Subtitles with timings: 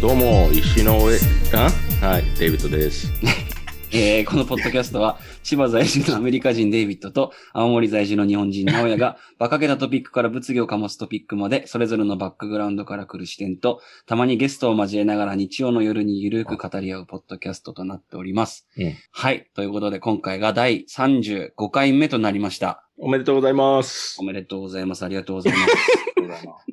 [0.00, 1.18] どうも、石の上、
[1.54, 1.68] あ？
[2.06, 3.12] はい、デイビッドです。
[3.90, 18.68] えー、このポッドキャストは、千葉在住のアメリカ人デイビッドと、青森在住の日本人直哉が、馬鹿げたトピックから物議を醸すトピックまで、それぞれのバックグラウンドから来る視点と、たまにゲストを交えながら日曜の夜にゆるく語り合うポッドキャストとなっております。
[18.78, 19.48] うんはい。
[19.54, 22.84] ということで、今回が第35回目となりました。
[22.98, 24.22] おめでとうございますお。
[24.22, 25.04] めでとうございます。
[25.04, 25.58] ありがとうございま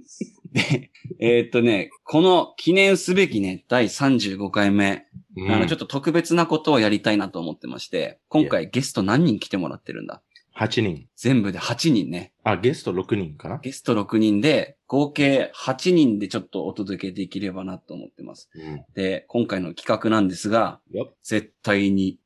[0.06, 0.32] す。
[0.55, 10.23] で、えーっとね、この記念すべきね、第35回目、うんあの、ちょっと特別なことをやりたいなと思ってまして、今回ゲスト何人来てもらってるんだ
[10.58, 11.08] ？8人。
[11.17, 12.31] 全部で8人ね。
[12.45, 13.58] あ、ゲスト6人かな？
[13.58, 18.50] ゲスト6人で、合計8人でちょっとお届けできればなと思ってます。
[18.56, 18.86] うん。
[18.94, 20.80] で、今回の企画なんですが、
[21.22, 22.17] 絶対に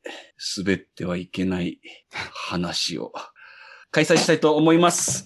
[0.56, 1.80] 滑ってはいけない
[2.12, 3.12] 話を
[3.90, 5.26] 開催したいと思います。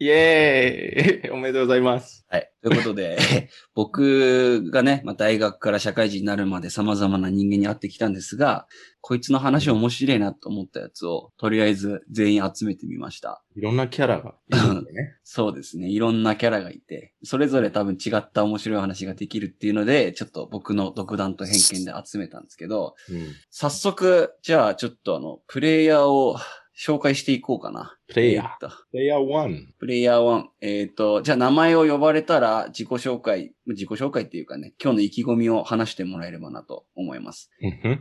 [0.00, 2.24] イェーイ おめでとうございます。
[2.28, 2.52] はい。
[2.62, 3.18] ということで、
[3.74, 8.68] 僕がね、まあ、大学から社会人になるまで様々な人間に会ってきたんですが、
[9.00, 13.42] こいつの話面白いなと思ったやつを、とりあえず全員集めてみました。
[13.56, 15.16] いろんなキャラがいるんだね。
[15.24, 15.88] そうですね。
[15.88, 23.26] いろんなキャラがいて、それぞれ多分違った面白い話ができるっていうので、ちょっと僕の独断と偏見で集めたんですけど、うん。
[23.50, 26.36] 早速、じゃあちょっとあの、プレイヤーを
[26.78, 27.96] 紹介していこうかな。
[28.06, 29.66] プレイヤーえっとプレイヤー1。
[29.78, 30.44] プレイヤー1。
[30.60, 37.50] えっ、と、じゃあ名前を呼ばれたら自己紹介、自己紹介っていうかね、今日の意気込みを話してもらえればなと思います。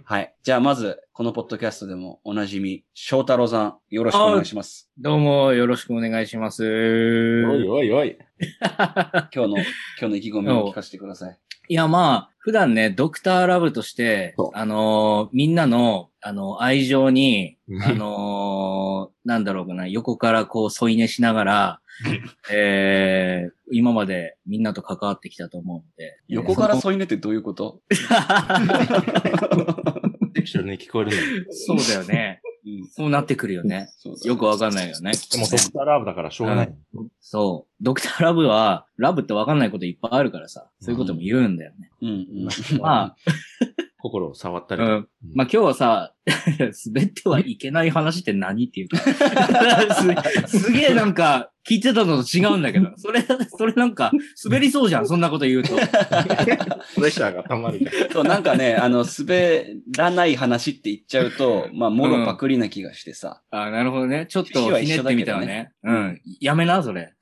[0.06, 0.34] はい。
[0.44, 4.92] じゃあまず、このポッドキャストでもおなじみ、翔太郎さん、よろしくお願いします。
[5.00, 6.64] どうもよろしくお願いします。
[6.64, 8.18] おいおいおい。
[8.40, 9.66] 今日の、今
[10.02, 11.40] 日の意気込みを聞かせてください。
[11.70, 21.80] いや、まあ、普段ね、ドクターラブとしてあのーみんなの、あの、愛情にう、んあのーなんだろうかな、横からこう添い寝しながら、
[22.52, 26.18] えー、今までみんなと関わってきたと思うので。
[26.28, 27.82] 横から添い寝ってどういうこと？
[31.50, 32.42] そうだよね。
[32.68, 32.88] うん。
[32.90, 33.90] そうなってくるよね。
[34.26, 35.12] よくわかんないよね。
[35.32, 36.76] でもドクターラブだからしょうがない。
[37.22, 37.84] そう。
[37.84, 41.90] ドクターラブは、ラブってわかんないこといっぱいあるからさ、そういうことも言うんだよね。
[42.02, 42.14] うんう
[42.78, 42.82] ん。
[42.82, 43.16] ま
[44.00, 44.84] 心を触ったあ、り。
[45.34, 46.14] まあ今日はさ、
[46.86, 48.98] 滑ってはいけない話って何っていうか
[50.48, 54.12] す、すげえなんか聞いてたのと違うんだけど、 それ、それなんか
[54.44, 55.76] 滑りそうじゃん、 そんなこと言うと。
[55.76, 57.82] プレッシャーが溜まる。
[58.12, 59.68] そう、なんかね、あの、滑
[59.98, 63.42] らない話って言っちゃうと、まあ、もろパクリな気がしてさ。
[63.52, 64.28] あなるほどね。
[64.30, 65.72] ちょっとひねってみたらね。
[65.84, 66.22] うん。
[66.40, 67.14] やめな、それ。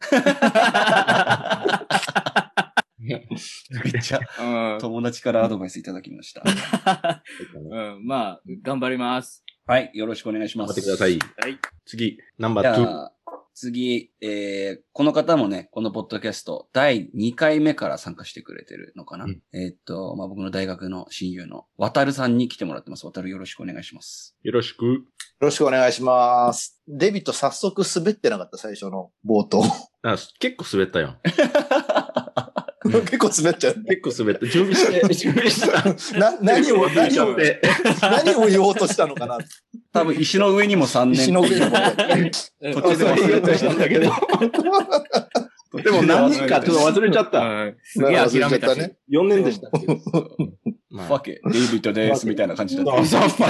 [3.00, 4.80] めっちゃ、うん。
[4.80, 6.44] 友達からアドバイスいただきました。
[7.56, 9.44] うん、まあ、頑張ります。
[9.68, 10.68] はい、よろしくお願いします。
[10.68, 11.18] 頑張ってください。
[11.18, 11.58] はい。
[11.88, 13.08] 次、ナンバじー2。
[13.56, 19.26] 次、えー、この方もね、このポッドキャスト、第2回目から参加してくれてるのかな？
[19.26, 23.06] うんえーっと、まあ、僕の大学の親友の渡るさんに来てもらってます。
[23.06, 24.36] 渡るよろしくお願いします。
[24.44, 24.86] よろしく。
[24.86, 25.02] よ
[25.40, 26.82] ろしくお願いします。
[26.88, 29.64] デビット早速滑ってなかった、最初の冒頭。
[30.04, 31.16] あ結構滑ったよ。
[32.86, 33.84] 結構滑っちゃう。
[33.84, 34.46] 結構滑った。
[34.48, 36.20] 準備して、 準備した。
[36.20, 37.60] な、何を、何を、で
[38.02, 39.40] 何を言おうとしたのかな。
[39.96, 41.14] 多分石の上にも3年。
[41.14, 41.72] 石の上にも
[42.74, 44.12] 途中で忘れてしたんだけど。
[45.82, 47.40] でも何人かちょっと忘れちゃった。
[47.40, 48.80] うんすげえ諦めたし。
[48.80, 48.98] ね。
[49.10, 49.88] 4年でしたっけ
[50.90, 53.06] まファケ、デイビッドです、みたいな感じだった。
[53.06, 53.44] そうそうフ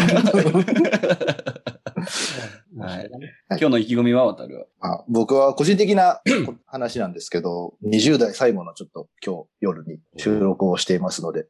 [2.78, 3.10] はい。
[3.52, 5.00] 今日の意気込みは渡るは？
[5.00, 6.22] あ僕は個人的な
[6.66, 11.48] 話なんですけど、20代最後のちょっと今日夜に収録をしていますので、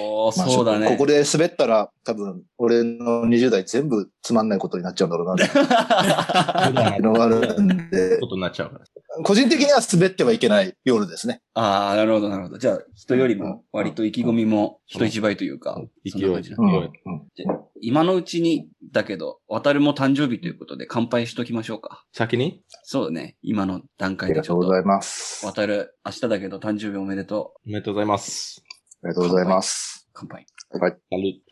[0.00, 0.88] おー、まあそうだね。
[0.88, 8.84] ここで滑ったら多分俺の20代全部つまんないことになっちゃうんだろうな のがあるんで、ことになっちゃうから。
[9.22, 11.40] 個人的には滑ってはいけない夜ですね。
[11.54, 12.58] ああ、なるほど、なるほど。
[12.58, 16.90] じゃあ、人よりも割と意気込みも人一倍というか、そんな感じだうんうん
[17.80, 22.04] 今のうちに、だけど、渡るも誕生日ということで乾杯しときましょうか。
[22.12, 22.62] 先に？
[22.82, 23.36] そうだね。
[23.42, 24.80] 今の段あ階でちょっとりがとうござ。
[24.80, 25.46] います。
[25.46, 28.64] あ渡る、明日だけど誕生日おめでとおめでとうございます。
[29.02, 30.06] ありがとうございます。
[30.08, 30.10] う。
[30.14, 30.46] 乾杯。
[30.70, 30.98] はい。
[31.10, 31.42] やる。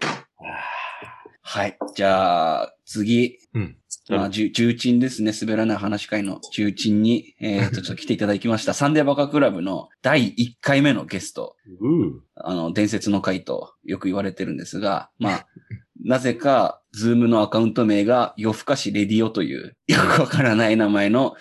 [1.42, 1.76] はい。
[1.94, 3.38] じゃあ、次。
[3.54, 3.76] うん。
[4.08, 5.32] まあ、重重鎮ですね。
[5.38, 8.74] 滑らない話会の重鎮に、えっ、と、 ちょっと来ていただきました。
[8.74, 11.56] サンデーバカクラブの第1回目のゲスト。
[11.80, 15.46] うあの、伝説の回とよく言われてるんですが、まあ、
[16.04, 21.34] なぜか、ズームのアカウント名が夜更かしレディオという、よくわからない名前の、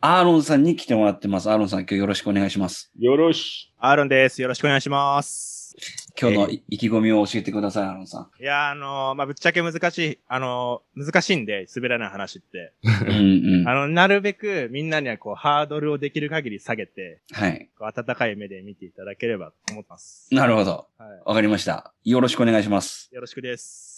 [0.00, 1.50] アーロンさんに来てもらってます。
[1.50, 2.90] アーロンさん今日よろしくお願いします。
[2.98, 3.72] よろし。
[3.78, 4.40] アーロンです。
[4.40, 6.09] よろしくお願いします。
[6.20, 8.42] 今日の意気込みを教えてください、アロンさん。
[8.42, 12.72] いや、あのーまあ、ぶっちゃけ難しい、あのー難しいんで、滑らない話って。
[12.82, 13.68] うんうん。
[13.68, 17.68] あの、なるべくみんなにはこう、ハードルをできる限り下げて、はい。
[17.78, 20.28] こう温かい目で見ていただければと思ってます。
[20.32, 20.86] なるほど。
[20.98, 21.92] はわかりました。
[22.04, 23.08] よろしくお願いします。
[23.12, 23.14] い。
[23.14, 23.89] よろしくです。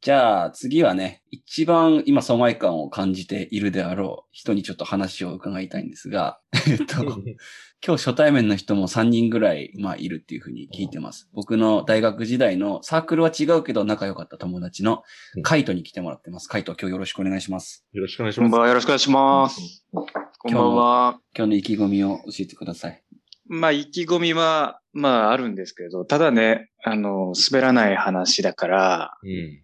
[0.00, 6.38] じゃあ次はね、一番今疎外感を感じているであろう人にちょっと話を伺いたいんですが、
[6.68, 7.02] えっと、
[7.84, 11.28] 今日初対面の人も3人ぐらい、まあ、いるっていうふうに聞いてます。
[11.32, 15.02] 僕の大学時代のサークルは違うけど仲良かった友達の
[15.42, 16.48] カイトに来てもらってます。
[16.48, 17.84] カイト、今日よろしくお願いします。
[17.92, 18.46] よろしくお願いします。
[18.46, 19.84] こんばんは、よろしくお願いします。
[19.92, 21.20] こんばんは。
[21.36, 23.02] 今日の意気込みを教えてください。
[23.48, 29.62] まあ、意気込みは、まあ、あるんですけど、ただね、あの、滑らない話だから、うん。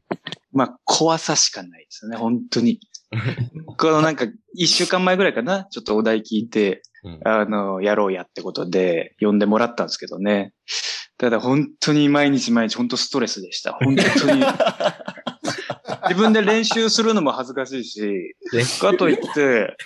[0.53, 2.81] まあ、怖さしかないですよね、本当に。
[3.79, 10.53] このなんか、一週間前ぐらいかな、ちょっとお題聞いて、うんあの、やろうやってことで、呼んでもらったんですけどね。
[11.19, 13.73] ただ、本当に毎日毎日、本当ストレスでした。
[13.73, 14.43] 本当に。
[16.09, 18.37] 自分で練習するのも恥ずかしいし、
[18.81, 19.77] かといって、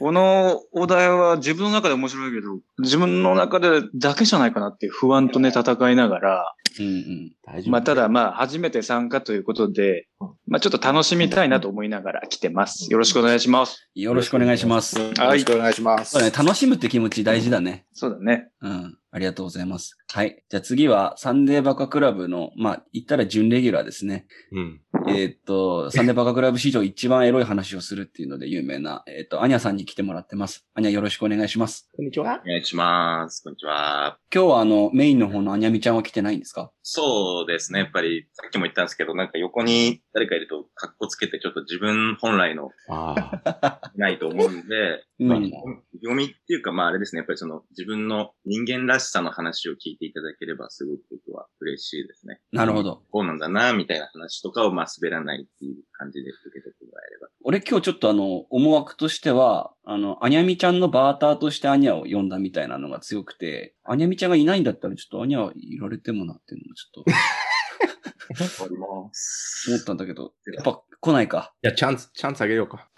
[0.00, 7.32] このお題は自分の中で面白いけど、自分の中でだけじゃないかなっていう不安とね、戦いながら、うんうん。
[7.44, 7.72] 大丈夫。
[7.72, 10.06] まあ、ただまあ、初めて参加ということで、
[10.46, 12.90] まあ、ちょっと楽しみたいなと思いながら来てます。
[12.90, 13.90] よろしくお願いします。
[13.94, 14.98] よろしくお願いします。
[14.98, 16.12] よろしくお願いします。
[16.12, 17.84] そうだね、楽しむって気持ち大事だね。
[17.92, 18.48] そうだね。
[18.62, 18.96] うん。
[19.12, 19.96] ありがとうございます。
[20.12, 20.44] はい。
[20.48, 24.26] じゃあ次は、サンデーバカクラブの、まあ、言ったら準レギュラーですね。
[24.52, 24.80] うん。
[25.08, 30.64] えーっと、サンデーバカクラブ史上一番エロい話をするっていうので有名な、えーっと、アニャさんに来てもらってます。
[30.74, 31.88] アニャよろしくお願いします。
[31.96, 32.40] こんにちは。
[32.44, 33.42] お願いします。
[33.42, 34.18] こんにちは。
[34.32, 36.70] 今日はあの、メインの方のアニャミちゃんは来てないんですか？
[36.82, 37.80] そうですね。
[37.80, 43.90] やっぱり、さっきも言ったんですけど、なんか横に誰かいると、格好つけて、ちょっと自分本来のああ。
[43.96, 45.50] ないと思うんで、まあうん。
[45.94, 47.18] 読みっていうか、まああれですね。
[47.18, 52.40] やっぱりその、自分の人間らしさの話を聞いていただければ、すごく僕は嬉しいですね。
[52.52, 53.02] なるほど。
[53.10, 57.28] こうなんだな、みたいな話とかを、まあ滑らないっていう感じで受け取ってもらえれば。
[57.42, 69.70] 俺今日ちょっとあの、思惑としては、あの、アニャミちゃんのバーターとしてアニャを呼んだみたいなのが強くて、アニャミちゃんがいないんだったらちょっとアニャいられてもなっていうのもちょっと終 わります。
[69.70, 71.54] 思ったんだけど、やっぱ来ないか。
[71.62, 72.88] じゃあ、チャンス、チャンスあげようか。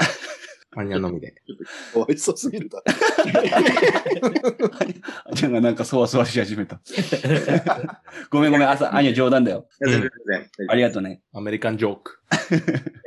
[0.75, 1.35] アニャのみで。
[1.93, 2.91] かわいそうすぎるだア
[5.31, 6.81] ニャがなんかそわそわし始めた。
[8.31, 9.69] ごめんごめん、朝、アニャ冗談だよ。
[10.69, 11.21] ありがとうね。
[11.35, 12.21] アメリカンジョーク。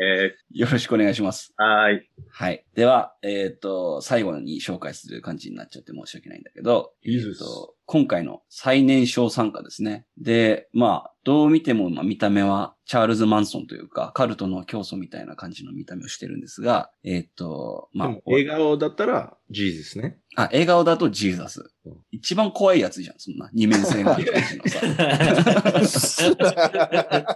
[0.01, 1.53] え よろしくお願いします。
[1.59, 2.09] ー、はーい。
[2.29, 2.65] はい。
[2.73, 10.07] では、えっ、と、最後に紹介する感じになっちゃって申し訳ないんだけど、いいですえーと今回の最年少参加ですね。
[10.17, 20.17] で、まあ、どう見ても、まあ、見た目はチャールズ・マンソンというか、カルトの教祖みたいな感じの見た目をしてるんですが、えっ、と、まあ笑顔だったら、ジーズですね。
[20.35, 21.97] あ、笑顔だとジーザスうん。
[22.11, 23.49] 一番怖いやつじゃん、そんな。
[23.53, 24.79] 二面性がある感じのさ。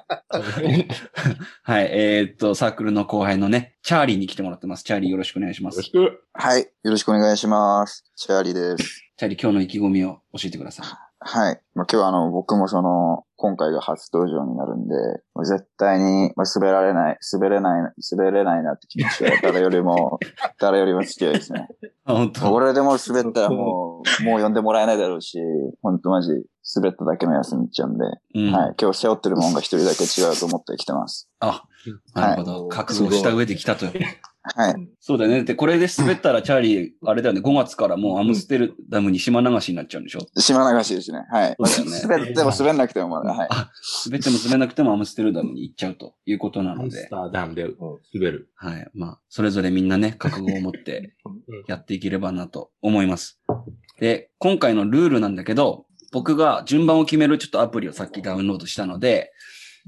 [1.64, 1.99] はい、え
[2.32, 4.84] っ、と、サークルの後輩のね、チャーリーに来てもらってます。
[4.84, 5.92] チャーリーよろしくお願いしますよろし。
[5.92, 6.24] く。
[6.34, 6.62] はい。
[6.62, 8.04] よろしくお願いします。
[8.16, 9.12] チャーリーです。
[9.18, 11.10] チャーリー、今日の意気込みを教えてください。
[11.22, 11.62] はい。
[11.76, 14.96] まあ、今日はあの、僕もその、今回が初登場になるんで、
[15.44, 20.20] 絶対に、まあ、滑られない、滑れない、滑れないなって気持ちは 誰よりも、
[20.60, 21.68] 誰よりも強いですね。
[22.06, 22.54] あ、本当。
[22.54, 25.40] 俺でも滑ったらもう、もう呼んでもらえないだろうし、
[25.82, 26.32] ほんとマジ、
[26.76, 28.52] 滑っただけの休みっちゃうんで、うん。
[28.52, 28.76] はい。
[28.80, 31.30] 今日背負ってるもんが一人だけ違うと思って来てます。
[31.40, 31.64] あ、
[32.14, 32.68] なるほど。
[32.68, 33.88] 覚悟した上で来たと。
[34.56, 34.90] はい。
[35.00, 35.44] そうだよね。
[35.44, 40.20] で、これで滑ったらチャーリー、あれだよね、5月からもうアムステルダムに島流しになっちゃうんでしょ？
[40.40, 41.26] 島流しですね。
[41.32, 41.56] はい。
[41.66, 43.50] そうだよね 滑っても滑んなくてもまだ、はい。
[44.06, 47.64] 滑っても滑らなくてもアムステルダムに行っちゃうということなのでモンスタ、ーダムで
[48.14, 48.50] 滑る。
[48.56, 48.90] はい。
[48.94, 51.16] まあ、それぞれみんなね、覚悟を持って
[51.68, 53.40] やっていければなと思います。
[54.00, 59.32] で、今回のルールなんだけど、僕が順番を決めるちょっとアプリをさっきダウンロードしたので、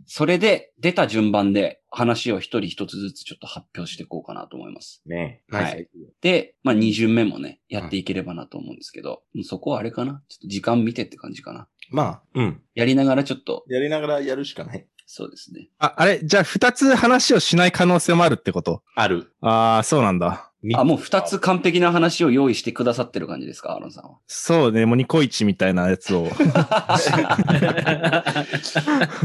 [0.07, 5.01] それで出た順番で話を一人一つずつちょっと発表していこうかなと思います。
[5.05, 5.87] ねはい
[6.21, 10.23] で、まあ、2巡目もね、やっていければなと思うんですけど、そこはあれかな？
[10.29, 11.61] ちょっと時間見てって感じかな？
[11.61, 12.61] アまあ、うん。
[12.73, 14.87] やりながらちょっと、やりながらやるしかない。
[15.05, 15.67] そうですね。
[15.77, 18.81] あ、あれじゃあ二つ話をしない可能性もあるってこと？
[18.95, 19.30] ある。
[19.41, 20.47] ああ、そうなんだ。
[20.75, 24.11] あ、もう二つ完璧な話を用意してくださってる感じですかアーロンさんは？
[24.27, 26.27] そうね、もうニコイチみたいなやつを。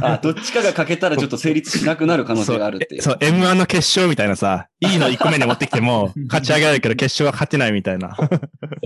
[0.01, 3.03] あ、どっちかが欠けたらちょっと成立しなくなる可能性があるっていう。
[3.03, 8.17] そう、M1 の決勝みたいなさ、いいの1個目に持ってきても、 勝ち上げられるけど決勝は勝てないみたいな。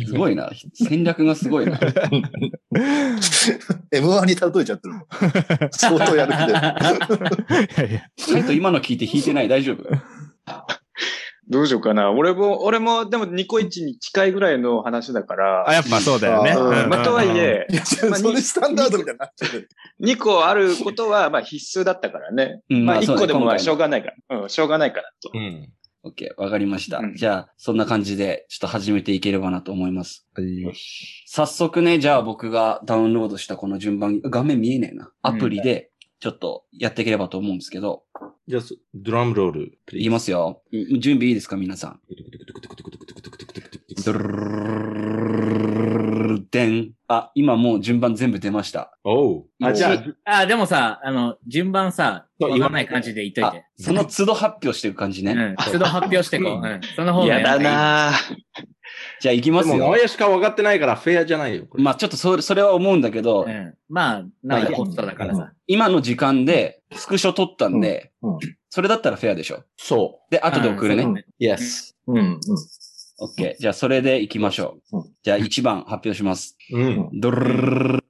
[0.05, 0.51] すごいな。
[0.75, 1.77] 戦略がすごいな。
[3.93, 5.05] M1 に例えちゃってるもん。
[5.71, 6.45] 相当やる気で。
[6.53, 6.77] いや
[7.89, 9.49] いやカイト今の聞いて弾いてない？
[9.49, 9.85] 大丈夫？
[11.51, 12.13] どうしようかな。
[12.13, 15.69] 俺も、俺も、でもニコイチに近いぐらいの話だから。
[15.69, 16.53] あ、やっぱそうだよね。
[16.53, 19.69] あうんまあ、とはいえ、いや、それスタンダードみたいになっちゃう。
[20.01, 22.63] 2個あることは、まあ必須だったからね。
[22.71, 24.39] うんまあ1そうね個でもしょうがないから。
[24.43, 25.31] うん、しょうがないからと。
[25.35, 25.69] うん。
[26.03, 26.99] オッケー、わかりました。
[26.99, 30.27] うんじゃあ、そんな感じで、ちょっと始めていければなと思います。
[30.35, 30.73] はい
[31.27, 35.11] 早速ね、じゃあ僕がダウンロードしたこの順番、画面見えねえな。
[35.23, 35.90] アプリで、
[36.21, 38.05] ちょっとやっていければと思うんですけど、
[38.47, 38.63] じゃあ、
[38.95, 39.79] ドラムロール。
[39.93, 40.63] 言いますよ。
[40.71, 42.01] ん準備いいですか、皆さん？
[44.05, 44.29] ドルル
[46.53, 46.93] ル。
[47.09, 48.99] あ、今もう順番全部出ました。
[49.03, 49.47] おう。
[49.63, 55.33] あ、じゃあ、あ、でもさ、あの、順番さ、言わない感じで言っといあて。、その都度発表していく感じね。
[55.33, 55.57] うん。
[55.57, 56.67] 都度発表してこう。
[56.67, 56.81] うん。
[56.97, 58.15] その方がやだなぁ。
[59.21, 59.99] じゃあ行きまですも、よ直。
[59.99, 61.67] 哉しか分かってないからフェアじゃないよ。
[61.75, 63.75] まあちょっとそれ、それは思うんだけど、うん。
[63.89, 65.53] まあ、なんかホストだからさ。
[65.67, 68.39] 今の時間でスクショ撮ったんで、うんうん
[68.73, 69.65] それだったらフェアでしょ。
[69.77, 71.03] そで、後で送るね。
[71.03, 71.45] うんそうう。
[71.45, 71.95] Yes。
[72.07, 72.41] うん、うん。
[73.19, 73.61] オッケー。
[73.61, 74.99] じゃあそれで行きましょう。
[74.99, 76.57] うんじゃあ1番発表します。
[76.73, 77.11] うん。
[77.13, 78.03] ドルルル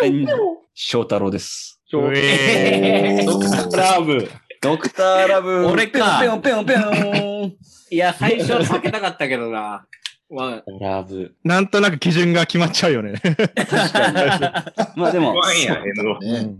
[0.00, 0.36] ルル
[0.72, 1.82] 翔太郎です。
[1.92, 4.30] うえードクターラブ。
[4.62, 5.66] ドクターラブ。
[5.66, 7.56] 俺かペヨンペヨンペヨンペヨン。
[7.92, 9.84] いや、最初は避けたかったけどな。
[10.30, 11.34] まラブ。
[11.44, 13.20] なんとなく基準が決まっちゃうよね。
[14.96, 15.42] まあでも、ね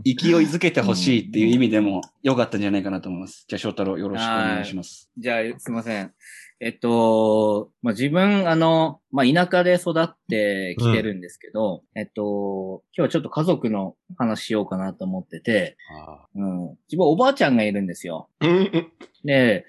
[0.05, 3.47] 勢いづけてほしいっていう意味でも良かったんじゃないかなと思います。
[3.49, 5.09] じゃあ翔太郎よろしくお願いします。
[5.17, 6.12] じゃあ、すいません。
[6.64, 15.76] えっと、まあ、自分、あの、まあ、田舎で育ってきてるんですけど、えっと、今日はちょっと家族の話しようかなと思ってて、
[16.37, 16.69] うん。
[16.88, 18.28] 自分おばあちゃんがいるんですよ。
[18.40, 18.92] うん。
[19.25, 19.66] で、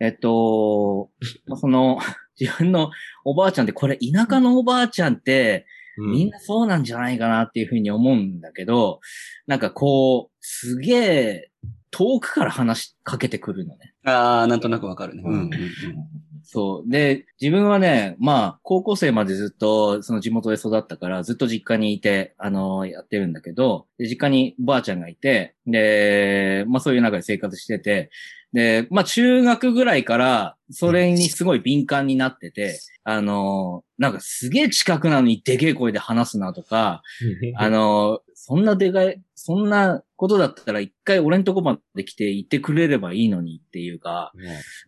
[0.00, 1.10] えっと、
[1.46, 1.98] まあその、
[2.40, 2.90] 自分の
[3.26, 5.66] おばあちゃんって、これ田舎のおばあちゃんって、
[5.98, 9.00] みんなそうなんじゃないかなっていうふうに思うんだけど、
[9.46, 11.50] なんかこう、すげえ
[11.90, 13.92] 遠くから話しかけてくるのね。
[14.04, 15.22] あー、なんとなくわかるね。
[15.22, 15.50] うんうんうん
[16.42, 16.90] そう。
[16.90, 28.10] で、自分はね、まあ、高校生までずっと、その地元で育ったから、ずっと実家にいて、あのやってるんだけど、で実家にばあちゃんがいて、で、まあそういう中で生活してて、
[28.52, 37.02] で、まあ中学ぐらいから、それにすごい敏感になってて、あのなんかすげえ近くなのにでけえ声で話すなとか、
[37.56, 44.32] あの、そんなでかい、そんなことだったら一回俺んとこまで来て言ってくれればいいのにっていうか、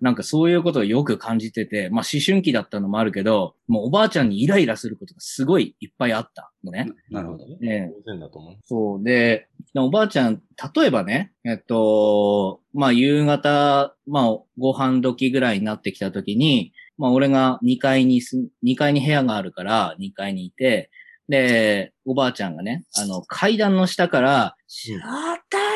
[0.00, 6.88] なんかそういうことをよく感じてて、まあ思春期だったのもあるけど、もうおばあちゃんにイライラすることがすごいいっぱいあったのね。
[7.11, 7.47] なるほど。
[7.59, 8.57] ね当然だと思う。
[8.64, 9.04] そう。
[9.04, 10.42] で、おばあちゃん、
[10.75, 20.90] 例えばね、えっと、まあ夕方、まあご飯時ぐらいになってきた時に、まあ俺が2階にす、2階に部屋があるから2階にいて、
[21.28, 25.00] で、おばあちゃんがね、あの階段の下から、しゃっ
[25.49, 25.73] たらー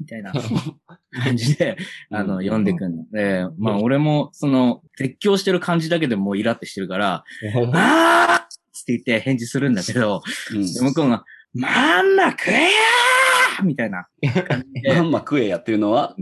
[0.00, 0.32] みたいな
[1.22, 1.76] 感じで、
[2.10, 3.04] あの、呼んでくんの。
[3.10, 7.24] で、まあ俺も、その、絶叫してる感じだけでもうイラってしてるから、
[7.74, 10.72] あーって言って返事するんだけど、うん。
[10.72, 11.24] で向こうが、
[11.58, 14.06] まんま食えやーみたいな。
[14.94, 16.14] まんま食えやっていうのは、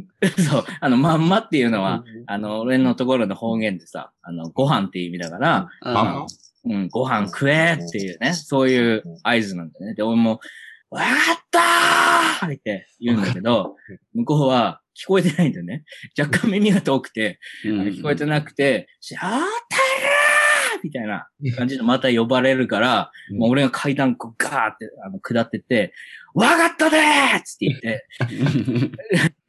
[0.49, 6.27] そう、あの、まんまっていうのは、あの、俺のところの方言でさ、あの、ご飯っていう意味だから、あ
[6.65, 9.95] うん、ご飯食えっていうね、そういう合図なんだよね。
[9.95, 10.41] で、俺も、
[10.89, 13.77] わかったーって言うんだけど、
[14.15, 15.85] 向こうは聞こえてないんだよね。
[16.19, 17.81] 若干耳が遠くて、ーうん。
[17.89, 19.86] 聞こえてなくて、しゃーた
[20.87, 23.39] みたいな感じでまた呼ばれるから、うん。
[23.39, 25.93] もう俺が階段こうガーってあの下ってって、
[26.37, 28.07] わかったでーっつって言って、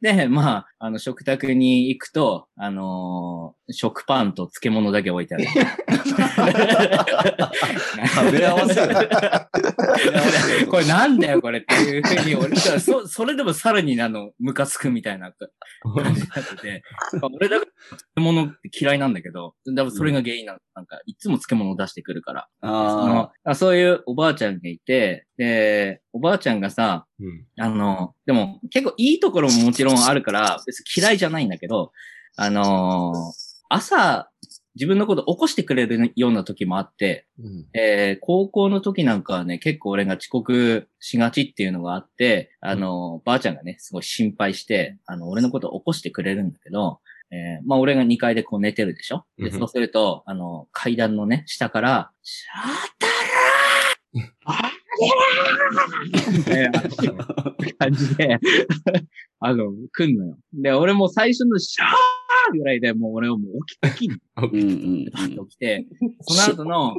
[0.00, 5.44] で、まあ、あの、食卓に行くと、あのー食パンと漬物だけ置いてある。
[5.44, 5.54] 食
[8.32, 8.76] べ合わせ
[10.66, 15.34] これなんだよ、これっていうふうに、俺、そ、それでもさらにあの、ムカつくみたいな
[15.82, 16.82] 感じになってて、
[17.20, 17.72] 俺だから
[18.14, 20.60] 漬物って嫌いなんだけど、だからそれが原因なの。
[20.74, 22.48] なんか、いつも漬物出してくるから。
[22.62, 27.46] そあのあそういうおばあちゃんがいて、で、おばあちゃんがさ、うん。
[27.58, 31.92] あの、でも結構いいところももちろんあるから、別に嫌いじゃないんだけど、
[32.36, 34.30] あのー朝、
[34.76, 37.26] 自分のこと起こしてくれるような時もあって、
[37.74, 47.00] えー高校の時なんかはね、結構俺が遅刻しがちっていうのがあって、あの、ばあちゃんがね、すごい心配して、あの、俺のことを起こしてくれるんだけど、
[47.30, 49.26] えーまあ俺が2階でこう寝てるでしょ？
[49.36, 49.58] で、うん。
[49.58, 53.06] そうすると、あの、階段のね、下から、シャータ
[54.56, 54.77] ラー
[56.32, 56.82] みたいな
[57.78, 58.38] 感じで、
[59.40, 60.38] あの、来んのよ。
[60.52, 65.86] で、俺も最初のシャーぐらいでもう俺はもう起き、起きんの起きて、
[66.22, 66.96] その後の、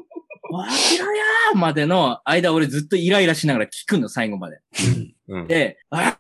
[0.52, 4.60] わきろやーまでの間俺ずっとイライラしながら聞くの、最後まで。
[5.28, 5.48] うん。
[5.48, 6.19] で、ああ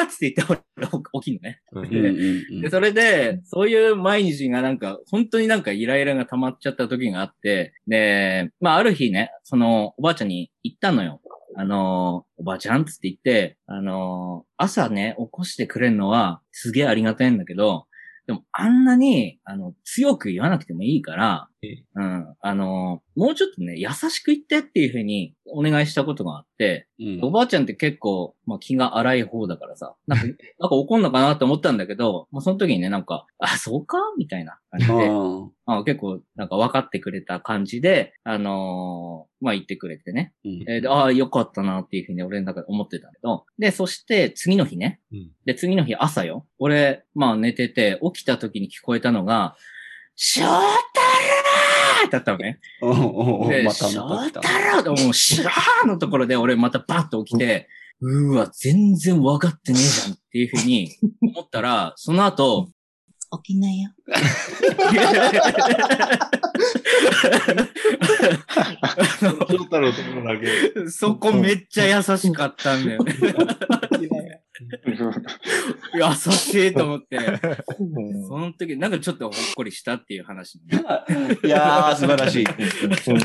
[0.00, 0.86] ーっつって言って俺
[1.22, 1.60] 起きんのね。
[2.62, 11.20] で、それで、そういう毎日がなんか、本当になんかイライラが溜まっちゃった時があって、で、まあある日ね、そのおばあちゃんに言ったのよ。
[11.56, 17.86] あの、おばあちゃんっつって言って、あの、朝ね、起こしてくれるのはすげえありがたいんだけど、
[18.28, 30.24] でもあんなに、あの、強く言わなくてもいいからえ、うん、あの、もうちょっとね、優しく言ってっていうふうにお願いしたことがあって、うんおばあちゃんって結構、まあ、気が荒い方だからさ、なんか、
[30.58, 40.32] なんか怒んのかなって思ったんだけど、まあ、その時にね、なんか、あ、そうかみたいな感じで、うんあ結構、なんか分かってくれた感じで、あのーまあ、言ってくれてね。
[40.44, 45.00] うんえーでああ、よかったなっていうふうに俺の中で思ってたけど、で、そして次の日ね。
[45.12, 46.46] うんで、次の日朝よ。
[46.58, 49.56] 俺、まあ寝てて、起きた時に聞こえたのが、
[50.20, 50.42] 翔
[52.08, 52.60] 太郎だったのね。
[52.82, 54.40] おうおうおうで、また翔太
[54.74, 57.68] 郎でもう、シャーのところで俺またバッと起きて、
[58.00, 62.68] うーわ、全然分かってねえじゃんっていうふうに思ったら、 その後、
[63.44, 63.90] 起きなよ。
[69.20, 70.88] 翔太郎ところだけ。
[70.88, 73.14] そこめっちゃ優しかったんだよね。
[75.94, 77.18] 優しいと思って。
[78.28, 80.82] その時、なんかちょっとほっこりしたっていう話、ね。
[81.44, 82.42] いやー、素晴らしい。
[82.42, 83.18] いやー、素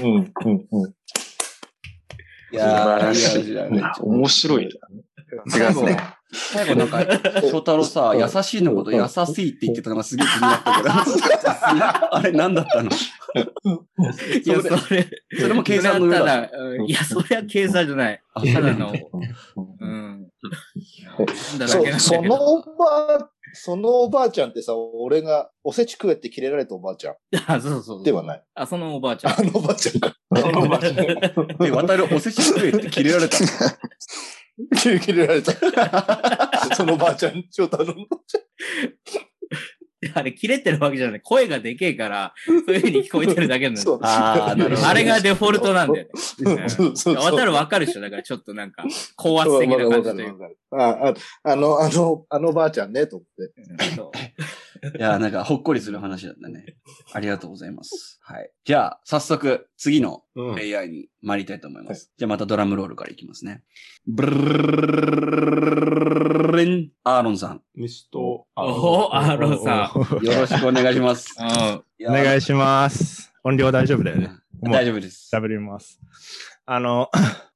[2.83, 4.63] 晴らしいいやいやいや面白い。
[4.63, 5.97] 違いますね。
[6.31, 6.99] 最後なんか、
[7.41, 10.89] 翔太郎さ、優しいのこと優しいって言ってたのがすげえ気になったけど、
[12.15, 12.89] あれ何だったの？
[12.89, 15.07] いや、それ、
[15.39, 16.49] それも計算の上だ。
[16.87, 18.21] いや、それは計算じゃない。
[18.33, 18.93] あただの、
[19.79, 20.22] うん。
[21.57, 27.15] だそそのおばあ、そのおばあちゃんってさ、俺がおせち食えってキレられたおばあちゃん
[27.47, 28.03] あ、そうそうそう。
[28.03, 28.43] ではない。
[28.55, 29.33] あ、そのおばあちゃん。
[29.39, 30.15] あのおばあちゃんか。
[31.65, 33.47] え、渡るおせち食えって切れられたの？
[34.99, 35.53] キレられた。
[36.75, 37.93] そのおばあちゃん、翔太郎の。
[37.93, 37.97] あ
[40.23, 41.21] れ、切れてるわけじゃない。
[41.21, 43.85] 声がでけえから、そういう風に聞こえてるだけなんだよ。
[43.85, 43.99] そう。
[44.01, 46.11] ああれがデフォルトなんだよね。
[47.15, 48.83] 渡るわかるでしょだからちょっとなんか、
[49.15, 50.45] 高圧的な感じというか。
[50.71, 51.13] ああ
[51.43, 53.53] あの、あの、あのばあちゃんね、と思って。
[54.83, 56.75] いやー、なんかほっこりする話だったね。
[57.13, 58.19] ありがとうございます。
[58.21, 58.51] はい。
[58.65, 60.55] じゃあ、早速、次のうん。
[60.55, 62.11] AI に参りたいと思います。
[62.17, 63.63] じゃあまたドラムロールからいきますね。
[64.05, 64.31] ブル
[66.51, 68.45] ルンアーロンさん、ミスト。
[68.55, 70.25] おアーロンさん。
[70.25, 71.35] よろしくお願いします。
[71.39, 73.33] お願いします。
[73.43, 74.31] 音量大丈夫だよね。
[74.63, 75.29] 大丈夫です。
[75.33, 75.99] 喋ります。
[76.65, 77.09] あの、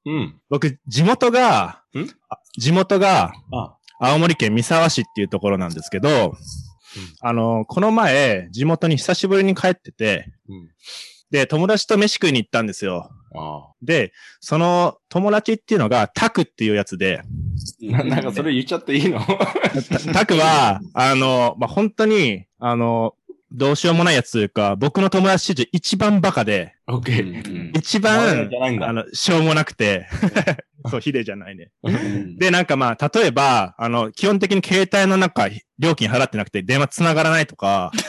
[0.06, 0.40] うん。
[0.50, 1.84] 僕、地元が
[2.58, 6.36] 地元が、あ、青森県三沢市っていうところなんですけど、
[7.22, 10.70] あの、この前、地元に久しぶりに帰ってて、うん。
[11.32, 13.10] で、友達と飯食いに行ったんですよ。
[13.36, 17.24] あで、その友達っていうのがタクっていうやつで、あ。
[17.82, 19.20] ななんかそれ言っちゃっていいの？
[19.20, 23.14] たタクは、あの、まあ、本当に、あの、
[23.52, 27.78] どうしようもないやつというか、僕の友達史上一番バカで、オッケうんー。
[27.78, 28.90] 一番じ、ゃないんだ。
[28.90, 30.08] あの、しょうもなくて、
[30.90, 31.72] そう、ヒデじゃないね。
[31.84, 35.48] うんで、なんかまあ、例えば、あの、基本的に携帯の中、
[35.80, 37.92] 料金払ってなくて電話繋がらないとか、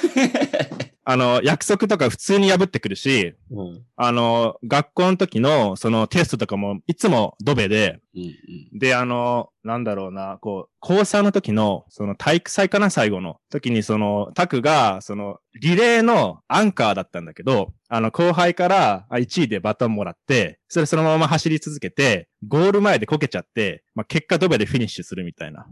[1.11, 3.83] あの、約束とか普通に破ってくるし、うん。
[3.97, 8.79] あの、学校の時の、そのテストとかも、いつもドベで、うんうん。
[8.79, 25.67] で、あの、なんだろうな、こう、高3の時の、その体育祭かな、最後の時に、その、タクが、その、リレーのアンカーだったんだけど、あの、後輩からあ1位でバトンもらって、それそのまま走り続けて、ゴール前でこけちゃって、まあ、結果ドベでフィニッシュするみたいな。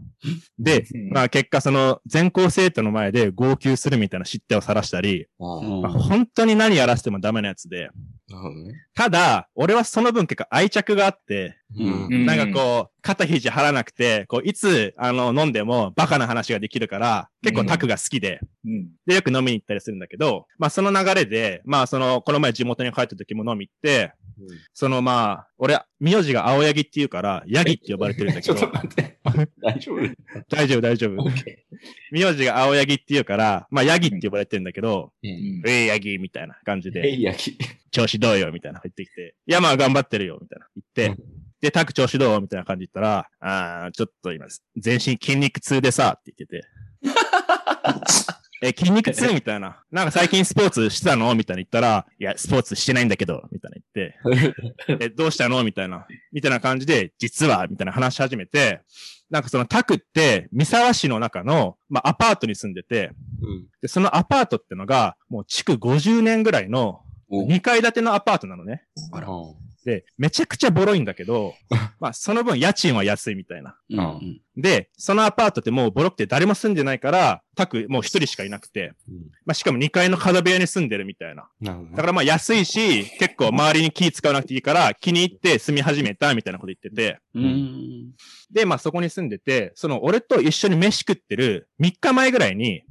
[0.59, 7.89] で、まあ、結果その、全校生徒の前で号泣するみたいな失態を晒したり、まあ本当に何やらせてもダメなやつで、
[8.29, 8.85] なるほどね。
[8.93, 18.89] ただ、俺はその分結構愛着があって、うんうんなんかこう、肩肘張らなくて、こう、いつ、あの、飲んでもバカな話ができるから、結構タクが好きで、うん。
[19.05, 24.13] で、よく飲みに行ったりするんだけど、まあその流れで、まあその、この前地元に帰った時も飲み行って、
[24.73, 29.17] そのまあ、俺、名字が青柳って言うから、ヤギって呼ばれてるんだちょけど、 っと待って。
[29.61, 30.15] 大丈夫？
[30.49, 31.23] 大丈夫大丈夫
[32.11, 35.29] 名字が青柳って言うから、まあヤギって呼ばれてるんだけど、ー。
[35.29, 35.69] うん。
[35.69, 37.57] えいヤギみたいな感じえで、いやき。
[37.91, 41.21] 調子どうよみたいな入ってきて、いやまあ頑張ってるよみたいな言って、
[41.61, 44.45] で、タク調子どうみたいな感じで言ったら、あーちょっと今、
[44.75, 46.67] 全身筋肉痛でさ、って言ってて。
[48.61, 49.83] え、筋肉痛みたいな。
[49.91, 51.33] なんか最近スポーツしてたの？
[51.35, 55.63] みたいな言ったら、いや、スポーツしてないんだけど、みたいな言って、 え、どうしたの？
[55.63, 56.07] みたいな。
[56.31, 58.81] みたいな感じで、実は、みたいな話し始めて、
[59.29, 63.67] なんかそのタクって、三沢市の中の、まあ、アパートに住んでて、うん。
[63.81, 68.83] で、そのアパートってのが、もう築50年ぐらいの、お2階建てのアパートなのね。
[69.11, 69.27] あら。
[69.87, 71.55] で、めちゃくちゃボロいんだけど、
[72.01, 73.77] まあその分家賃は安いみたいな。
[73.89, 78.93] うんうんで、そのアパートってもうボロくて誰も住んでないから、タクもう一人しかいなくて、
[79.45, 81.47] まあしかも2階の角部屋に住んでるみたいな。
[81.61, 88.13] だからまあ安いし、結構周りに気使わなくていいから気に入って住み始めたみたいなこと言ってて、うん。
[88.51, 92.81] で、まあそこに住んでて、その俺と一緒に飯食ってる3日前ぐらいに、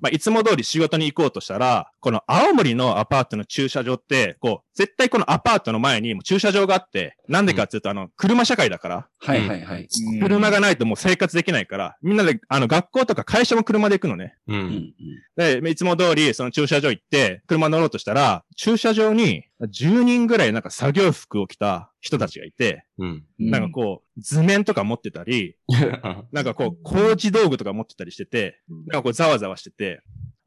[0.00, 9.88] まあいつも通り仕事に行こうとしたら、この青森のアパートの駐車場って、こう、絶対このアパートの前にも駐車場があって、なんでかっていうと、あの、車社会だから、はいはいはい。
[10.20, 14.34] 車がないともう生活できないから、みんなで、あの、学校とか会社も車で行くのね。
[14.46, 14.54] う。
[14.54, 14.94] うんん
[15.36, 23.24] で、いつも通り、その駐車場行って、車乗ろうとしたら、駐車場に10人ぐらいなんか作業服を着た人たちがいて、うん。
[23.38, 25.56] なんかこう、図面とか持ってたり、
[26.32, 30.02] なんかこう、工事道具とか持ってたりしてて、なんかこう、ざわざわしてて、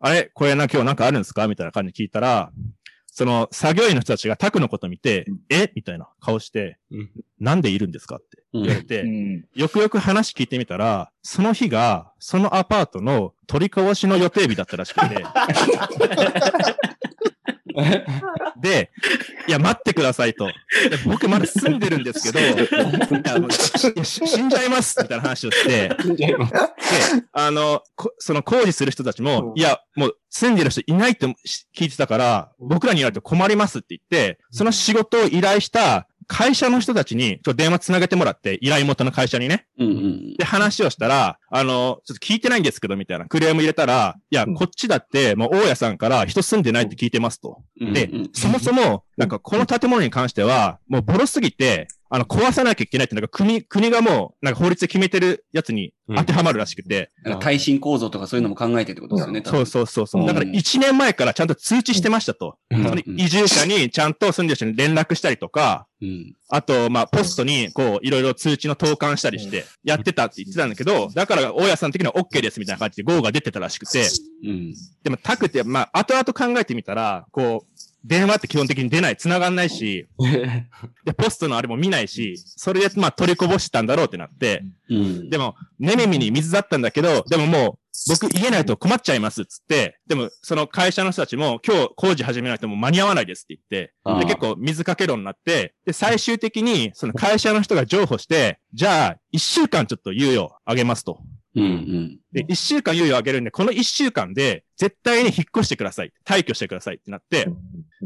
[0.06, 1.48] あれこれな、今日なんかあるんですか？
[1.48, 2.52] みたいな感じで聞いたら、
[3.08, 5.72] その作業員の人たちがタクのこと見て、え？
[5.76, 7.10] みたいな顔して、うん。
[7.39, 8.18] なんでいるんですか？
[8.18, 9.46] ってうん言われて、うん。
[9.56, 15.24] よくよく話聞いてみたら、その日が、そのアパートの取り壊しの予定日だったらしくて。
[18.62, 18.91] で、
[19.48, 20.50] いや、待ってくださいと。
[21.06, 22.43] 僕まだ住んでるんですけど、 い
[23.96, 26.36] や死んじゃいますみたいな話をして、で、
[27.32, 31.28] あの、こその工事する人たちも、いや、もう住んでる人いないって
[31.76, 39.65] 聞いてたから、僕らに言われて困りますって言って、その仕事を依頼した会社の人たちに、ちょっと電話つなげてもらって、依頼元の会社にね。
[39.80, 43.26] うんうんで、話をしたら、あの、ちょっと聞いてないんですけど、みたいな。
[43.26, 47.62] クレーム入れたら、いや、こっちだって、もう、大家さんから人住んでないって聞いてますと。
[47.80, 47.94] うん。
[47.94, 57.10] でうんうん、そもそも、なんか、この建物に関しては、もう、ボロすぎて、あの、壊さなきゃいけないって、なんか、国、国がもう、なんか、法律で決めてるやつに当てはまるらしくて。
[57.24, 59.42] なんか耐震構造とかそういうのも考えてってことですよね。
[59.44, 60.28] そうそうそうそう。
[60.28, 62.58] だから、1年前からちゃんと通知してましたと。
[62.70, 66.36] うんその移住者にちゃんと住んでる人に連絡したりとか、うん。
[66.56, 74.08] あと、まあ、ポストに、こう、いろいろ通知の投函したりして、やってたって言ってたんだけど、だから、大家さん的には OK ですみたいな感じで GO が出てたらしくて、
[74.44, 74.76] うん。
[75.02, 80.06] でも、タクって、まあ、後々考えてみたら、こう、電話って基本的に出ない、繋がんないし、
[81.06, 85.30] で、ポストのあれも見ないし、それで、まあ、取りこぼしてたんだろうってなって、うん。
[85.32, 101.20] でも、ねめみに水だったんだけど、でももう、僕家ないと困っちゃいますっつって、でも、その会社の人たちも、今日工事始めないともう間に合わないですって言って、で、結構水かけ論になって、で、最終的に、その会社の人が譲歩して、じゃあ、一週間ちょっと猶予あげますと。
[101.56, 102.20] うんうん。
[102.32, 106.12] で、一週間猶予あげるんで、この一週間で、絶対に引っ越してください。
[106.26, 107.48] 退去してくださいってなって、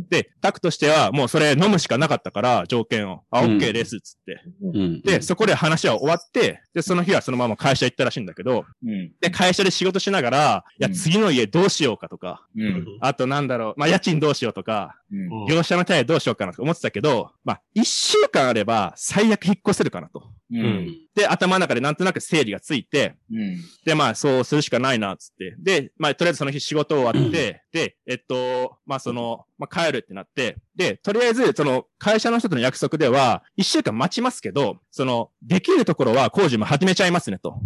[0.09, 3.23] で、タクとしては、もうそれ飲むしかなかったから、条件を。
[3.31, 4.41] あ、うん OK です、っつって。
[4.61, 5.01] うん。
[5.01, 9.11] で、そこで話は終わって、で、その日はそのまま会社行ったらしいんだけど、うん。
[9.19, 12.85] で、会社で仕事しながら、いや、うん次の家どうしようかとか、うん。
[13.01, 15.45] あとなんだろう、まあ、家賃どうしようとか、うん。
[15.47, 20.31] 業者の手配どうしようかなとか思ってたけど、まあ、一週間あれば、最悪引っ越せるかなと。
[20.51, 20.97] うん。
[21.15, 23.57] で、頭の中でなんとなく整理がついて、うん。
[23.85, 25.55] で、まあ、そうするしかないな、つって。
[25.59, 37.59] で、まあ、とりあえずその日仕事終わって、で、えっと、まあ、その、まあ、帰るってなって、で、とりあえず、その、会社の人との約束では、一週間待ちますけど、その、できるところは工事も始めちゃいますね、と。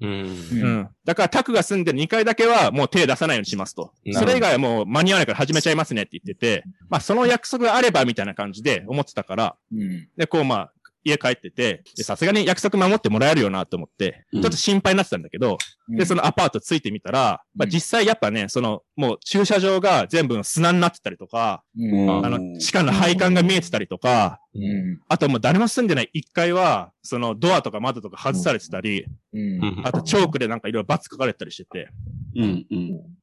[0.00, 0.10] うん。
[0.10, 0.88] うんうん。
[1.04, 3.92] だから、タクが住んでる2階だけはもう手出さないようにしますと。
[4.12, 10.08] それ以外はもう間に合わないから始めちゃいますねって言ってて、まあ、その約束があればみたいな感じで思ってたから、うん。
[10.16, 10.72] で、こうまあ、
[11.08, 22.26] 家帰ってて、でさすがに約束守ってもらえるよなと思って、うんちょっと心配になってたんだけど、で、そのアパートついてみたら、まあうん実際やっぱね、その、もう駐車場が全部砂になってたりとか、うん。
[22.26, 25.00] あの、地下の配管が見えてたりとか、うん。
[25.08, 29.82] あともう誰も住んでない1階は、そのドアとか窓とか外されてたり、うん。
[29.84, 31.88] あとチョークでなんかいろいろバツ書かれてたりしてて、
[32.36, 32.66] うん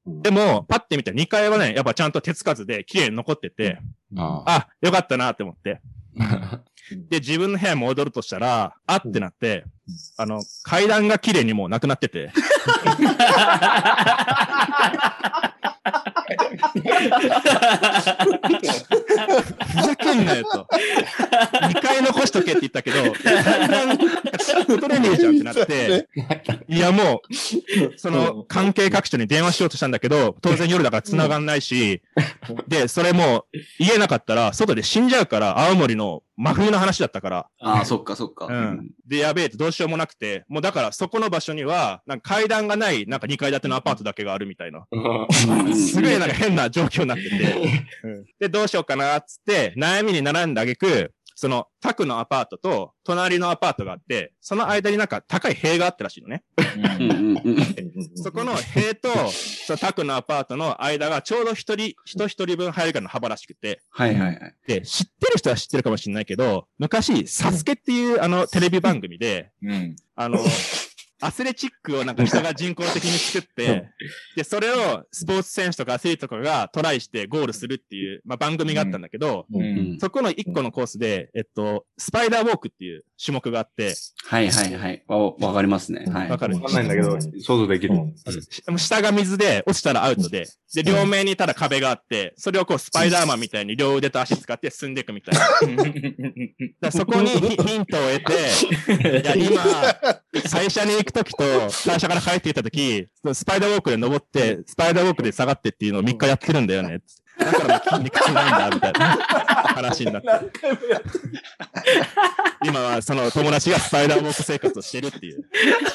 [0.06, 0.22] うん。
[0.22, 3.80] でも、パッて見たら2階はね、やっぱちゃんと手つかずで綺麗に残ってて、
[4.18, 5.82] ああ、よかったなって思って。
[7.10, 9.66] で、自分の部屋戻るとしたら、あってなって、
[10.18, 12.32] あの、階段が綺麗にもうなくなってて。
[19.76, 20.68] ふざけんなよと。
[21.70, 22.98] 2回残しとけって言ったけど、
[24.68, 26.08] 取れねえじゃんってなって、
[26.68, 27.28] いやもう、
[27.98, 32.02] その関係各所に電話しようとしたんだけど、当然夜だから繋がんないし、
[32.68, 33.46] で、それも
[33.80, 38.48] 言えなかったら外で死んじゃうから、青森の真冬の話だったから、ああ、そっかそっか。
[38.48, 38.92] うん。
[39.08, 44.86] で、やべえってどうしようもなくて、もうだからそこの場所には、なんか階段がない、なんか2階建てのアパートだけがあるみたいな。
[45.74, 47.84] すごいなんか変な状況になってて。
[48.04, 51.14] うんで、どうしようかなっつって、悩みに悩んだあげく、
[51.46, 56.44] そその、タクのアパートと、隣のアパートがあって、その間になんか高い塀があったらしいのね。
[58.16, 64.56] そこの塀と、そのタクのアパートの間がちょうど一人、人一人分入るぐらいの幅らしくて、はいはいはい。
[64.66, 69.96] で、知ってる人は知ってるかもしれないけど、昔、サスケっていうあのテレビ番組で、うん。
[70.16, 70.40] あの、
[71.26, 73.90] アスレチックをなんか人が人工的に作って、
[74.38, 79.58] で、それをスポーツ選手とかアスリートとかがトライしてゴールするっていう、まあ、番組があったんだけど、う。
[79.58, 80.00] うんん。
[80.00, 85.04] そこの一個のコースで、えっと、スパイダーウォークっていう種目があって、はいはいはい。
[85.08, 86.06] わ、わかりますね。
[86.12, 86.30] はい。
[86.30, 87.96] わかるわかんないんだけど、想像できる。
[88.78, 95.86] し下が水で落ちたらアウトで、で、両面にただ壁があって、それをこうスパイダーマンみたいに両腕と足使って進んでいくみたいな。
[96.82, 99.64] だそこにヒヒントを得て、いや、今、
[100.50, 101.44] 会社に行くときと、
[101.90, 107.02] 会社から帰ってきたとき、スパイダーウォークで登って、スパイダーウォークで下がってっていうのを3日やってるんだよね。
[107.38, 109.18] だから筋肉痛なんだ、みたいな
[109.76, 110.28] 話になって。
[112.64, 115.44] 今はその友達がスパイダーウォーク生活をしてるっていう。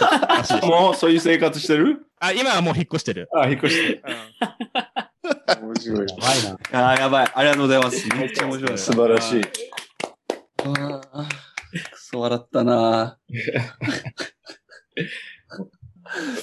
[0.66, 2.06] もうそういう生活してる？
[2.18, 3.28] あ、今はもう引っ越してる。
[3.34, 4.02] あ、引っ越してる。
[5.62, 6.06] 面白い。
[6.72, 7.32] ああ、やばい。
[7.34, 8.08] ありがとうございます。
[8.16, 8.78] めっちゃ面白い。
[8.78, 9.42] 素晴らしい。
[10.64, 11.28] ああ、
[11.92, 13.18] くそ笑ったな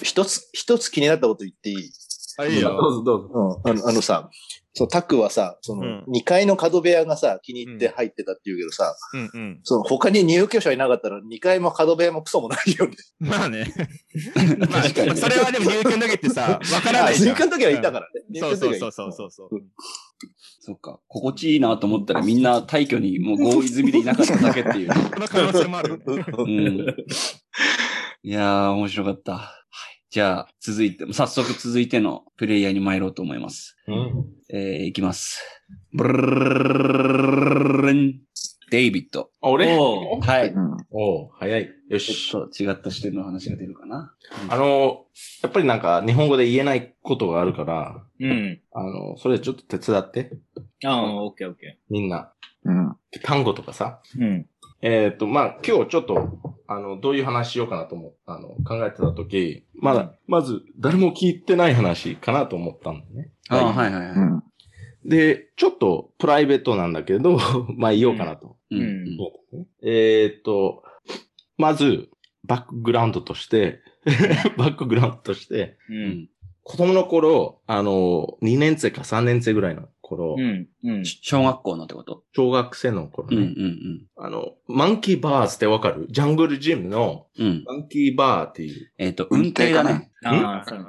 [0.04, 1.92] 一つ、一つ気になったこと言っていい？
[2.40, 2.70] あ、いいよ。
[2.80, 3.62] どうぞどうぞ。
[3.66, 3.72] うん。
[3.72, 4.30] あのあのさ、
[4.74, 9.60] そう、タクはさ、その、うん2階の角部屋がさ、気に入って入ってたって言うけどさ、うんうん。
[9.64, 12.96] その他に入居者いなかったら2階も角部屋もクソもないよね。
[13.20, 13.74] まあね。
[14.70, 14.84] まあ、
[15.16, 17.36] それはでも入居の時ってさ、わからないじゃん。
[17.36, 18.40] 入居の時はいたからね。
[18.40, 19.50] そうそうそうそうそうそう。
[20.60, 21.00] そっか。
[21.08, 24.94] 心地いいなと思ったらみんな退去にもう合意済みでいなかっただけっていうね。
[25.16, 26.26] その可能性もあるよね。
[26.38, 26.86] うん。
[28.24, 29.34] いやー、面白かった。
[29.34, 30.02] はい。
[30.10, 33.78] じゃあ、続いて、早速続いてのプレイヤーに参ろうと思います。
[33.88, 34.26] うん。
[34.50, 35.42] えー、いきます。
[35.94, 38.22] ブルルルン
[38.70, 39.30] デイビッド。
[39.42, 40.50] あ、俺おはい。
[40.50, 40.78] うん。
[40.92, 41.70] おう早い。
[41.90, 42.36] よちし。
[42.36, 44.14] ょっと違った視点の話が出るかな。
[44.50, 45.06] あの、
[45.44, 48.62] やっぱりなんか日本語で言えないことがあるから、うん。
[48.74, 50.32] あの、それちょっと手伝って。
[50.86, 52.34] ああ、オッケーオッケみんな。
[52.64, 52.96] うん。
[53.24, 54.02] 単語とかさ。
[54.18, 54.22] ー。
[54.22, 54.46] うん。
[54.82, 63.32] えっ、と、まあ、今日ちょっと、あの、どういう話しようかなと思っあの、考えてたとき、まだ、まず、誰も聞いてない話かなと思ったんだね。
[63.50, 64.12] ああ、はいはいはい。
[64.12, 64.44] うん。
[65.06, 67.40] で、ちょっとプライベートなんだけど、
[67.78, 68.58] まあ言おうかなと。
[68.70, 69.18] うんうん
[69.82, 70.84] えっ、と、
[71.58, 72.10] まず、
[72.44, 73.80] バックグラウンドとして、
[74.58, 75.94] バックグラウンドとして、う。
[75.94, 76.30] うんん。
[76.64, 80.68] 子供の頃、あの、2年生か3年生ぐらいの頃、うん。
[80.84, 81.06] うん。
[81.06, 82.24] 小学校のってこと？
[82.36, 86.08] 小学生の頃うんうね、んあの、マンキーバーズってわかる？
[86.10, 87.48] ジャングルジムのうん。
[87.48, 87.64] うん。
[87.66, 90.12] マンキーバーっていう、えっ、と、運転だね。
[90.24, 90.80] ああ、そう。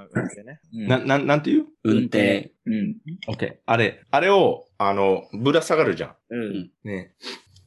[0.45, 0.61] ね。
[0.75, 1.67] うんな、な、なんていう？
[1.85, 2.53] 運転。
[2.67, 2.97] うん。
[3.29, 3.57] ?OK。
[3.67, 6.15] あれ、あれを、あの、ぶら下がるじゃん。
[6.31, 6.71] うん。
[6.85, 7.15] ね。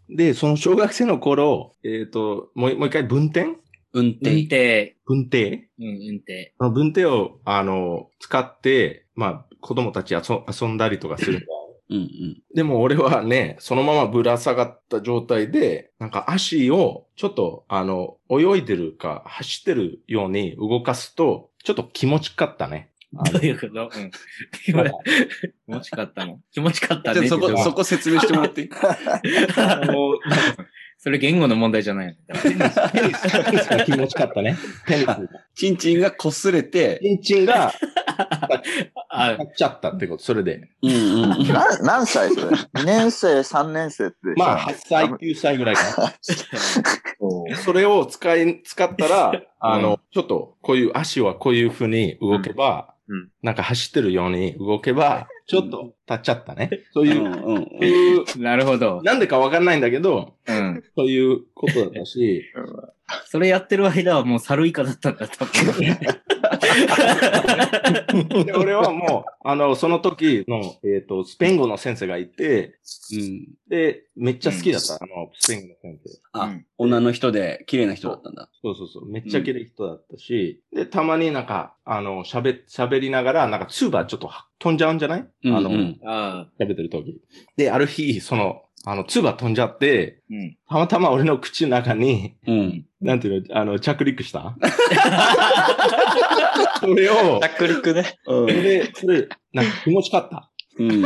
[0.10, 3.56] で、その小学生の頃、えっ、と、もうもう一回分転
[3.94, 4.42] 運運転。
[4.44, 4.98] 転。
[5.06, 6.54] 分転うん、運転。
[6.58, 10.21] その分転を、あの、使って、まあ、子供たち遊
[10.62, 11.47] 遊んだりとかする。
[11.89, 12.41] うんうん。
[12.56, 22.89] でも俺はね、そのままぶら下がった状態で、なんか足をちょっと、あの、泳いでるか走ってるように動かすと、ちょっと気持ちかったね。
[23.17, 23.89] あどういうこと？
[23.93, 24.12] うん。
[24.63, 26.39] 気持ちかったの？
[26.54, 27.28] 気持ちかったね。
[27.28, 28.69] じゃあそこ、そこ説明してもらっていい？
[30.97, 32.39] それ言語の問題じゃないの？
[32.39, 33.13] テニス、テニ
[33.60, 34.56] スが気持ちかったね。
[34.88, 35.08] テニス。
[35.56, 37.74] チンチンが擦れて、チンチンが
[39.13, 40.69] あ立っちゃったってこと、それで。
[40.82, 41.47] うんうんうん。
[41.47, 44.34] な、何歳それ ?2 年生、3年生ってさ。
[44.38, 46.13] まあ、8歳、9歳ぐらいかな。
[47.58, 56.69] それを使い、使ったら、あの、ちょっと、こういう足はこういう風に動けば、うんなんか走ってるように動けば、ちょっと立っちゃったね。
[56.93, 57.43] そういう、うんうんそ
[57.82, 59.02] ういう、なるほど。
[59.04, 60.84] なんでかわかんないんだけど、うん。
[60.95, 62.45] そういうことだったし、
[63.28, 65.54] それやってる間はもう猿以下だったんだ、多分。
[68.46, 72.80] で俺はもう、あの、その時の、えっ、と、スペイン語の先生がいて、
[73.14, 73.48] うん。
[73.68, 76.20] で、めっちゃ好きだった、あの、スペイン語の先生。
[76.34, 78.50] あ、うん女の人で綺麗な人だったんだ。
[78.64, 79.08] そうそうそう。
[79.08, 86.64] めっちゃ綺麗人だったし、で、たまになんか、あの、喋、喋りながら、なんか、ツーバーちょっと飛んじゃうんじゃない、うんあの、うんああ。
[86.64, 87.22] 喋ってる時。
[87.56, 90.58] で、ある日、その、あの、ツーバー飛んじゃって、うん。
[90.67, 92.86] たまたま俺の口の中に、うん。
[93.00, 94.56] なんていうの、あの、着陸した？
[96.80, 98.17] それを、着陸ね。
[98.26, 100.50] それで、それ、なんか気持ちかった。
[100.80, 101.06] うん。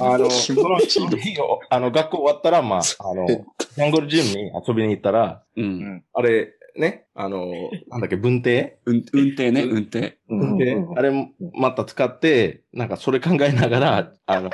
[0.00, 6.04] あの、その日を、あの、学校終わったら、まあ、あの、ジャングルジムに遊びに行ったら、うん。
[6.12, 7.46] あれ、ね、あの、
[7.88, 10.18] なんだっけ、文定うん運転ね、運転。
[10.28, 11.12] 文定あれ、
[11.54, 14.50] また使って、なんかそれ考えながら、あの、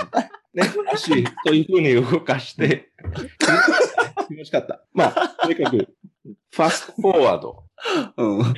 [0.55, 2.91] ね、足、そういう風に動かして、
[4.29, 4.85] 気持ちかった。
[4.93, 5.89] まあ、とにかく、
[6.51, 7.65] ファストフォワード。
[8.17, 8.55] うん。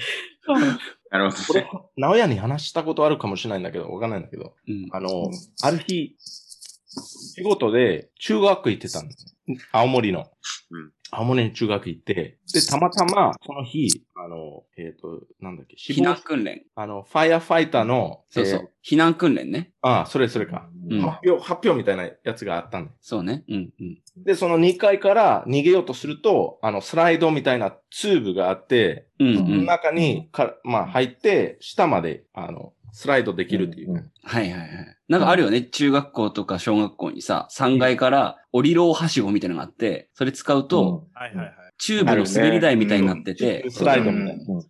[1.10, 4.88] なるほこれ、直屋に話したことあるかもしれないんだけど、わかんないんだけど、うん。
[4.92, 5.30] あの、
[5.62, 9.58] ある日、仕事で中学行ってたんですね。
[9.72, 10.30] 青森の。
[10.70, 16.62] うん青森に中学行って、で、たまたま、その日、あの、えっ、と、なんだっけ、死避難亡、訓練。
[16.74, 18.70] あの、ファイアファイターの、えーそうそう。
[18.84, 19.72] 避難訓練ね。
[19.82, 20.68] ああ、それそれか。
[20.88, 21.00] うん。
[21.00, 23.44] 発表、発表みたいなやつがあったんだよそうね。
[23.48, 23.70] うん。
[23.80, 23.98] うん。
[24.24, 29.36] で、その2階から逃げようとすると、あの、スライドみたいなツーブがあって、うん。
[29.36, 29.66] うん。
[29.66, 33.92] 中にか、まあ、入って、下まで、あの、スライドできるっていう。
[33.92, 34.70] うんはいはいはい。
[35.08, 35.62] なんかあるよね。
[35.62, 41.54] 中学校とか小学校にさ、3階から降りろはしごみたいなのがあって、それ使うと、はいはいはい。
[41.78, 44.54] チューブの滑り台みたいになってて、スライドみたいな。
[44.54, 44.64] うん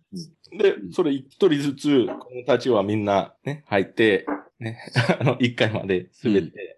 [0.57, 4.25] で、それ一人ずつ、子供たちはみんなね、入って、
[4.59, 4.79] ね、
[5.19, 6.77] あの、一階まで滑って、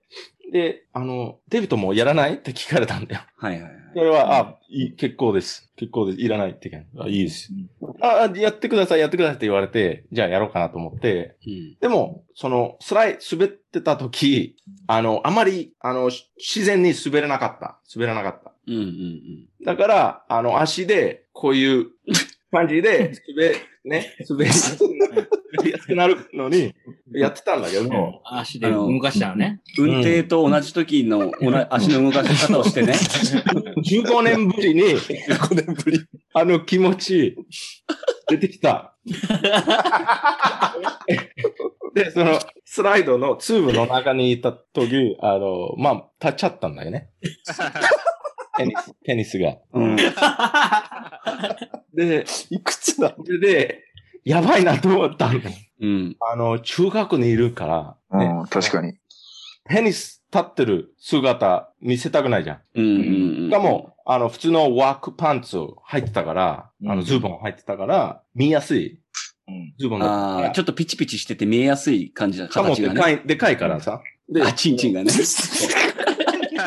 [0.52, 3.22] で、あの、デビットもやらないって聞かれたんだよ。
[3.36, 3.83] はいはいはい。
[3.94, 5.72] それは、あ、いい、結構です。
[5.76, 6.22] 結構です。
[6.22, 7.50] いらないって言うからあ、いいです。
[8.02, 11.78] あ、あやってください、やってくださいって言われて、じゃあやろうかなと思って、うん。
[11.80, 14.56] でも、その、スライ、滑ってた時、
[14.88, 17.80] あの、あまり、あの、し自然に滑れなかった。
[17.94, 18.54] 滑らなかった。
[18.68, 19.48] うんうんうん。
[19.66, 21.88] だから、あの、足で、こういう
[22.52, 24.52] 感じで、滑、ね、滑り
[25.72, 26.74] やすくなるのに、
[27.14, 29.62] やってたんだけど、足で動かしたらね。
[29.78, 32.94] 運転と同じ時のおな足の動かし方をしてね。
[33.86, 36.00] 15年ぶりに、15年ぶり。
[36.34, 37.38] あの気持ち、
[38.30, 38.96] 出てきた。
[41.94, 47.10] で、その、スライドのツーブの中にいた時、あの、まあ、立っちゃったんだよね。
[48.58, 49.58] テニス、テニスが。
[49.74, 49.96] うん。
[51.94, 53.16] で、いくつだ？
[53.16, 53.84] それで、
[54.26, 55.56] やばいなと思ったんだよ。
[55.82, 56.16] うん。
[56.20, 58.94] あの、中学にいるから、ねうん、確かに。
[59.70, 62.60] テニス立ってる姿見せたくないじゃん。
[62.76, 63.50] うんうんうん。
[63.50, 69.00] しかも、あの、普通のワークパンツを履いてたから、あの、ズボン履いてたから、見やすい
[69.48, 70.52] うんズボンだったかああ、ら。
[70.52, 72.76] ちょっとピチピチしてて見えやすい感じだ、しかも。
[72.76, 74.02] でかい、でかいからさ。
[74.30, 75.12] で、あ、チンチンがね。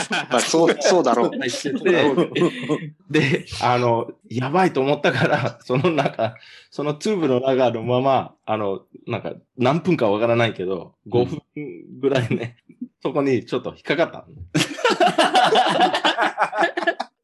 [0.30, 1.30] まあ、そう、そうだろう。
[3.10, 6.36] で、あの、やばいと思ったから、その中、
[6.70, 11.42] そのツーブの中のまま、あの、なんか、何分かわからないけど、5分
[12.00, 12.56] ぐらいね、
[13.02, 14.26] そこにちょっと引っかかった。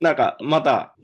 [0.01, 0.97] なんか、また、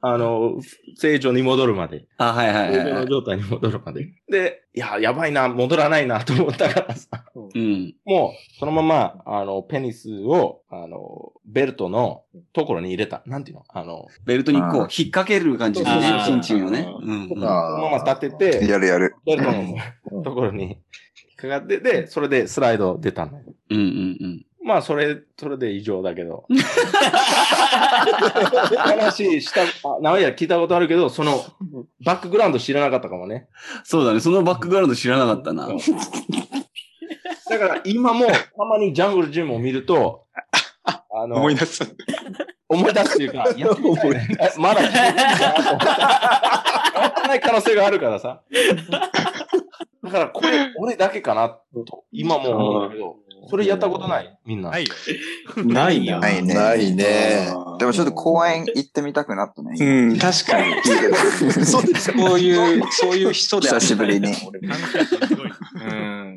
[0.00, 0.60] あの、
[0.96, 2.92] 正常に戻るまで、あ、はいはい正はいはい。
[2.92, 4.06] 常の状態に戻るまで。
[4.30, 7.94] で、いや、やばいな、戻らないなと思ったからさ、うん。
[8.04, 13.22] もう、そのまま、あの、ペニスを、あの、ベルトのところに入れた。
[13.26, 13.64] なんていうの？
[13.68, 16.88] あの、ベルトにこう、引っ掛ける感じでねあー、チンチンをね。
[17.02, 17.28] うんうん。
[17.30, 19.16] そのまま立てて、やるやる。
[19.26, 19.52] ベルト
[20.16, 20.76] のところに引っ
[21.36, 23.44] かかって、で、それでスライド出たんだよ。
[23.70, 23.84] うんうん
[24.20, 24.46] うん。
[24.68, 26.44] まあ、それ、それで以上だけど。
[28.76, 31.42] 話した、あ、直屋聞いたことあるけど、その、
[32.04, 33.48] バックグラウンド知らなかったかもね。
[33.82, 34.20] そうだね。
[34.20, 35.70] そのバックグラウンド知らなかったな。
[37.48, 38.34] だから、今も、た
[38.68, 40.26] まにジャングルジムを見ると、
[40.84, 41.96] あの、思い出す。
[42.68, 45.86] 思い出すっていうか、 やってみたいねまだ聞いてないかなと思った
[47.00, 48.42] やってない可能性があるからさ。
[50.04, 53.16] だから、これ、俺だけかなと、今も思うんだけど、
[53.48, 54.38] それやったことない？
[54.44, 54.70] みんな。
[54.70, 54.94] ないよ。
[55.64, 56.20] ないな。
[56.20, 56.54] ないね。
[56.54, 57.48] ないね。
[57.78, 59.76] でもちょっと公園行ってみたくなったね。
[59.80, 60.74] うん、確かに。
[61.64, 62.16] そうですよ。
[62.28, 64.30] そういう、 そういう人で久しぶりに。
[64.30, 64.34] い。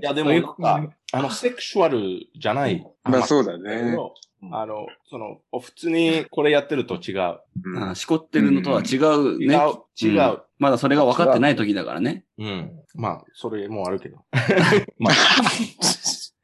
[0.01, 1.99] や、でも、なんか、あの、セクシュアル
[2.39, 2.85] じゃない？
[3.03, 3.91] まあそうだね。
[3.91, 4.13] ど
[4.51, 7.39] あの、その、普通にこれやってると違う。
[7.63, 9.55] うんあしこってるのとは違うね。
[10.01, 10.43] 違う、違うんう。
[10.57, 12.23] まだそれが分かってない時だからね。
[12.39, 12.71] うん。
[12.95, 14.17] まあ、それもあるけど。
[14.97, 15.13] まあ。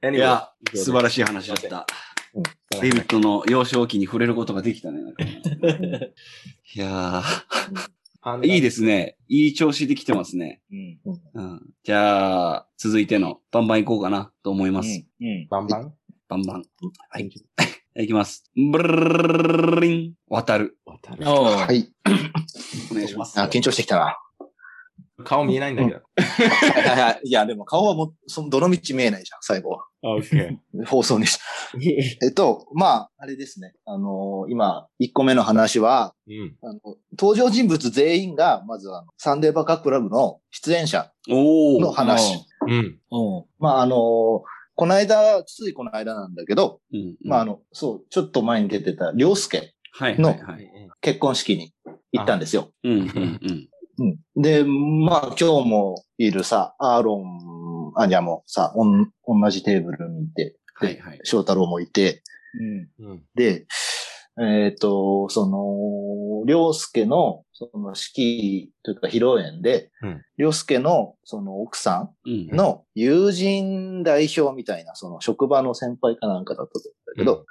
[0.03, 1.87] いや、素晴らしい話だった。
[2.81, 5.01] デイビッドの幼少期に触れることができたね。
[5.01, 5.41] なんかね
[6.75, 9.17] いやー、いいですね。
[9.27, 10.61] いい調子できてますね。
[10.71, 10.99] うん。
[11.33, 11.61] うん。
[11.83, 15.03] じゃあ、続いてのバンバン行こうかなと思います。
[15.19, 15.47] うん。
[15.49, 15.93] バンバン？
[16.27, 16.63] バンバン。
[17.09, 17.29] はい。
[18.03, 18.51] いきます。
[18.55, 20.13] ブルルリン。
[20.27, 20.77] 渡る。
[20.85, 21.91] 渡るおーはい。
[22.91, 23.39] お願いします。
[23.41, 24.15] あ、緊張してきたな。
[25.23, 25.95] 顔見えないんだけど。
[25.95, 29.86] はいはいはいいや、でも顔はもう、その、どの道見えないじゃん、最後は。
[30.03, 31.79] オッケ放送にしー。
[32.25, 33.73] えっと、まあ、あれですね。
[33.85, 36.55] あのー今、1個目の話は、うん。
[36.61, 36.79] あの、
[37.17, 41.11] 登場人物全員が、まずはあの、サンデーバカクラブの出演者。
[41.27, 42.45] の話。
[42.67, 42.99] うん。
[43.09, 44.41] おーまあ、あのー
[44.79, 50.69] この間、ついこの間なんだけど、うんまあ、あの、そう、ちょっと前に出てた、りょうすけ、はいはいはい。
[51.01, 51.73] 結婚式に
[52.11, 52.71] 行ったんですよ。
[52.83, 53.69] うんうんうん。
[53.99, 54.41] うん。
[54.41, 61.19] で、まあ、今日もいるさ、アーロン、アニャもさ、おん同じテーブルにいて、はいはい。
[61.23, 62.21] 翔太郎もいて、
[62.99, 63.11] うん。
[63.11, 63.23] うん。
[63.35, 63.65] で、
[64.39, 72.55] えっ、と、その、良介の、その式というか披露宴でうん、良介の、その奥さうんん。
[72.55, 77.45] の友人代表みたいな、その職場の先輩かなんかだったと思うんだけど、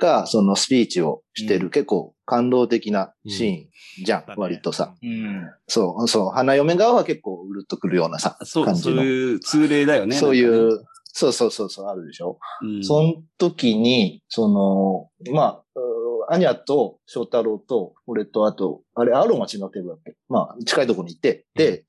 [0.00, 4.94] が、そのスピーチをしてる、結構感動的なシーンじゃん、うん割とさ。
[5.02, 5.50] うん。
[5.68, 9.04] そう、そう、花嫁側は結構うるっとくるようなさ、そう、そう感じの。
[9.04, 10.16] いう通例だよね。
[10.16, 12.38] そういなんかねう、そうそうそうそう、あるでしょ。
[12.62, 15.62] うんその時に、その、ま
[16.28, 20.16] あ、アニャと翔太郎と、俺と、あと、あれ、アロ町のテーブルだっけ？
[20.28, 21.84] まあ、近いところにいて、で、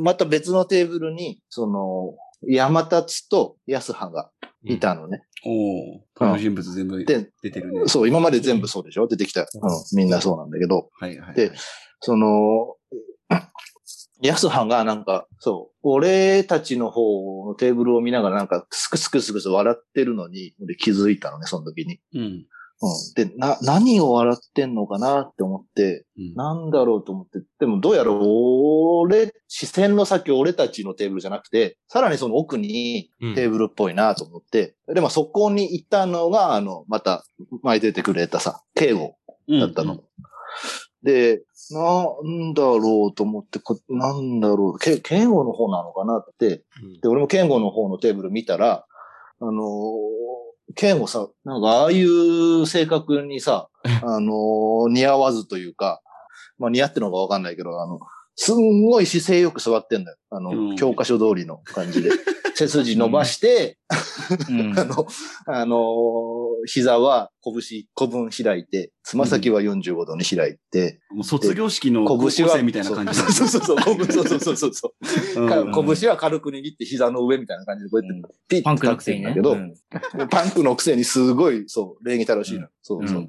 [0.00, 4.30] また別のテーブルに、その、山立と安葉が
[4.64, 5.22] いたのね。
[5.44, 7.82] おお登場人物全部で、出てるね。
[7.86, 9.06] そう、今まで全部そうでしょ？
[9.06, 9.42] 出てきた。
[9.42, 9.48] うん、
[9.96, 11.34] みんなそうなんだけど、はいはいはい。
[11.36, 11.52] で
[12.00, 12.74] その、
[14.22, 22.00] 安葉がなんか、そう、俺たちの方のテーブルを見ながらなんか、スクスクスクス笑ってるのに、俺気づいたのね、その時に。
[22.14, 22.46] うん。
[22.80, 23.28] うん。
[23.28, 26.34] で、な、何を笑ってんのかなって思って、うん。
[26.34, 33.34] なんだろうと思って、でもどうやら俺、視線の先俺たちのテーブルじゃなくて、さらにその奥にうん。
[33.34, 37.24] テーブルっぽいなと思って、で、まあそこに行ったのが、あの、また、
[37.62, 39.16] 前出てくれたさ、敬語
[39.48, 40.00] だったの。
[41.02, 46.64] で、なんだろうと思って、こなんだろう、け、健吾の方なのかなって、
[47.02, 48.86] で、俺も健吾の方のテーブル見たら、
[49.40, 53.68] あのー、健吾さ、なんかああいう性格にさ、
[54.02, 56.00] あのー似合わずというか、
[56.58, 57.98] まあ似合ってるのかわかんないけど、あの、
[58.40, 60.16] すんごい姿勢よく座ってんだよ。
[60.30, 62.10] あの、うん教科書通りの感じで。
[62.54, 63.78] 背筋伸ばして、
[64.48, 65.06] うん あの、
[65.46, 74.94] あのー膝は拳、古文開いて、つま先は45度に開いて、もう卒業式の高校生みたいな感じそうそうそうそう、 拳そうそうそうそうそ
[75.38, 75.42] う。
[75.42, 79.30] うんか拳は軽く握って膝の上みたいな感じでこうやってピッパンクのと立くせにね。
[79.30, 82.66] ってんだけど、うんパンクのくせにすごい、そう、礼儀正しいの。
[82.82, 83.18] そうそう。
[83.18, 83.28] うん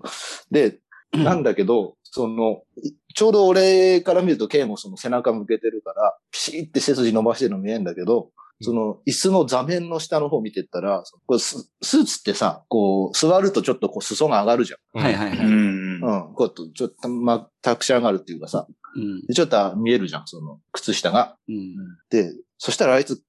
[0.50, 0.80] で、
[1.18, 8.30] なんだけど、その、いちょうど俺から見ると、ケイもその背中向けてるから、ピシーって背筋伸ばしてるの見えんだけど、
[8.62, 15.38] その椅子の座面の下の方見てったら、これススーツってさ、こう、座るとちょっとこう裾が上がるじゃはいはいはい。
[15.48, 16.00] うん。
[16.00, 16.04] ん。
[16.04, 16.34] うん。
[16.34, 19.26] こうやってちょっと、ま、たくし上がるっていうかさ、うん。
[19.28, 21.38] でちょっと見えるじゃん、その、靴下が。
[21.48, 21.76] うん。
[22.10, 23.22] で、そしたらあいつ、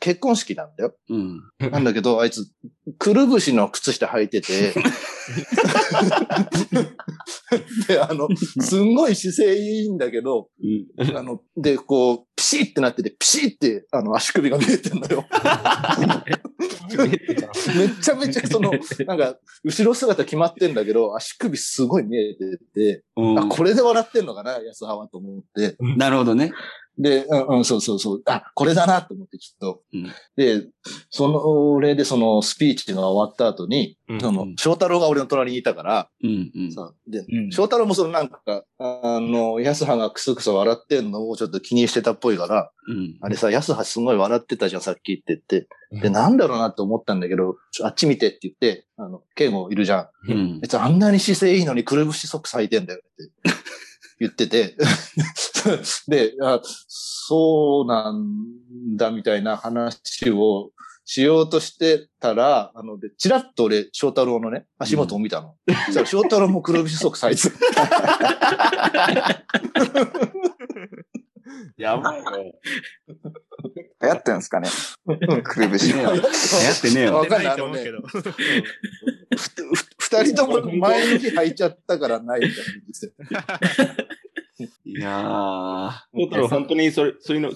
[0.00, 0.94] 結婚式なんだよ。
[1.08, 1.42] うん。
[1.70, 2.50] なんだけど、 あいつ、
[2.98, 4.74] くるぶしの靴下履いてて、
[7.88, 8.28] で、あの、
[8.60, 10.48] すんごい姿勢いいんだけど、
[10.98, 11.16] うん。
[11.16, 15.24] あの、で、こう、ピシってなってて、ピシって、あの、足首が見えてんのよ。
[16.98, 17.08] め
[18.02, 18.72] ちゃめちゃ、その、
[19.06, 25.76] なんか、後ろ姿決まってんだけど、足首すごい見えてて、うんあ、これで笑ってんのかな、安葉はと思って。
[25.78, 26.50] なるほどね。
[26.98, 28.22] で、うん、うん、そうそうそう。
[28.26, 29.82] あ、これだなと思ってきっと。
[29.94, 30.66] うんで、
[31.10, 36.72] その、俺でそのスピーチが終わった後に、うんその、翔太郎が俺の隣にいたから、うんうん。
[36.72, 38.40] さで、うん翔太郎もそのなんか、
[38.78, 43.16] あの、安葉がクスクス笑ってんのをちょっと気にしてたっぽいから、うん。
[43.20, 45.68] あれさ、安葉すごい笑ってたじゃん、さっきって言って。
[45.92, 50.32] で、なんだろうなって思ったんだけど、あっち見てって言って、あの、ケイゴいるじゃん。
[50.32, 50.60] うん。
[50.60, 53.52] 別にあんなに姿勢いいのにくるぶしソックス履いてんだよって
[54.20, 54.76] 言ってて、
[56.08, 60.70] であ、そうなんだみたいな話を
[61.04, 65.56] しようとしてたら、あの、で、チラッと俺、翔太郎のね、足元を見たの。
[65.86, 67.42] そしたら翔太郎もくるぶしソックス履いて
[71.76, 72.54] やばいね。
[74.02, 74.68] 流行ってんすかね？
[75.44, 75.92] くるぶし。
[75.94, 76.28] ねえよ流行
[76.78, 77.26] ってねえよわ。
[77.26, 77.98] かんないと思うけど。
[79.98, 83.12] 二人とも前の日履いちゃったからないみたいなんですよ。
[84.84, 85.90] いやー。
[86.12, 87.50] トータル本当にそれ、そういうの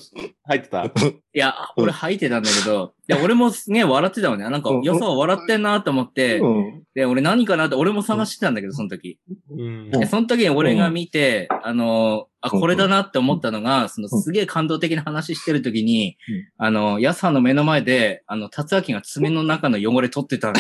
[0.45, 0.85] 入ってた？
[0.87, 0.91] い
[1.35, 4.49] や、俺吐いてたんだけど、いや、俺もすげえ笑ってたわね。
[4.49, 6.83] なんかうん、よさは笑ってんなと思って、うん。
[6.95, 9.19] で、俺何かなって、俺も探してたんだけど、その時。
[9.51, 16.17] うんで、その時に俺が見て、あの、あ、うんこれだなって思ったのが、そのすげえ感動的な話してる時に、
[16.59, 20.55] あの、ヤスハの目の前で、あの、達明が爪の中の汚れ取ってたの。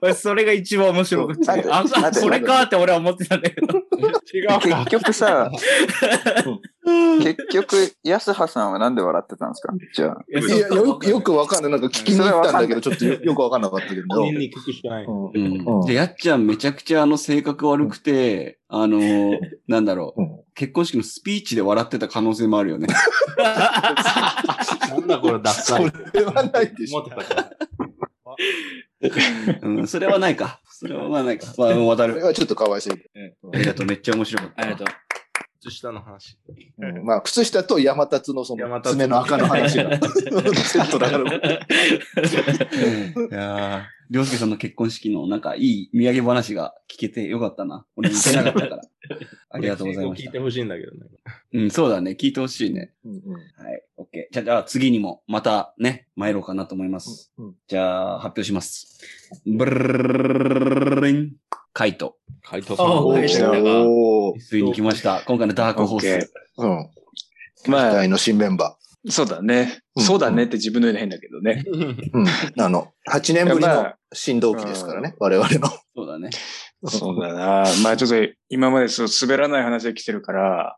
[0.00, 1.84] 俺 それが一番面白くて、あ、
[2.20, 3.66] これかって俺は思ってたんだけど。
[4.32, 4.90] 違うか結。
[4.90, 5.50] 局さ、
[7.22, 9.72] 結局、安葉さんはなんで笑ってたんですか？
[9.94, 10.24] じゃあ。
[10.28, 11.72] いや、よく、よくわかんない。
[11.72, 14.02] なんか聞きに行ったんだけど、ちょっとよよくわかんなかったけど。
[14.14, 15.04] 本人に聞くしかない。
[15.04, 20.30] うんで、やっちゃんめちゃくちゃあの性格悪くて、 あのー、なんだろううん。
[20.54, 22.86] 結婚式のスピーチで笑ってた可能性もあるよね。
[23.38, 25.90] なんだこれ、ダッサい。
[25.90, 26.98] それはないでしょ。
[26.98, 27.50] 思ってたから。
[29.62, 30.60] うん、それはないか。
[30.70, 31.46] それはまあないか。
[31.56, 32.20] まあ、渡る。
[32.34, 32.98] ちょっとかわいそう。
[33.54, 33.86] ありがとう。
[33.86, 34.62] めっちゃ面白かった。
[34.62, 34.86] ありがとう。
[35.68, 36.38] 靴下の話。
[36.78, 41.32] うんまあ、靴下と山立のその山立爪の赤の話が セットだから。
[41.32, 41.38] い
[43.30, 47.86] やー、りょうすけさんの結婚式のなんかいい土産話が聞けてよかったな。
[47.96, 48.82] 俺見てなかったから。
[49.50, 50.38] ありがとうございました聞いて。
[50.38, 50.98] ほしいんだけどね。
[51.52, 52.16] うん、そうだね。
[52.18, 52.92] 聞いてほしいね。
[53.04, 53.82] うんうんはい。
[53.98, 54.26] OK。
[54.30, 57.32] じゃあ、じゃあ次にもまたね、参ろうかなと思います。
[57.38, 59.00] うんじゃあ、発表します。
[59.46, 61.36] ブルルルン。
[61.72, 62.16] カイト。
[62.42, 62.86] 回答さん。
[62.86, 65.22] おついに来ました。
[65.26, 66.32] 今回のダークホース。
[66.56, 66.90] うん。
[67.66, 68.76] まあ期待の新メンバ
[69.08, 69.80] そうだね。
[69.96, 71.64] うんそうだねって自分の言うの変だけどね。
[71.66, 72.10] ー。
[72.12, 72.26] うん。
[72.62, 75.68] あの、8年ぶりの新同期ですからね、我々の。
[75.96, 76.30] そうだね。
[76.84, 77.64] そうだな。
[77.82, 80.76] まあちょっと今までそう滑らない話で来てるから、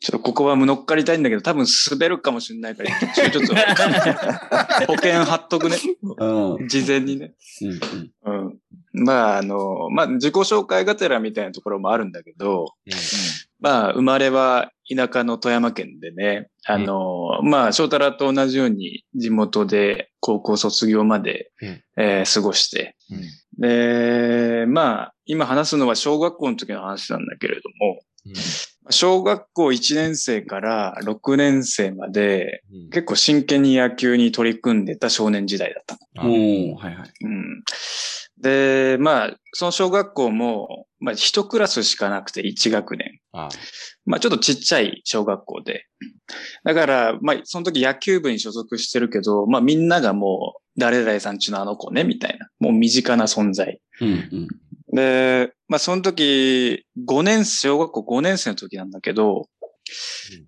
[0.00, 3.54] ちょっとここは乗っかりたいんだけど、多分滑るかもしれないから、ちょっと
[4.86, 5.76] 保険貼っとくね。
[6.18, 6.54] うん。
[6.56, 7.34] うん事前にね。
[8.24, 8.42] うん。
[8.46, 8.58] うん。
[9.04, 12.72] まああの、まあ自己紹介がてらみたいなところもあるんだけど、
[13.60, 22.96] まあ生まれは田舎の富山県でね、あの、まあ翔太郎と同じように地元で高校卒業まで、うんえー過ごして、
[23.58, 28.00] で、まあ、今話すのは小学校の時の話なんだけれども、
[28.90, 36.30] 小学校1年生から6年生まで結構真剣に野球に取り組んでた少年時代だったの。
[36.30, 37.10] おー、はいはい。
[37.22, 37.62] うん。
[38.40, 43.20] で、まあ、その小学校も、まあ、一クラスしかなくて1学年。
[43.32, 43.48] あ
[44.06, 45.86] まあ、ちょっとちっちゃい小学校で。
[46.64, 52.48] だから、まあ、その時野球部に所属してるけど、まあ、みんながもう、誰々さんちのあの子ね、みたいな。
[52.60, 53.80] もう身近な存在。
[54.00, 54.48] うんうん。
[54.94, 59.48] で、まあ、その時、5年、小学校5年生の時なんだけど、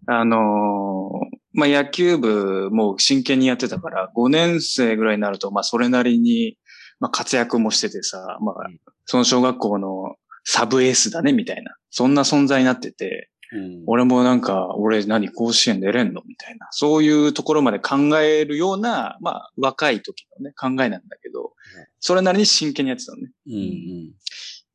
[0.06, 6.56] あのーまあ、野球部も真剣にやってたから、5年生ぐらいになると、まあ、それなりに、
[7.00, 11.74] まあ、活躍もしててさ、まあうん、その小学校のサブエースだね、みたいな。
[11.90, 16.22] そんな存在になってて、うん俺もなんか、俺何甲子園出れんの？
[16.26, 16.68] みたいな。
[16.70, 21.52] そういうところまで考えるような、まあ、若い時のね、考えなんだけど、
[21.98, 23.30] それなりに真剣にやってたのね。
[23.46, 24.10] うんうん。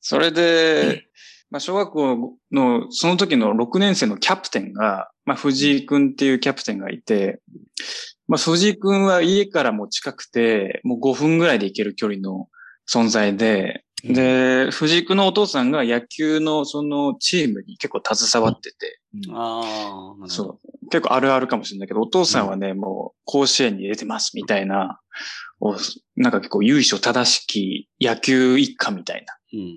[0.02, 1.08] それで、
[1.50, 7.40] まあ、小学校の、その時の6年生のキャプテンが、まあ、藤井くんっていうキャプテンがいて、
[8.28, 12.50] まあ、藤井くんは家からも近くて、もう5分ぐらいで行ける距離の
[12.92, 19.00] 存在で、で、藤井くんのお父さんが野球のそのチームに結構携わってて、
[19.32, 20.30] ああ、なるほど。
[20.30, 20.90] そう。
[20.90, 25.00] 結構あるあるかもしれないけど、お父さんはね、もう甲子園に出てますみたいな、
[25.60, 25.76] お
[26.16, 29.34] なんか結構由緒正しき野球一家みたいな。
[29.54, 29.76] うんうん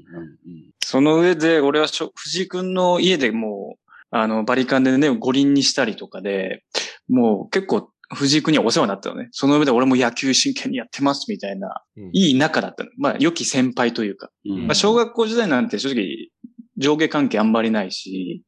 [0.85, 6.65] その上で、俺は藤井くんの家でもう、あの、バリカンでね、五輪にしたりとかで、
[7.09, 9.29] もう結構藤井くんにはお世話になったのね。
[9.33, 12.91] その上で俺も野球真剣にやってますみたいな、うんいい仲だったの。
[12.97, 14.31] まあ、良き先輩というか。
[14.47, 14.67] うんうん。
[14.67, 16.31] まあ、小学校時代なんて正直
[16.79, 18.43] 上下関係あんまりないし、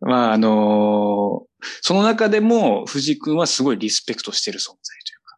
[0.00, 1.46] まあ、あの
[1.82, 4.74] その中でも藤井くんはすごいリスペクトしてる存在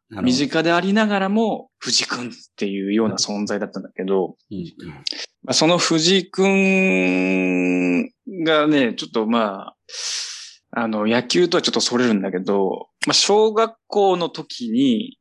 [0.09, 8.03] というか、身近でありながらも藤井くんっていうような存在だったんだけど、うんまあ、その藤井くん
[8.45, 9.77] がね、ちょっとまあ、
[10.75, 15.19] あの、野球とはちょっとそれるんだけど、まあ、小学校の時に、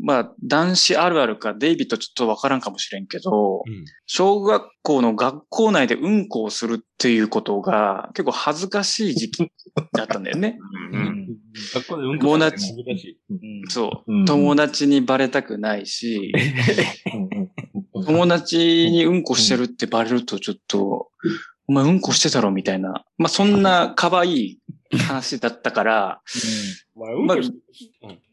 [0.00, 9.50] まあ、男子あるあるか、デイビッドちょっとわからんかもしれんけど、うん小学校の学校内でうんこをするっていうことが結構恥ずかしい時期
[9.92, 10.58] だったんだよね。
[10.92, 11.36] うん
[11.74, 13.18] 学校でうん友達恥ずかしい。
[13.68, 14.24] そううん。
[14.26, 16.32] 友達にバレたくないし、
[18.06, 18.58] 友達
[18.90, 21.08] にうんこしてるってバレるとちょっと、
[21.66, 23.04] お前うんこしてたろみたいな。
[23.16, 24.58] まあ、そんな可愛い
[24.98, 26.20] 話だったから、
[26.96, 27.36] まあ、うんまあ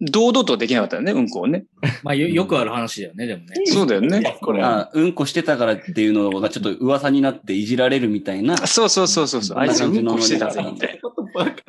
[0.02, 1.66] 堂々とできなかったよね、うんこをね。
[2.04, 3.66] まあよ、よくある話だよね、でもね。
[3.66, 4.38] そうだよね。
[4.42, 4.64] これ。
[4.64, 8.58] あうんこしてたからっていうのがちょっと噂になっていじられるみたいな。
[8.58, 9.58] そうそうそうそうそう。
[9.58, 11.10] あいつうんこしてたぜ、みたいな。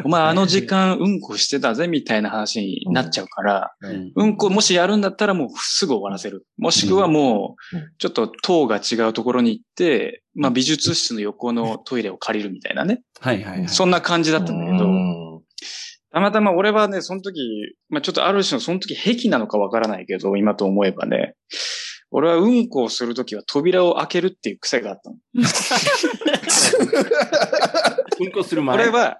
[0.05, 6.47] お前あの時間うんこしてたぜ、みたいな話になっちゃうから、うんうんこもしやるんだったらもうすぐ終わらせる。
[6.59, 13.03] もしくはもうちょっと塔が違うところに行って、まあ美術室の横のトイレを借りるみたいなね。
[13.21, 13.69] はいはいはい。
[13.69, 15.23] そんな感じだったんだけど、うん
[16.13, 17.41] たまたま俺はね、その時、
[17.89, 21.35] まあちょっとある種のその時癖なのかわからないけど、今と思えばね、
[22.11, 25.17] 俺はうんこをするときは扉を開けるっていう癖があったの。
[28.21, 28.77] うんこする前。
[28.77, 29.19] これは、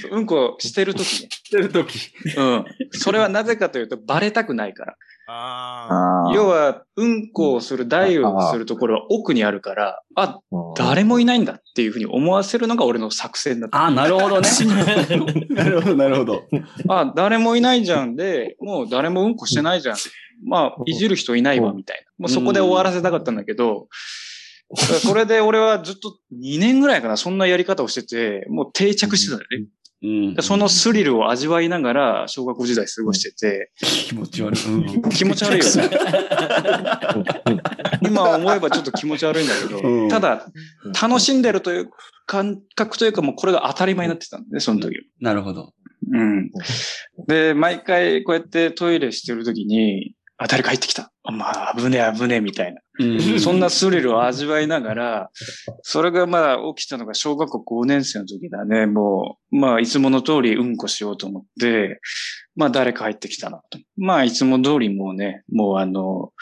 [0.00, 1.28] そううんこしてるときね。
[1.30, 1.98] してるとき。
[2.36, 2.64] うん。
[2.92, 4.96] それはなぜかというと、バレたくないから。
[5.28, 10.40] ああ要は、うんこをする、台をするところは奥にあるから、あ、
[10.76, 13.84] 誰もいないんだっていうふうに思わせるのが俺の作戦だった。
[13.84, 14.48] あ、なるほどね。
[15.50, 16.42] なるほど、なるほど。
[16.88, 19.96] あ、誰もいないじゃんで、もう誰もうんこしてないじゃん。
[20.44, 22.12] まあ、いじる人いないわ、みたいな。
[22.18, 23.88] もうそこで終わらせたかったんだけど、だか
[24.92, 29.66] らそれで俺はずっと2年ぐらいかな、そんなやり方をしてて、もう定着してたよね。
[30.04, 34.64] うんでそのスリルを味わいながら小学校時代過ごしてて、気持ち悪い。
[34.66, 35.90] うん気持ち悪いよね。
[38.02, 40.46] 今思えばちょっと気持ち悪いんだけうんど、ただ、
[41.00, 41.90] 楽しんでるという
[42.26, 45.04] 感覚というかもうこれが当たり前になってたんでね、その時は。
[45.20, 45.72] なるほど。
[46.10, 46.50] うん。
[47.28, 51.12] で、毎回こうやってトイレしてる時に、あ、誰か入ってきた。
[51.22, 52.80] あまあ、危ねえ危ねえみたいな。
[52.98, 53.04] う
[53.36, 55.30] んそんなスリルを味わいながら、
[55.82, 58.86] それがまあ起きたのが小学校5年生の時だね。
[58.86, 62.00] もう、まあいつもの通りうんこしようと思って、
[62.54, 63.78] まあ誰か入ってきたなと。
[63.96, 66.32] まあいつも通りもうね、もうあの、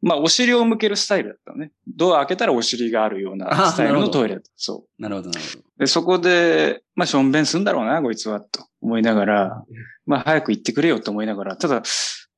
[0.00, 1.72] まあお尻を向けるスタイルだったのね。
[1.86, 4.50] ドア開けたらお尻があるようなあスタイルのトイレだった。
[4.56, 5.02] そう。
[5.02, 5.64] なるほど、なるほど。
[5.78, 9.64] で、そこで、まあ、しょんべんすんだろうな、こいつは、と思いながら、
[10.06, 11.82] まあ、早く行ってくれよと思いながら、ただ、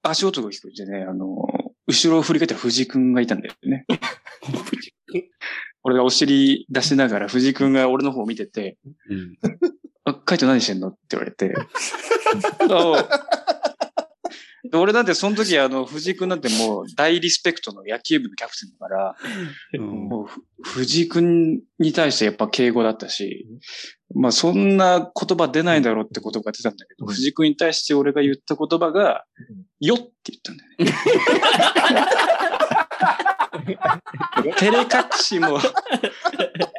[0.02, 1.46] 足音が聞こえてね、あの、
[1.90, 3.84] 後ろを振り返ったら藤井くんがいたんだよね。
[5.82, 8.76] 俺がお尻出しながら藤井くんが俺の方を見てて、
[9.08, 9.38] うん。
[10.04, 10.88] あ、カイト何してんの？
[10.88, 11.54] って言われて。
[12.68, 13.08] そう
[14.64, 19.16] で俺だってその時あの、藤井くんなんてもう大リスペクトの野球部のキャプテンだから、
[19.74, 20.08] うん。
[20.08, 23.46] もうふ藤井くんに対してやっぱ敬語だったし、
[24.14, 29.24] まあそんな言葉出ないだろうって言葉が出たんだけど、藤井くんに対して俺が言った言葉が、
[29.80, 30.92] よって言ったんだよね。
[34.58, 34.88] 照れ隠
[35.18, 35.58] しも、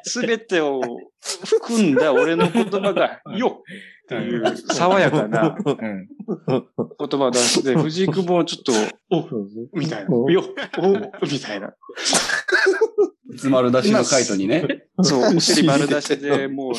[0.04, 0.82] すべてを
[1.22, 3.64] 含んだ俺の言葉が、よ
[4.06, 6.08] っていう爽やかなうん。
[6.48, 8.74] 言葉を出して、 藤井くんもちょっと、
[9.10, 9.28] お
[9.78, 10.16] みたいな。
[10.32, 10.44] よ
[10.80, 11.74] おみたいな。
[13.38, 14.84] つまる出しのカイトにね。
[15.02, 16.74] そう、 お尻丸出しで、もう、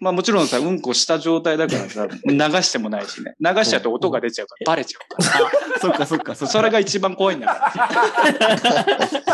[0.00, 3.34] まあもちろんさ、うんこした状態だからさ、流してもないしね。
[3.40, 5.78] 流しちゃうと音が出ちゃうから、バレちゃうから。
[5.80, 6.52] そっかそっかそっか。
[6.52, 7.72] それが一番怖いんだか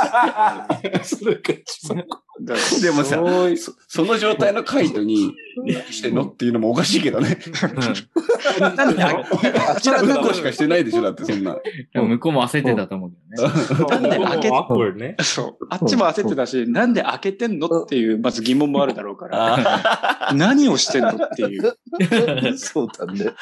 [0.02, 1.04] ら。
[1.04, 2.04] それが一番。
[2.42, 3.22] だからでもさ
[3.88, 7.38] その状態のカイトに、何してんのっていうのもおかしいけどね。
[8.60, 9.24] なんであ
[9.76, 11.56] あちらうんこしかしてないでしょだってそんな。
[11.92, 13.60] でも向こうも焦ってたと思うけどね。
[13.88, 15.22] なんで開け。
[15.22, 15.66] そう。
[15.70, 21.76] あっちも焦ってたし、なんで開けてんのっていう、まず疑問もあるだろうから、あ何をしてんのっていう。
[22.56, 23.32] そうだね。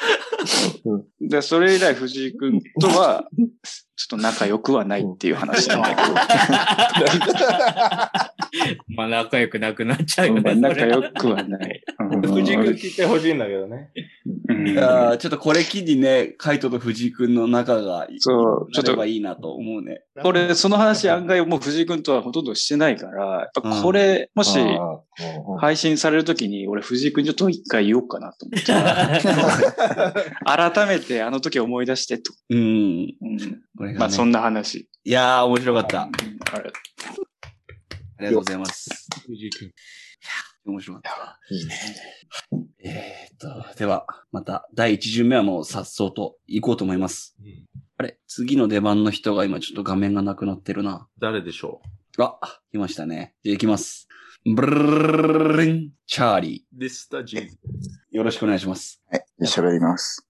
[1.21, 3.25] で、それ以来藤井君とは、
[3.95, 6.13] ちょっと仲良くはないっていう話なんだけど。
[8.95, 10.55] まあ仲良くなくなっちゃうよね。
[10.55, 11.83] 仲良くはない。
[11.99, 13.91] うん藤井君聞いてほしいんだけどね。
[14.25, 20.03] うんいやーちょっとこれ機にね、カイトと藤井くんの仲が、そうちょっとなればいいなと思うね。
[20.23, 24.57] 俺、その話案外もう藤井君とはほとんどしてないから、やっぱこれ、もし
[25.59, 28.71] 配信されるときに、俺藤井君にちょっと一回言おうかなと思って。
[30.45, 32.31] 改めてあの時思い出してと。
[32.49, 32.59] うん。
[32.59, 34.87] うんまあそんな話。
[35.03, 36.01] いやー、面白かった。
[36.03, 36.09] あ
[38.19, 39.07] りがとうございます。
[39.27, 39.71] 藤井君。
[40.65, 41.39] 面白かった。
[41.53, 41.75] いいね。
[42.85, 47.35] えーっと、では、また第一巡目はもう颯爽と行こうと思います。
[47.97, 51.07] あれ次の出番の人が今ちょっと画面がなくなってるな。
[51.19, 51.81] 誰でしょ
[52.41, 53.35] あ、来ましたね。
[53.43, 54.07] じゃあ行きます。
[54.45, 57.57] ブルルルン、チャーリうデスタジーズ。
[58.13, 58.17] ー。
[58.17, 59.01] よろしくお願いします。
[59.09, 60.27] はい、喋ります。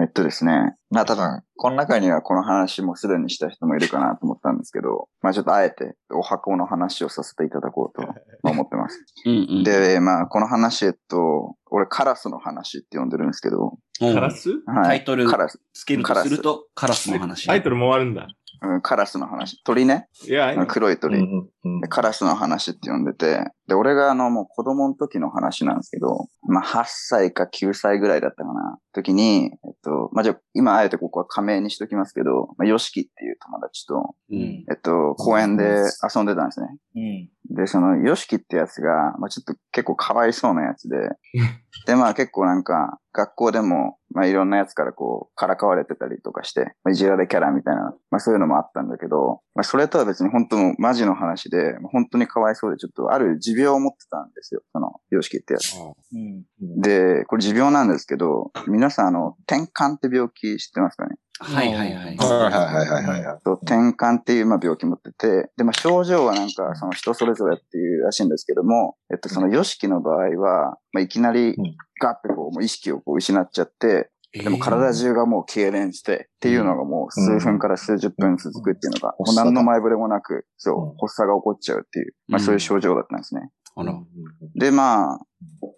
[0.00, 0.74] えっとですね。
[0.90, 8.14] まあ多分、この中にはこの話もすでにした人もいるかなと思ったんですけど、まあちょっとあえてお箱の話をさせていただこうとま
[8.44, 9.04] あ思ってます。
[9.24, 9.62] うんうん。
[9.62, 14.50] で、まあこの話、えっと、俺カラスの話って呼んでるんですけど、うんカラス？
[14.66, 14.84] はい。
[14.84, 17.46] タイトルカラス、つけるとすると、カラスの話。
[17.46, 18.26] タイトルもあるんだ。
[18.62, 19.62] うん、カラスの話。
[19.64, 20.08] 鳥ね。
[20.26, 21.18] いや、いいの黒い鳥。
[21.18, 21.48] うん
[21.80, 34.38] でカラスの話って呼んでて、で、俺があの、もう子供の時の話なんですけど、まあ、8歳か9歳ぐらいだったかな、時に、えっと、まあ、じゃあ今あえてここは仮名にしときますけど、まあ、ヨシキっていう友達と、うん。
[34.38, 36.68] えっと、公園で遊んでたんですね。
[36.96, 37.28] うん。
[37.50, 40.96] で、その、ヨシキってやつが、まあ、ちょっと結構かわいそうなやつで、
[41.86, 55.74] で、まあ結構なんか、学校でも、まあいろんなやつからこう、からかわれてたりとかして、まあ、いじられキャラみたいな、まあそういうのもあったんだけど、まあそれとは別に本当のマジの話で、まあ本当にかわいそうでちょっとある持病を持ってたんですよ、その、ヨシキってやつ。
[55.76, 56.18] う
[56.78, 56.80] ん。
[56.80, 61.16] で、これ持病なんですけど、皆さんあの、転換って病気知ってますかね？
[61.40, 62.04] はいはいはい。
[62.04, 71.76] はいはいはいはい転換っていうまあ病気持ってて、で、まあ症状はなんかその人それぞれっていうらしいんですけども、えっとそのヨシキの場合は、まあいきなりうん。
[72.00, 83.50] ガッてこうもう意識をこう失っちゃって、でも体中がもう痙攣してっていうのがもう数分から数十分続くっていうのが、何の前触れもなく、そううん、発作が起こっちゃうっていう、まあそういう症状だったんですね。
[83.76, 84.00] あら。
[84.54, 85.20] で、まあ、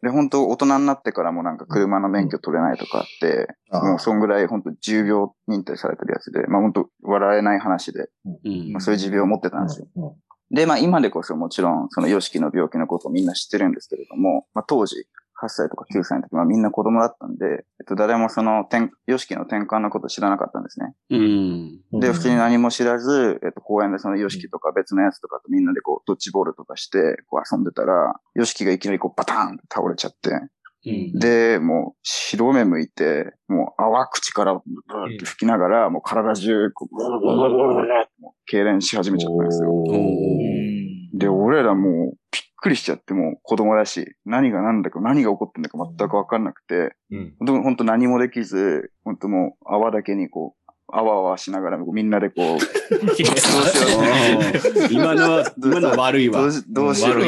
[0.03, 8.09] で、本当大人になってからもなんか車の免許取れないとかあって、あもうそんぐらい本当重病認定されてるやつで、まあ本当笑えない話で、
[8.45, 8.73] うん。
[8.73, 10.17] まあ、そういう持病を持ってたんですよ。
[10.51, 15.07] で、まあ今でこそもちろん、そのヨシキの病気のことをみんな知ってるんですけれども、まあ当時、
[15.43, 17.47] 8歳とか9歳の時はみんな子供だったんで、
[17.81, 20.95] えっと、誰もその、転ヨシキの転換のこと知らなかったんですね。
[21.11, 22.01] うん。
[22.01, 30.31] で、普通に何も知らず、えっと、公園でそのヨシキとか別のやつとかとみんなでこう、ドッジボールとかして、こう遊んでたら、ヨシキがいきなりこう、バターンって倒れちゃって、
[30.87, 31.19] うん。
[31.19, 37.83] で、もう、白目向いて、もう、泡口からブーって吹きながら、もう体中、こう、ブルブルブルブ
[38.51, 39.85] 痙攣し始めちゃったんですよ。
[41.15, 47.35] で、俺らもう、びっくりしちゃって、もう子供だし、何が何だか、何が起こってんだか全くわかんなくて、うん。
[47.39, 52.59] 本当本当何もできず、本当もう泡だけにこう、あわあわしながら、みんなでこう、
[52.97, 56.43] どうしよう今のは、今のは悪いわ。
[56.43, 57.21] どうしどうしよう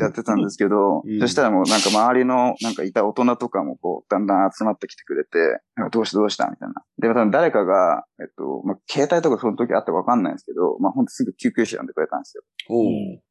[0.00, 6.74] やってたんですけど、うんそしたらもうなんか周りのなんかいた大人とかもこう、だんだん集まってきてくれて、なんかどうしたどうしたみたいな。
[6.98, 12.42] で、多分誰かが、えっと、まあ、携帯とかその時あってわかんないんですけど、まあ、ほんとすぐ救急車呼んでくれたんですよ。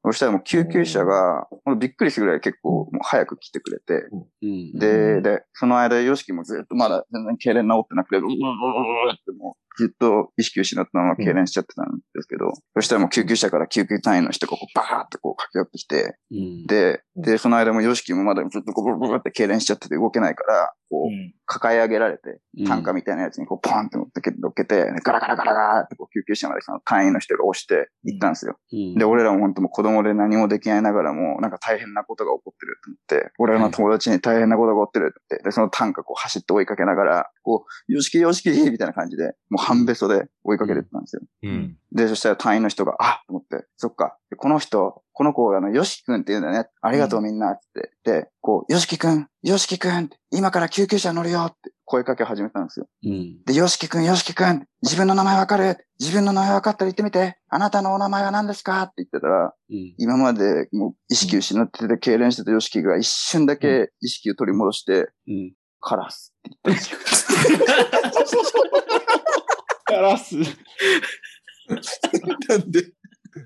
[0.04, 4.08] そしたらもう救急車が、ほんとびっくりするぐらい結構もう早く来てくれて、
[4.42, 4.80] うん。
[4.80, 16.66] で、で、その間、ヨシキもずっとまだ全然痙攣治ってなくて、うううううってもうずっと意識を失ったまま痙攣しちゃってたんですけど、そしたらもう救急車から救急隊員の人がこうバーってこう駆け寄ってきて、うん。
[16.68, 21.10] で、で、その間もヨシキもまだずっとこうブルブルって痙攣しちゃってて動けないから、こう、
[21.46, 24.32] 抱え上げられて、担架みたいなやつにこうポンって乗ってけ
[24.66, 28.58] て、ガラガラガラガラってこう救急車までその隊員の人が押して行ったんですよ。
[28.74, 41.22] うんで、俺らも本当もう子供で何もできないながらも、なんか大変なことが起こってると思って、俺らの友達に大変なことが起こってるってで、その担架こう走って追いかけながら、こう、よしきよしきみたいな感じで、もう半べそで追いかけてったんですよ。
[41.44, 41.78] うん。
[41.92, 44.18] で、そしたら隊員の人が、あと思って、そっか。
[44.30, 46.68] でこの人、この子、あの、よしきくんって言うんだね。
[46.82, 47.92] ありがとうみんな、って。
[48.04, 52.88] で、こう、よしきくん、よしきくん今から救急車乗るよって声かけ始めたんですよ。
[53.04, 53.44] うん。
[53.46, 57.38] で、よしきくん、よしきくん、自分の名前わかる自分の名前わかったら言ってみて。
[57.50, 59.94] あなたのお名前は何ですかって言ってたら、うん。
[59.98, 65.54] 今までもう意識失ってて、痙攣してたヨシキが一瞬だけ意識を取り戻して、うん。
[65.82, 68.42] カラスって言ったんですよ。
[69.92, 70.36] カラス。
[72.48, 72.92] なんで、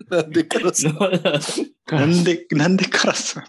[0.10, 0.86] なんでカラス？
[0.88, 3.38] なんで、 なんでカラス？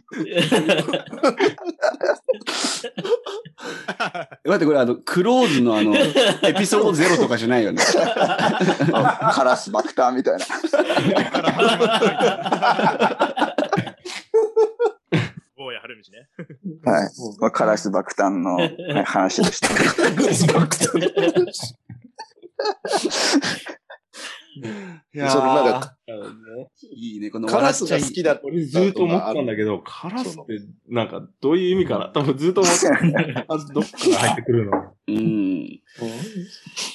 [4.44, 7.82] 待って、これあの、クローズのあの、エピソードゼロとかじゃないよね。
[8.92, 10.44] あカラス爆弾みたいな。
[15.56, 16.28] 坊や春道ね。
[16.84, 17.10] はい。
[17.40, 19.68] まあ、カラス爆弾の、はい話でした。
[25.12, 25.94] いやそのなんか、
[26.94, 32.88] いいね、このカラスが好きだっ俺ずっと思ってたんだけど、カラスって、なんか、どういう意味かな多分ずっと思って
[33.34, 33.44] た。
[33.46, 34.72] まずどっから入ってくるの？
[35.08, 35.16] うん。
[35.16, 35.82] い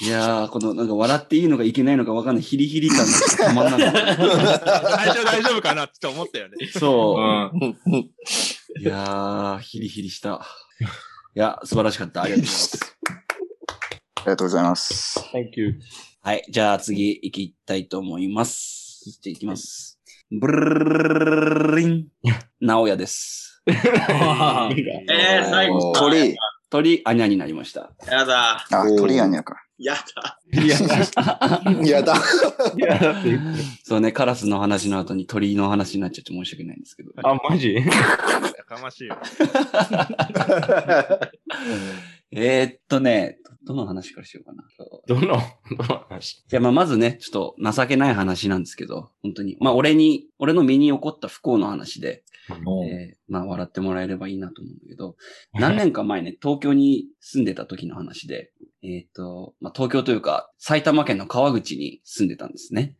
[0.09, 3.05] やー、この、なんか笑っていいのかいけないのかわかんないヒリヒリ感が
[3.37, 4.15] たまんなかった。
[4.97, 6.55] 最初大丈夫かなって思ったよね。
[6.67, 8.79] そう。
[8.79, 10.43] いやー、ヒリヒリした。
[11.35, 12.23] いや、素晴らしかった。
[12.23, 12.97] ありがとうございます。
[14.21, 15.19] ありがとうございます。
[15.33, 15.79] Thank you.
[16.21, 16.45] はい。
[16.47, 19.17] じゃあ次行きたいと思います。
[19.19, 19.99] じゃあ行きます。
[20.29, 20.75] ブル
[21.71, 22.07] ルリン。
[22.59, 23.63] 直哉です。
[23.65, 25.93] えー、最後。
[25.93, 26.37] 鳥、
[26.69, 27.93] 鳥、アニャになりました。
[28.05, 28.63] やだ。
[28.69, 29.55] あ、鳥やんやか。
[29.79, 30.39] やだ。
[30.51, 30.77] や
[32.03, 32.15] だ。
[32.77, 33.39] いや、だって、
[33.83, 37.11] そうね、カラスの話の後に鳥の話になっちゃって申し訳ないんですけど。
[37.23, 37.83] あ、マジや
[38.67, 39.17] かましいよ。
[42.33, 44.63] えーっとね、どどの話からしようかな。
[45.07, 45.21] どの、
[45.77, 46.43] どの話？
[46.47, 49.57] じゃあまあまずね、ちょっと情けない話なんですけど、本当に。
[49.59, 55.15] まあ俺に、俺の身に起こった不幸の話で、えーまあ笑ってもらえればいいなと思うんだけど、
[55.53, 58.51] 何年か前ね、東京に住んでた時の話で、
[58.83, 62.97] えーっと、まあ東京というか、埼玉県の川口に住んでたんですね。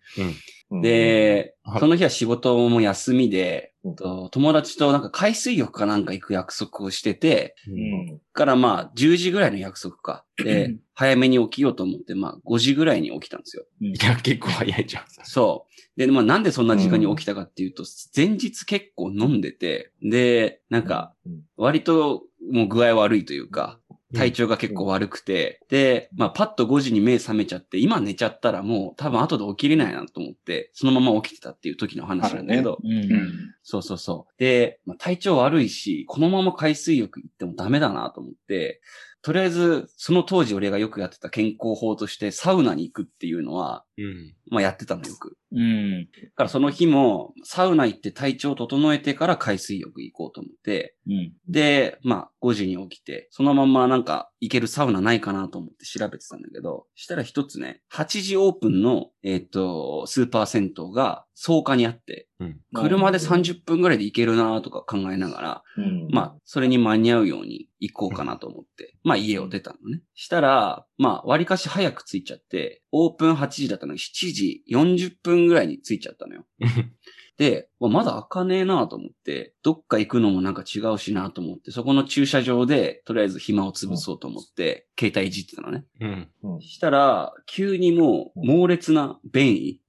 [0.82, 10.24] で、はいその日は仕事も休みで、うんと友達となんか海水浴かなんか行く約束をしてて、うんからまあ10時ぐらいの約束か。
[10.38, 13.66] で、早めに起きようと思って、まあ5時ぐらいに起きたんですよ。
[13.82, 15.04] いや、結構早いじゃん。
[15.24, 15.68] そ
[15.98, 16.00] う。
[16.00, 17.84] で、まあなんでそんな時間に起きたかっていうと、
[18.16, 21.14] 前日結構飲んでて、で、なんか、
[21.58, 23.80] 割ともう具合悪いというか、
[24.14, 33.52] 体調が結構悪くて、で、まあパッと5時に目覚めちゃって、今寝ちゃったらもう多分後で起きれないなと思って、そのまま起きてたっていう時の話なんだけど、うん。
[33.64, 34.34] そうそうそう。
[34.40, 38.82] で、まあ、体調悪いし、このまま海水浴行ってもダメだなと思って、
[39.22, 44.34] とりあえず、その当時俺がよくやってた健康法としてサウナに行くっていうのは、うん。
[44.52, 45.38] まあやってたのよく。
[45.54, 46.02] うん。
[46.04, 51.34] だからその日も、サウナ行って体調整えてから海水浴行こうと思って、うん。
[51.48, 62.28] で、まあ5時に起きて、そのままなんか行けるサウナないかなと思って調べてたんだけど、したら一つね、8時オープンの、えっ、と、スーパー銭湯が草加にあって、
[62.74, 66.08] 車で30分ぐらいで行けるなとか考えながら、うん。
[66.12, 70.02] まあ、それに間に合うように行こうかなと思って、まあ家を出たのね。
[70.14, 76.46] したら、まあ割かし早く着いちゃって、オープン8時だったのに7時40分ぐらいに着いちゃったのよ。
[77.38, 85.86] で、まだ開かねえなと思って、どっか行くのもなんか違うしなと思って、そこの駐車場で、とりあえず暇を潰そうと思って、携帯いじってたのね。
[86.00, 86.62] うん。
[86.62, 89.82] したら、急にもう猛烈な便意、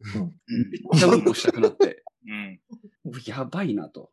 [0.47, 2.61] めっちゃうんこしたくなって、 うん。
[3.27, 4.11] やばいなと。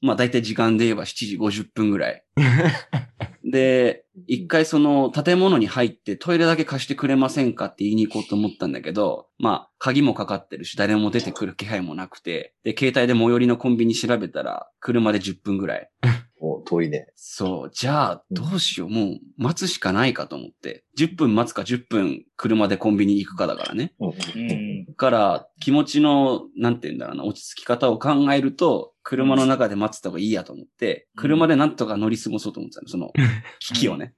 [0.00, 2.24] まあ大体時間で言えば7時50分ぐらい。
[3.48, 15.90] で、一回その建物に入ってトイレだけ貸してくれませんかって言いに行こうと思ったんだけど、まあ鍵もかかってるし誰も出てくる気配もなくて、で、携帯で最寄りのコンビニ調べたら車で10分ぐらい。
[16.40, 17.06] もう遠いね。
[17.14, 23.94] そう、じゃあどうしよう、もう待つしかないかと思って、10分待つか10分車でコンビニ行くかだからね。
[24.00, 24.94] うん。
[24.96, 33.12] から気持ちの、なんて言うんだろうな、落ち着き方を考えると、車の中で待ってた方がいいやと思って、車でなんとか乗り過ごそうと思ってたの、その
[33.60, 34.14] 危機をね。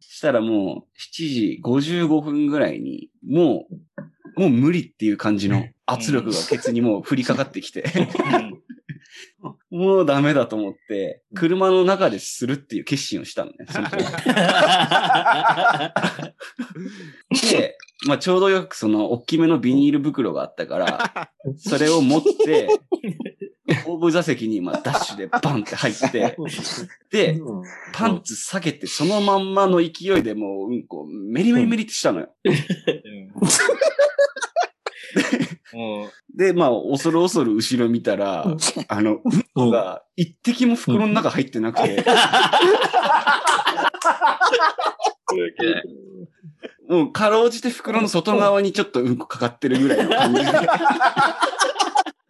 [0.00, 3.66] したらもう、7時55分ぐらいに、も
[4.36, 7.84] う、もう無理っていう感じの圧力がケツにもう降りかかってきて、
[9.70, 13.64] もうダメだと思って、車の中でするっていう決心をしたのね。
[13.70, 14.04] その時。
[17.50, 22.68] で、まあちょうどよくその大きめのビニール袋があったから、それを持って、
[23.84, 26.36] 後部座席にまあダッシュでバンって入って、
[27.10, 27.40] で、
[27.92, 32.34] パンツ下げてそのまんまの勢いでもううんこ、メリメリメリってしたのよ。
[35.74, 38.46] もで、まあ、恐る恐る後ろ見たら、
[38.88, 42.04] あの、うんこが一滴も袋の中入ってなくて、
[46.88, 50.50] もうかろうじて袋の外側にちょっとうんこかかってるぐらいの感じで。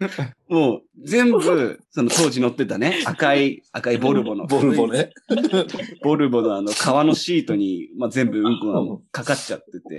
[0.49, 4.47] もう全部、その当時乗ってたね、赤い、赤いボルボの。
[4.47, 5.11] ボルボね。
[6.03, 9.99] ボルボのあの革のシートに、まあ、全部うんこがかかっちゃってて、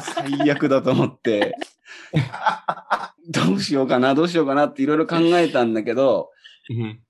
[0.00, 1.54] 最悪だと思って、
[3.28, 6.30] どうしようかな、どうしようかなっていろいろ考えたんだけど、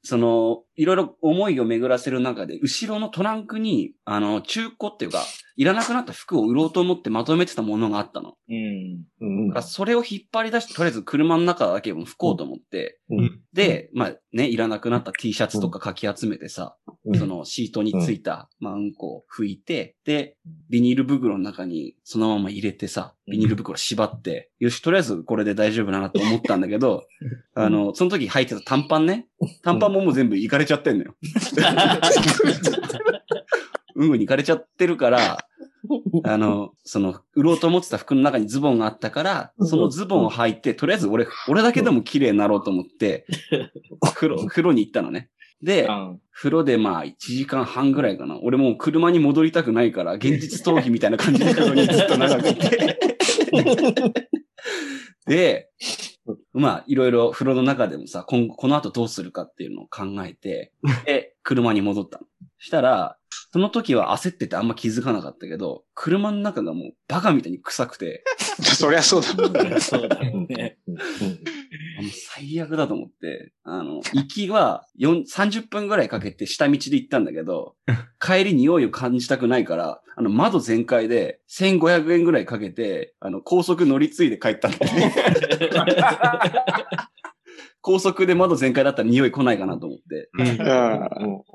[0.08, 5.22] その、いろいろ思いを巡らせる中で、後ろのトランクに、あの、中古っていうか、
[5.58, 8.30] いらなくなった服を売ろうと思ってまとめてたものがあったの。
[8.30, 9.04] う、うん。
[9.20, 9.48] うん。
[9.48, 13.40] だからそれを引っ張り出して、とりあえず車の中だけも拭こうと思って、うん。
[13.52, 17.18] で、まあね、いらなくなった T シャツとかかき集めてさ、うん。
[17.18, 20.36] そのシートについた、まあうんこを拭いて、で、
[20.70, 27.04] ビニール袋の中にそのまま入れてさ、ビニール袋縛って、よし、とりあえずこれで大丈夫だなと思ったんだけど、
[27.54, 29.26] あの、その時履いてた短パンね、
[29.62, 31.14] 短パンももう全部いかれちゃってんのよ。
[33.94, 35.44] うんこにいかれちゃってるから、
[36.24, 43.26] あの、その、売ろうと思ってた服の中にズボンがあったから、そのズボンを履いて、とりあえず俺、俺だけでも綺麗になろうと思って、
[44.14, 45.30] 風呂、風呂に行ったのね。
[45.62, 45.88] で、
[46.32, 48.38] 風呂でまあ1時間半ぐらいかな。
[48.42, 52.98] 俺もう車に戻りたくないから、現実逃避みたいな感じで風呂にずっと長くいて。
[55.26, 55.70] で、
[56.52, 60.72] まあいろいろ風呂の中でもさ、今後この後どうするかっていうのを考えて、
[61.06, 62.26] で、車に戻ったの。
[62.58, 63.16] したら、
[63.52, 68.24] その時は焦っててあんま気づかなかったけど、車の中がもうバカみたいに臭くて、
[68.60, 69.28] そりゃそうだ。
[69.80, 70.78] そうだよね。
[72.04, 77.76] 最悪だと思って、あの、 行きは4 30分ぐらいかけて下道で行ったんだけど、
[78.20, 85.14] 帰り匂いを感じたくないから、あの、窓全開で1500円ぐらいかけて、あの、高速乗り継いで帰ったんだよね。
[87.88, 90.28] 高速で窓全開だったら匂い来ないかなと思って。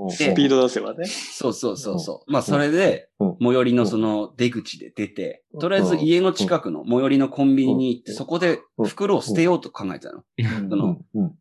[0.09, 1.05] スピード出せばね。
[1.05, 2.31] そうそうそうそう。
[2.31, 10.23] まあ、それでうん、最寄りのその出口で出て、とりあえず家の近くの最寄りのコンビニに行って、そこで袋を捨てようと考えてたの。
[10.69, 11.33] その、うん。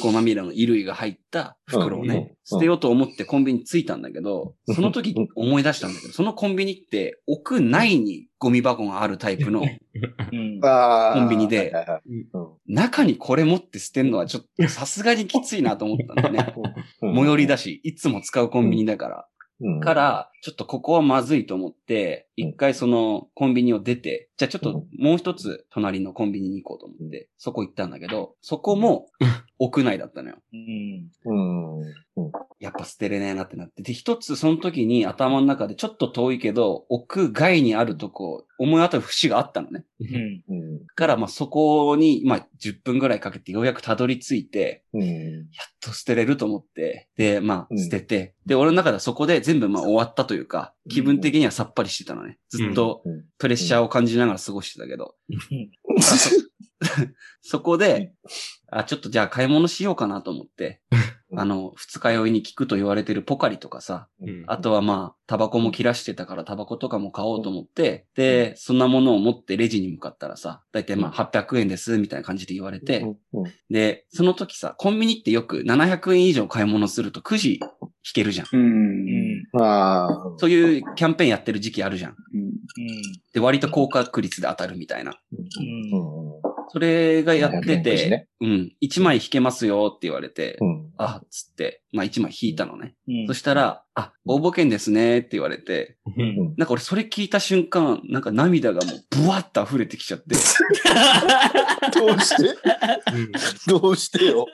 [0.00, 9.64] こまみれの衣類が入った袋をね、捨てようと思ってコンビニ着いたんだけど、その時思い出したんだけど、 そのコンビニって屋内にゴミ箱があるタイプのう
[10.36, 10.60] ん。
[10.60, 11.72] コンビニで
[12.66, 16.54] 中にこれ持って捨てんのはちょっとさすがにきついなと思ったんだよね。
[17.00, 19.80] 最寄りだし、いつも使うコンビニだから。
[19.80, 29.06] から、ちょっとここはまずいと思って、一回そのコンビニを出て、じゃあちょっともう一つ隣のコンビニに行こうと思って、そこ行ったんだけど、そこも
[29.60, 30.36] 屋内だったのよ。
[30.52, 31.10] うん。
[31.24, 32.32] うん。
[32.58, 33.82] やっぱ捨てれねえなってなって。
[33.82, 39.84] で、一つその時に頭の中でちょっと遠いけど、屋外にあるとこ、思い当たる節があったのね。
[40.00, 40.86] うん。
[40.96, 45.02] からまあそこに、まあ10分ぐらいかけてようやくたどり着いて、うん。
[45.02, 45.06] や
[45.38, 45.44] っ
[45.80, 52.38] と捨てれると思って、で、まうんあ捨てて、で、俺の中ではそこで全部まあ終わったというか、気分的にはさっぱりしてたのね。
[52.48, 53.24] ずっとうん。
[53.38, 55.14] プレッシャーを感じながら過ごしてたけど。
[57.42, 58.12] そこで、
[58.70, 60.80] あ、ちょっとじゃあ買い物しようかなと思って、
[61.34, 64.44] あの、二日酔いに効くと言われてるポカリとかさ、うん。
[64.46, 73.00] あとはまあ、タバコも切らしてたからタバコとかも買おうと思って、で、そんなものを持ってレジに向かったらさ、だいたいまあ800円です、みたいな感じで言われて、
[73.32, 73.52] うん。
[73.70, 78.46] で、その時さ、コンビニってよく700円以上買い物するとくじ引けるじゃん。
[79.52, 79.62] うん。
[79.62, 80.34] ああ。
[80.38, 82.10] そういうキャンペーンやってる時期あるじゃん。
[82.12, 82.52] うん
[83.32, 85.18] で、割と高確率で当たるみたいな。
[85.32, 85.42] うん。
[86.68, 90.91] それがやって700円くじて、ねうん、1枚引けますよって言われて、うん。
[91.04, 92.94] あ、つって、まあ1枚引いたのね。
[93.08, 96.54] うんそしたら、あ、応募券ですねって言われて、うん。
[96.56, 100.34] なんか俺それ聞いた瞬間、なんか涙がもうブワッと溢れてきちゃって、
[101.94, 102.44] どうして？
[103.66, 104.46] どうしてよ？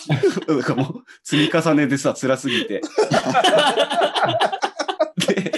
[0.48, 2.80] なんかもう積み重ねでさ、辛すぎて。
[5.26, 5.52] で、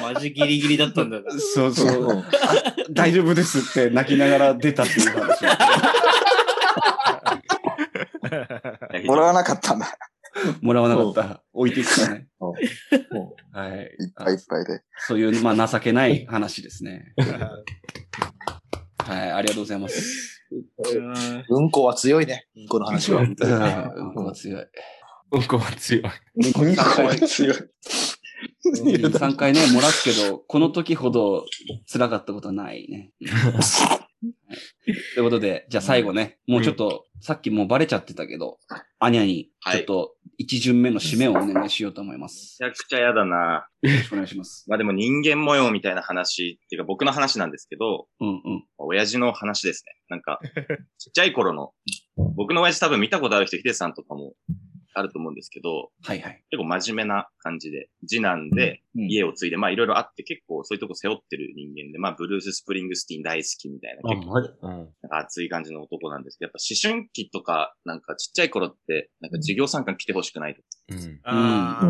[0.00, 1.24] マジギリギリだったんだな。
[1.54, 2.24] そうそう、
[2.90, 5.44] 大丈夫ですって泣きながら出たっていう話。
[9.04, 9.96] もらわなかったんだ。
[10.60, 11.42] もらわなかった。
[11.52, 12.26] 置いていくかね。
[13.52, 13.70] はい。
[13.72, 14.82] いっぱいいっぱいで。
[14.98, 17.14] そういう、まあ、情けない 話ですね。
[18.98, 20.40] はい、ありがとうございます。
[21.48, 22.46] うんこは強いね。
[22.56, 23.22] うんこの話は。
[23.22, 24.66] うん、うんこは強い。
[25.32, 26.02] うんこは強い。
[26.02, 26.60] うんこ
[27.02, 27.56] は強い。
[28.64, 31.44] 3回ね、漏らすけど、この時ほど
[31.90, 33.12] 辛かったことはないね。
[34.48, 34.58] はい
[35.14, 38.58] ということで、じゃあ最後ね、もうちょっと、さっきもうバレちゃってたけど、
[38.98, 42.58] アニャに、ちょっと、一巡目の締めをお願いしようと思います。
[42.60, 43.66] めちゃくちゃ嫌だな。
[43.82, 44.66] よろしくお願いします。
[44.68, 48.64] まあでも人間模様みたいな話っていうか僕の話なんですけど、うんうん。
[48.78, 49.92] 親父の話ですね。
[50.08, 50.40] なんか、
[50.98, 51.72] ちっちゃい頃の、
[52.36, 54.34] 僕の親父多分見たことある人、ヒデさんとかも
[54.92, 56.44] あると思うんですけど、はいはい。
[56.50, 64.76] 結構真面目な感じで、次男でうん家を継いで、まあいろいろあって結構そういうとこ背負ってる人間で、まあブルース・スプリングスティーン大好きみたいな、結構うん。
[65.02, 71.20] なんか熱い感じの男なんですけど、やっぱ思春期とか、なんかちっちゃい頃って、なんか授業参観来てほしくないとうん。
[71.24, 71.80] あ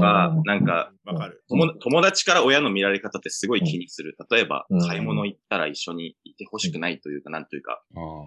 [0.00, 1.42] か、なんかあ、わかる。
[1.48, 4.16] 友友達から親の見られ方ってすごい気にする。
[4.30, 7.82] 例えばうん、買い物行ったら一緒にいてほしくないというか、なんというか。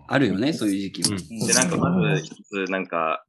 [0.08, 1.16] あるよね、そういう時期も。
[1.18, 3.26] うんで、なんかまず一つ、なんか、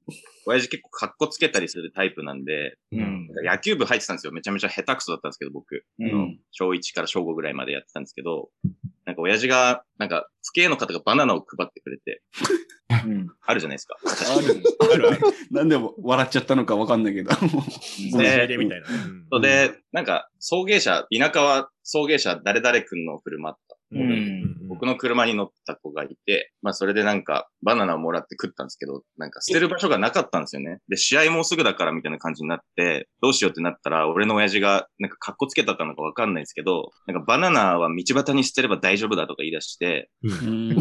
[0.47, 3.29] 親父結構格好つけたりするタイプなんで、うん。
[3.45, 4.33] 野球部入ってたんですよ。
[4.33, 5.85] めちゃめちゃ下手くそだったんですけど、僕。
[5.99, 6.41] うん。
[6.51, 8.51] 小1から小5ぐらいまでやってたんですけど、
[9.05, 12.23] なんか親父が、なんか、父兄の方がバナナを配ってくれて、
[13.07, 13.29] うん。
[13.47, 13.97] あるじゃないですか。
[14.05, 14.63] ある。
[14.93, 15.21] あるある。
[15.51, 17.31] なんでも笑っちゃったのかわかんないけど。
[17.31, 18.87] 差し入れみたいな。
[19.39, 23.74] うで、なんか、送迎車、田舎は送迎車誰々くんの車あった。
[23.95, 24.69] うん。
[24.69, 30.79] 僕の車に乗った子がいて、まあそれでなんかバナナをもらって食ったんですけど、なんか捨てる場所がなかったんですよね。
[30.89, 40.77] で、試合もうすぐだからみたいな感じになって、どうしようってなったら、俺の親父がなんか格好つけたのかわかんないんですけど、なんかバナナは道端に捨てれば大丈夫だとか言い出して、うん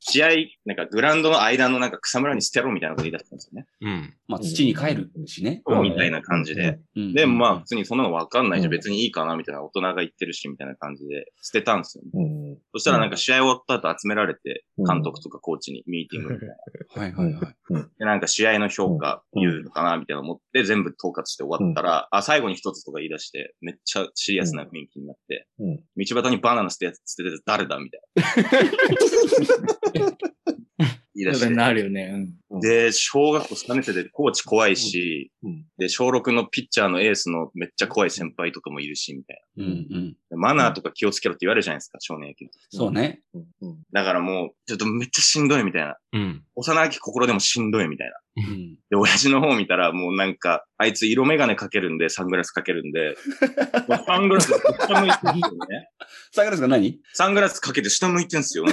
[0.00, 0.28] 試合、
[0.64, 3.66] なんかグラウンドの間のなんか草むらに捨てろみたいなこと言い出したんですよね。
[3.80, 4.14] うん。
[4.28, 5.62] まあ、土に帰るしね。
[5.82, 6.78] みたいな感じで。
[6.96, 8.72] うんで、まあ普通にそんなのわかんないじゃん。
[8.72, 12.10] うん別にいいかなみたいな大人が言ってるしみたいな感じで捨てたんですよね。
[12.14, 12.58] うん。
[12.74, 17.02] そしたらなんか試合終わった後集められて、うん監督とかコーチにミーティングみたいな。
[17.02, 17.88] はいはいはい。
[17.98, 29.95] で、なんか試合の評価うん言うのかなみたいなの思って全部統括して終わったら、あ、最後に一つとか言い出して、めっちゃシリアスな雰囲気になって、うん道端にバナナ捨てやつ捨ててて誰だみたいな。
[29.98, 30.06] 言
[31.16, 31.46] い出して。
[31.46, 32.28] そうなるよね。
[32.62, 40.16] で、小学校3年生でコーチ怖いし、うんで、小6のピッチャーのエースのめっちゃ怖い先輩とかもいるし、みたいうんうん。
[40.30, 40.36] な。
[40.38, 42.46] マナーとか気をつけろって言われるじゃないですか、少年野球。
[42.70, 43.20] そうね。
[43.34, 43.78] うん。
[43.92, 45.96] だからもう、ちょっとめっちゃしんどいみたいな。
[46.12, 46.42] うん。
[46.54, 48.14] 幼き心でもしんどいみたいな。
[48.48, 48.74] うん。
[48.90, 53.16] で、親父の方見たら、もうなんか、あいつ色眼鏡かけるんで、サングラスかけるんで、
[54.06, 55.88] サングラスめっちゃ向いてるんですよね。
[56.32, 57.00] サングラスが何？
[57.12, 58.64] サングラスかけて下向いてんすよ。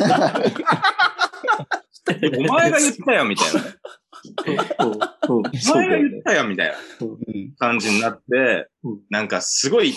[2.38, 3.60] お前が言ったよ、みたいな。
[5.28, 7.18] お前が言ったよ、みたいなうん。
[7.58, 9.94] 感じになってうん、なんかすごい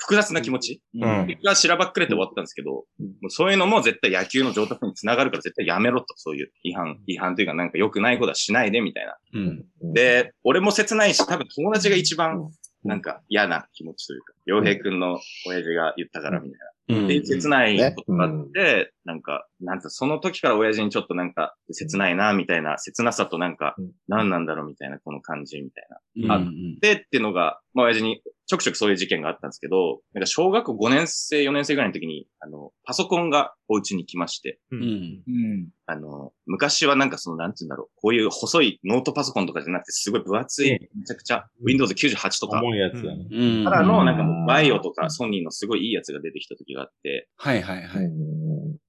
[0.00, 0.82] 複雑な気持ち。
[0.94, 1.26] うん。
[1.26, 2.84] 結果、しらばっくれて終わったんですけど、も
[3.24, 9.16] うそういうのも絶対野球の上達につながるから絶対やめろと、そういう違反、違反というかなんか良くないことはしないで、みたいな。
[9.34, 9.92] うん。
[9.92, 12.50] で、俺も切ないし、多分友達が一番
[12.82, 16.66] なんか嫌な気持ちというか、洋平くんの親父が言ったからみたいな。
[16.90, 17.06] うん。
[17.06, 25.86] で、切ないことがあって、なんか、なんかその時から親父にちょっとなんか、切ないな、みたいな、切なさとなんかうん、何なんだろうみたいな、この感じみたい
[26.26, 26.36] な。
[26.36, 26.46] うん。
[26.48, 34.82] あで、っていうのが、まあ親父にちょくちょくそういう事件があったんですけど、なんか小学校5年生、4年生ぐらいの時に、あの、パソコンがお家に来まして、うん。
[34.82, 35.68] うん。
[35.86, 43.24] あの、昔はなんかその、なんて言うんだろう、こういう細いノートパソコンとかじゃなくて、すごい分厚い、めちゃくちゃ、Windows 98とか、重いやつだね。
[43.30, 43.64] うん。
[43.64, 48.10] ただの、なんかもう、バイオとかソニーのすごいいいやつが出てきた時があって、はいはいはい。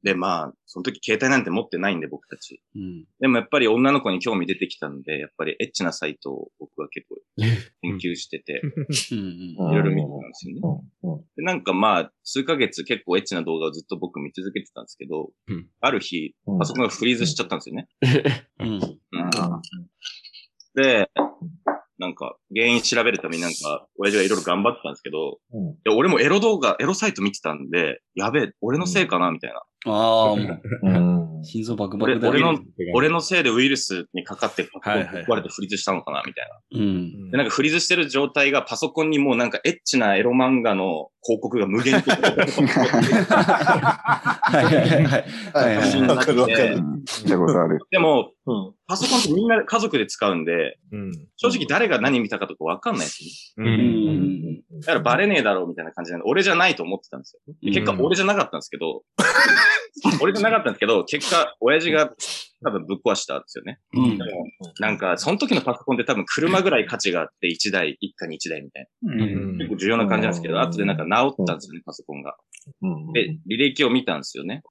[0.01, 2.63] で、まあ、その時携帯なんて持ってないんで、僕たち。
[2.78, 3.05] うん。
[3.19, 7.17] でもやっぱり女の子に興味出てきたんで、やっぱりエッチなサイトを僕は結構
[7.82, 8.69] 研究してて、うん。
[8.69, 10.61] いろいろ見てたんですよね。
[11.36, 17.89] で、なんかまあ、数ヶ月結構エッチな動画をずっと僕見続けてたんですけど、うんある日、うんパソコンがフリーズしちゃったんですよね。
[20.74, 21.11] で、
[21.97, 29.61] なんか、原因調べるためになんか、親父がいろいろ頑張ってたんですけど、うん俺もエロ動画、エロサイト見てたんで、やべえ、俺のせいかなみたいな。
[29.86, 32.59] ああ、もう、 うん心臓バクバ俺クだ俺のよ。、
[32.93, 36.59] 俺のせいでウイルスにかかって壊れてフリーズしたのかなみたいな。
[36.79, 37.32] うん。
[37.32, 42.09] で、なんかフリーズしてる状態がパソコンにもうなんかエッチなエロ漫画の広告が無限に は
[44.61, 45.01] いはいはいはい。
[45.01, 46.79] はいはいはいわかるわかる。
[47.23, 47.79] 見たことある。
[47.89, 51.11] でも、うんパソコンってみんな家族で使うんで、うん。
[51.37, 53.71] 正直誰が何見たかとかわかんないですよね。
[53.71, 53.75] う。
[53.75, 54.81] うんん。
[54.81, 57.53] だからバレねえだろうみたいな感じなんで、俺じゃないと思ってたんですよ。
[57.61, 59.03] で結果うん俺じゃなかったんですけど、
[60.21, 62.11] 俺じゃなかったんですけど、結果親父が
[62.63, 63.79] 多分ぶっ壊したんですよね。
[63.93, 64.19] うん
[64.79, 69.13] なんか、その時のパソコンって多分車ぐらい価値があって1台、一家に1台みたいな。
[69.13, 69.57] うん。
[69.57, 72.35] 結構重要な感じなんですけど、うん後でなんか直ったんですよね、パソコンが。
[72.81, 74.63] うんで、履歴を見たんですよね。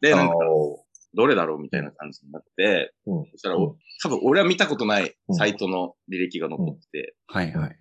[0.00, 0.84] で、なんか、お
[1.14, 3.24] どれだろうみたいな感じになって、うん。
[3.32, 7.78] そしたら、お多分俺は見たことないサイトの履歴が残ってて、はいはい。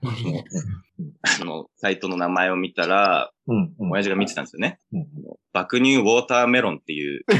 [1.41, 3.73] あの、サイトの名前を見たら、うん。
[3.80, 4.80] うん親父が見てたんですよね。
[5.53, 7.23] 爆乳 watermelon っていう、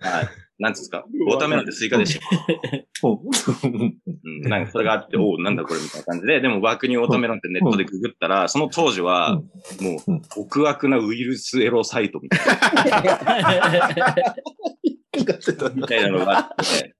[0.00, 0.28] はい。
[0.64, 1.04] なんつうんですか？
[1.28, 2.26] watermelon ってスイカでした。
[3.06, 9.42] うん、なんかそれがあって、おお、なんだこれみたいな感じで、でも爆乳ウォーターメロンってネットでググったら、その当時は、も
[10.08, 10.16] うん。
[10.16, 12.54] う、極悪なウイルスエロサイトみたいな、
[15.74, 16.94] みたいなのがあって、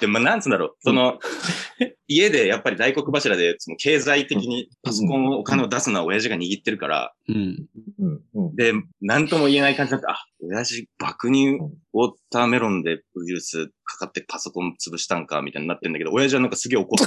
[0.00, 1.18] で、まあ、なんつうんだろう、その、
[2.08, 7.66] 家でやっぱり大黒柱で、その経済的にパソコンをお金を出すのは親父が握ってるから、うん。
[7.98, 10.10] うんうんで、なんとも言えない感じだった。
[10.10, 17.06] あ、親父爆乳ウォーターメロンでウイルスかかってパソコン潰したんかみたいになってんだけど、親父はなんかすげえ怒っ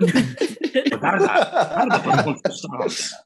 [0.00, 0.12] てる。
[1.02, 1.76] 誰だ？
[1.76, 2.84] 誰だパソコン潰したの？
[2.84, 3.23] みたいな。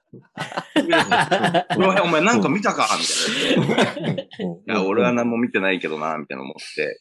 [1.76, 4.22] お 前、お前なんか見たかみたいな。
[4.22, 4.28] い
[4.66, 7.00] や、俺は何も見てないけどな、みたいな思って。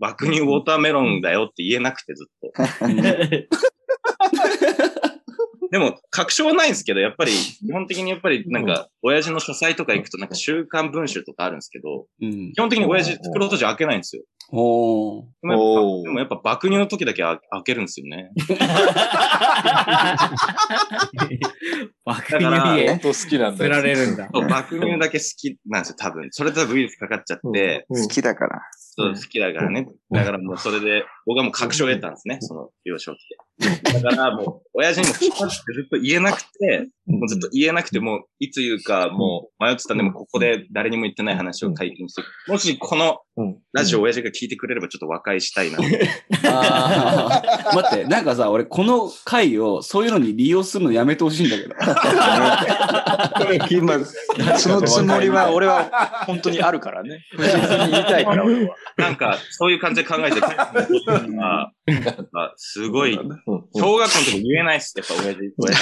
[0.00, 2.52] 爆乳ウォーターメロンだよって言えなくてずっと。
[5.70, 7.30] でも、確証はないんですけど、やっぱり、
[7.64, 12.52] 基本的にやっぱり、なんか、親父の書斎とか行くと、なんか、週刊文集とかあるんですけど、うん。
[12.52, 14.24] 基本的に親父、袋閉じ開けないんですよ。
[14.50, 15.24] おー。
[15.42, 18.30] でもやっぱおーでもやっぱ爆乳の時だけ開開けるんですよね。
[22.04, 24.28] 爆だから乳へ本当好きなんだ釣られるんだ。
[24.48, 26.28] 爆乳だけ好きなんですよ、多分。
[26.30, 28.62] それとウイルスかかっちゃって、うん好きだから。
[28.72, 29.86] そう、好きだからね。
[30.10, 33.18] だからもうそれで、僕はもう確証を得たんですね、その幼少期
[33.92, 34.00] で。
[34.00, 45.78] だからもう、親父にもずっと言えなくて、もうずっと言えなくて、もういつ言うか、もう迷ってたんで、もうここで誰にも言ってない話を解禁して、もしこのうんラジオ親父が聞いてくれればちょっと和解したいな。
[47.72, 51.74] 待って、なんかさ、俺この回をそういうのに利用するのやめてほしいんだけど。
[53.70, 54.00] 今、
[54.58, 57.24] そのつもりは、 俺は本当にあるからね。
[57.36, 57.46] 言
[58.00, 58.74] いたいから、 俺は。
[58.96, 60.40] なんか、そういう感じで考えて、
[62.56, 63.28] すごい、うん
[63.74, 65.52] 小学校の時言えないっす、やっぱ親父。
[65.58, 65.74] 親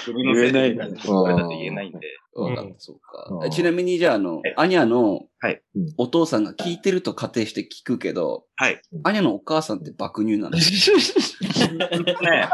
[0.00, 1.98] 父言えない俺だって言えないんで。
[2.34, 3.28] そうか、そうか。
[3.44, 5.62] うんちなみにじゃあ、あのはい、アニャのはい
[5.96, 8.80] お父さんが聞いてると仮定して聞くけど、はい。
[9.04, 10.64] アニャのお母さんって爆乳なのね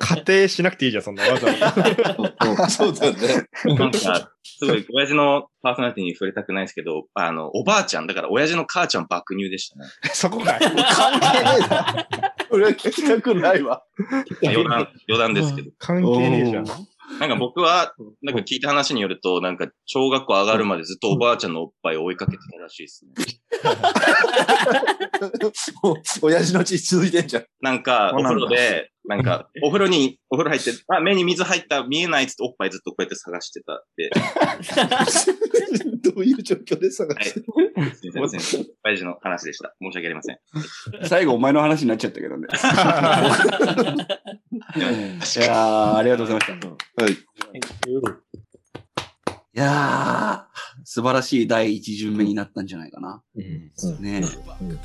[0.00, 2.68] 仮定しなくていいじゃん、そんなわざわざ。
[2.68, 3.18] そうだね。
[3.64, 9.86] なんか、すごい、親父のパーソナリティに触れたくないですけど、あの、おばあちゃん、だから親父の母ちゃん爆乳でしたね。
[10.12, 10.60] そこかい。
[10.60, 12.08] 関係ねえな。
[12.50, 13.82] 俺は聞きたくないわ。
[14.42, 15.70] 余談、余談ですけど。
[15.78, 16.66] 関係ねえじゃん。
[17.18, 23.12] なんか僕は、なんか聞いた話によると、なんか、小学校上がるまでずっとおばあちゃんのおっぱいを追いかけてたらしいですね。
[25.82, 27.44] もう親父の血続いてんじゃん。
[27.60, 34.10] なんか、お風呂で、なんか、 お風呂に、お風呂入って、あ、目に水入った、見えないっつっておっぱいずっとこうやって探してたって。
[36.02, 37.24] どういう状況で探はい。
[37.24, 38.66] してすいません。
[38.84, 39.74] 親父の話でした。
[39.80, 40.38] 申し訳ありません。
[41.06, 42.46] 最後お前の話になっちゃったけどね。
[42.50, 42.54] い
[44.80, 47.02] やー、ありがとうございました。
[47.02, 47.12] はい。
[49.52, 53.22] いやー、素晴らしい第一巡目になったんじゃないかな。
[53.36, 54.22] うんね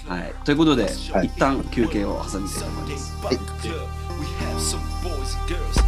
[0.07, 0.33] はい。
[0.43, 4.04] ということで、はい一旦休憩を挟みたいと思います。
[4.19, 5.84] We have some boys and girls.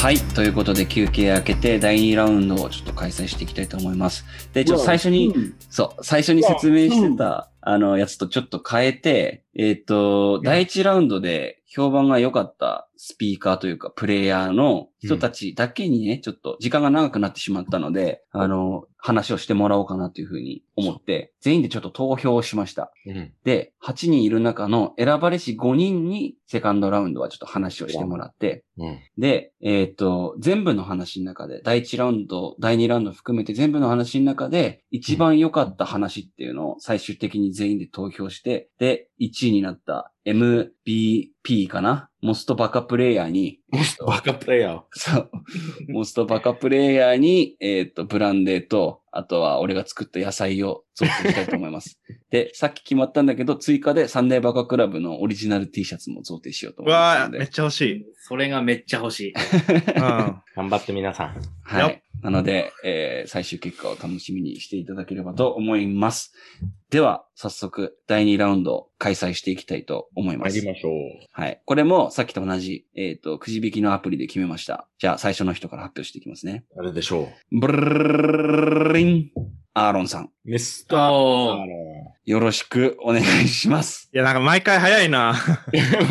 [0.00, 0.18] はい。
[0.18, 4.24] ということで、休憩明けて、第2ラウンドをちょっと開催していきたいと思います。
[4.54, 5.34] で、ちょっと最初に、
[5.68, 22.92] そう、最初に説明してた、あの、やつとちょっと変えて、えっ、と、第1ラウンドで評判が良かったスピーカーというか、プレイヤーの人たちだけにね、ちょっと時間が長くなってしまったので、あの、話をしてもらおうかなというふうに思って、全員でちょっと投票をしました。
[23.06, 23.32] うん。
[23.42, 28.98] で、8人いる中の選ばれし5人に、セカンドラウンドはちょっと話をしてもらって、うん。
[29.16, 42.08] で、えっ、と、全部の話の中で、第1ラウンド、第2ラウンド含めて全部の話の中で、一番良かった話っていうのを最終的に全員で投票して、で、1位になった MVP かな？
[42.22, 43.59] モストバカプレイヤーに、
[44.06, 44.82] バカプレイヤー。
[44.92, 45.30] そう、
[45.88, 52.00] モストバカプレイヤーに、えっ、と、ブランデーと、あとは俺が作った野菜を贈呈したいと思います。
[52.30, 57.38] で、さっき決まったんだけど、追加でサンデーバカクラブのオリジナル T シャツも贈呈しようとう思いますわー、ので。
[57.38, 58.06] めっちゃ欲しい。
[58.22, 59.32] それがめっちゃ欲しい。
[59.96, 60.42] うん。
[60.56, 61.40] 頑張って皆さん。
[61.62, 62.02] はい。
[62.22, 66.32] なので、えー最終結果を楽しみにしていただければと思います。
[66.90, 70.56] では、早速、第2ラウンドを開催していきたいと思います。
[70.56, 70.92] 参りましょう。
[71.30, 71.60] はい。
[71.64, 74.88] これも、さっきと同じ、えっ、と、くじ引きのアプリで決めました。
[74.98, 76.64] じゃあ、最初の人から発表していきますね。
[76.76, 79.30] 誰でしょうブルルリン、
[79.74, 80.30] アーロンさん。
[80.44, 81.56] ミスター。
[82.24, 84.10] よろしくお願いします。
[84.12, 85.34] いや、なんか毎回早いな。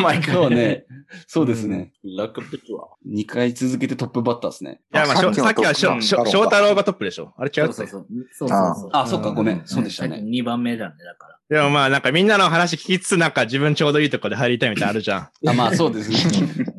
[0.01, 0.33] 毎回。
[0.33, 0.85] そうね。
[1.27, 1.91] そうですね。
[2.17, 2.89] ラックピッチは。
[3.07, 4.81] 2回続けてトップバッターですね。
[4.93, 7.33] いや、まあ、さっきは、翔太郎がトップでしょ。
[7.37, 8.07] あれ違うそうそうそう。
[8.31, 8.89] そうそうそう。
[8.93, 9.61] あ、そっか、ごめん。
[9.65, 10.17] そうでしたね。
[10.17, 11.38] 2番目だね、だから。
[11.49, 15.29] でもまあ、なんかみんなの話聞きつつ、なんか自分ちょうどいいとこで入りたいみたいなのあるじゃん。
[15.49, 16.17] あまあそうですね。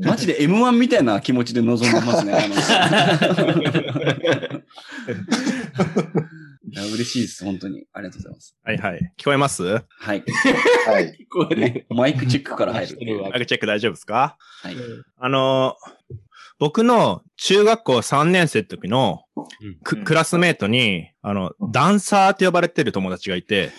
[0.05, 2.35] マジで M1 みたいな気持ちで臨んでますね。
[6.73, 7.85] いや嬉しいです、本当に。
[7.93, 8.57] ありがとうございます。
[8.63, 9.13] はいはい。
[9.19, 9.63] 聞こえます？
[9.65, 9.83] はい。
[9.99, 10.23] はい。
[11.07, 11.87] 聞こえる。
[11.91, 12.97] マイクチェックから入る。
[13.23, 14.37] マイクチェック大丈夫ですか？
[14.63, 14.77] はい。
[15.19, 16.15] あのー
[16.61, 19.23] 僕の中学校3年生の時の
[19.83, 23.71] クうんクラスメートに、あの、ダンサーって呼ばれてる友達がいて、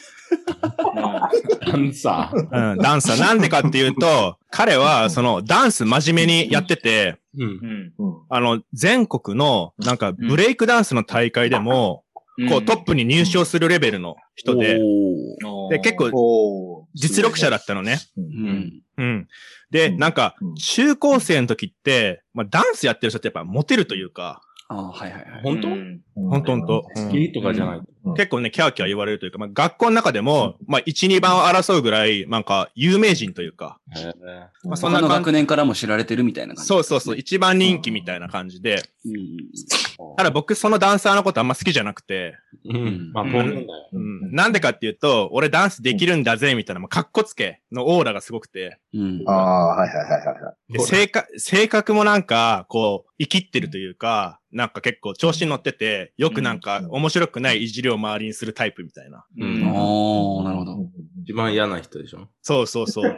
[1.65, 2.71] ダンサー。
[2.71, 3.19] うん、ダンサー。
[3.19, 7.93] なんでかっていうと、彼は、その、ダンス真面目にやってて、うん。
[7.97, 8.21] うん。
[8.29, 12.03] あの、全国の、なんか、ブレイクダンスの大会でも、
[12.49, 14.79] こう、トップに入賞するレベルの人で、
[15.69, 17.99] で、結構、実力者だったのね。
[18.17, 18.81] うん。
[18.97, 19.27] うん。
[19.71, 24.41] で、うんなんかうん、中高生の時って、まあ、ダンスやってる人ってやっぱモテるというか、
[24.71, 25.41] ああ、はいはいはい。
[25.43, 25.67] 本当？
[25.67, 26.85] うんほんとほんと。
[26.95, 27.81] うん好きとかじゃない。
[28.15, 33.79] 結構ね、キャーキャー言われるというか、まあ、学校の中でも、まあ、1、2番を争うぐらい、なんか、有名人というか、
[34.63, 35.15] まあ、そんな感じ。
[35.17, 36.67] 学年からも知られてるみたいな感じ。
[36.67, 38.81] そうそうそう、一番人気みたいな感じで。
[39.05, 39.37] うん。
[40.17, 43.11] ただ僕、そのダンサーのことあんま好きじゃなくて、うん。
[43.13, 43.67] まあ、当然だよ。
[43.93, 44.31] うん。
[44.33, 49.23] なんでかっていうと、俺ダンスできるんだぜ、みたいな、まあ、かっこつけのオーラがすごくて、うん。
[49.27, 50.73] ああ、はいはいはいはいはい。
[50.73, 59.25] で性格、性格もなんか、こう、生きってるというか、なんか結構調子に乗ってて、よくなんか面白くないいじりを周りにするタイプみたいな。
[59.37, 60.77] うんおー、なるほど。
[61.23, 62.27] 一番嫌な人でしょ？
[62.41, 63.17] そうそうそう。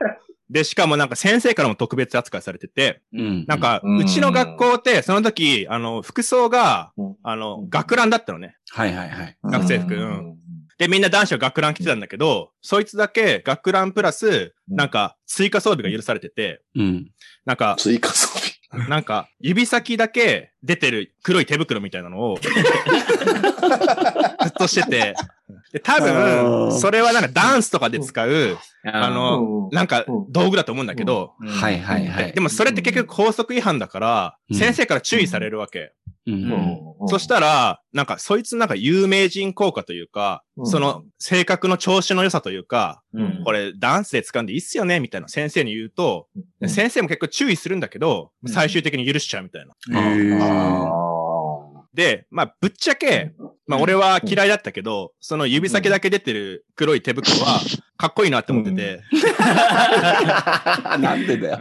[0.54, 3.46] で、しかもなんか先生からも特別扱いされてて、うん。
[3.48, 8.56] なんか、うちの学校って、その時、あの、服装がうん、あの、学ランだったのね。
[8.70, 9.38] はいはいはい。
[9.44, 9.96] 学生服。
[9.96, 10.36] うん。
[10.78, 17.10] で、みんな男子は学ラン着てたんだけど、そいつだけ学ランプラス、なんか、追加装備が許されてて、うん。
[17.46, 18.33] なんか、追加装備。
[18.90, 22.50] なんか、指先だけ出てる黒い手袋みたいなのを、 ず
[24.50, 25.16] っとしてて、
[25.72, 31.48] で、多分、それはなんかダンスとかで使う、ああの、なんか道具だと思うんだけど、うん。
[31.48, 32.34] はいはいはい。
[32.34, 34.58] でもそれって結局校則違反だから、うん。
[34.58, 35.94] 先生から注意されるわけ。
[36.26, 37.08] うん。
[37.08, 40.66] そしたら、なんか、そいつなんか有名人効果というか、うん。
[40.66, 43.44] その性格の調子の良さというか、うん。
[43.44, 46.28] これダンスで掴んでいいっすよねみたいな先生に言うと、
[46.62, 46.70] うん。
[46.70, 48.50] 先生も結構注意するんだけど、うん。
[48.50, 49.74] 最終的に許しちゃうみたいな。
[51.94, 53.34] で、まあ、ぶっちゃけ、
[53.68, 57.60] まあ俺は嫌いだったけど、その指先だけ出てる黒い手袋は
[57.98, 59.02] かっこいいなって思ってて。
[61.00, 61.60] なんでだよ。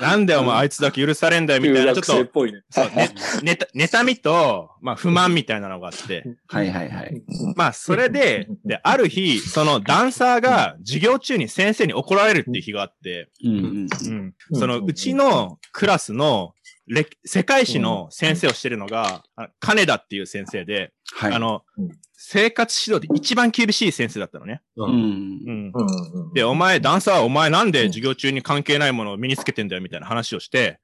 [0.00, 2.62] なんだよ、お前あいつだけ許されんだよ、みたいな、ちょっと、ぽいね。
[2.70, 3.10] そう、ね、
[3.42, 6.24] ねた、妬みと、まあ不満みたいなのがあって。
[6.46, 7.22] はいはいはい。
[7.56, 13.88] まあそれで、で、ある日、そのダンサーが授業中に先生に怒られるっていう日があって、うんうん。
[14.08, 14.34] うん。
[14.52, 16.54] その、うちのクラスの、
[16.86, 21.32] れ世界史の先生をしてるのが、あ金田っていう先生で、はい。
[21.32, 21.90] あのうん、
[22.22, 24.60] 生活指導で一番厳しい先生だったのね。
[24.76, 24.90] うん。
[24.90, 25.72] うん。
[25.72, 26.32] うん。
[26.34, 30.80] で、お前、ダンサー、お前なんで授業中に関係ないものを身につけてんだよ、みたいな話をして、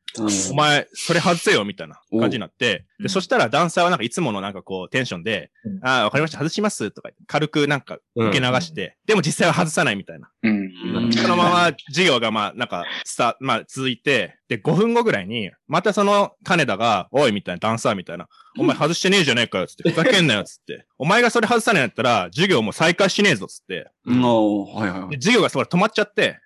[0.51, 10.31] お前、それ外せよ、みたいな感じになって、おで、そしたらダンサーはなんかいつものなんかこう、テンションで、うんああ、わかりました、外します、とか軽くなんか受け流して、でも実際は外さないみたいな。
[10.43, 10.57] うん。
[10.57, 24.23] うんそのまま授業がまあ、なんか、スタ、まあ、続いて、で、5分後ぐらいに、またその金田が、おい、みたいな、ダンサーみたいな、お前外してねえじゃねえかよ、つって、ふざけんなよ、つって、お前がそれ外さないんだったら、授業もう再開しねえぞ、つって、うん。
[24.23, 25.11] はいはいはい。
[25.11, 26.41] で授業がそこで止まっちゃって、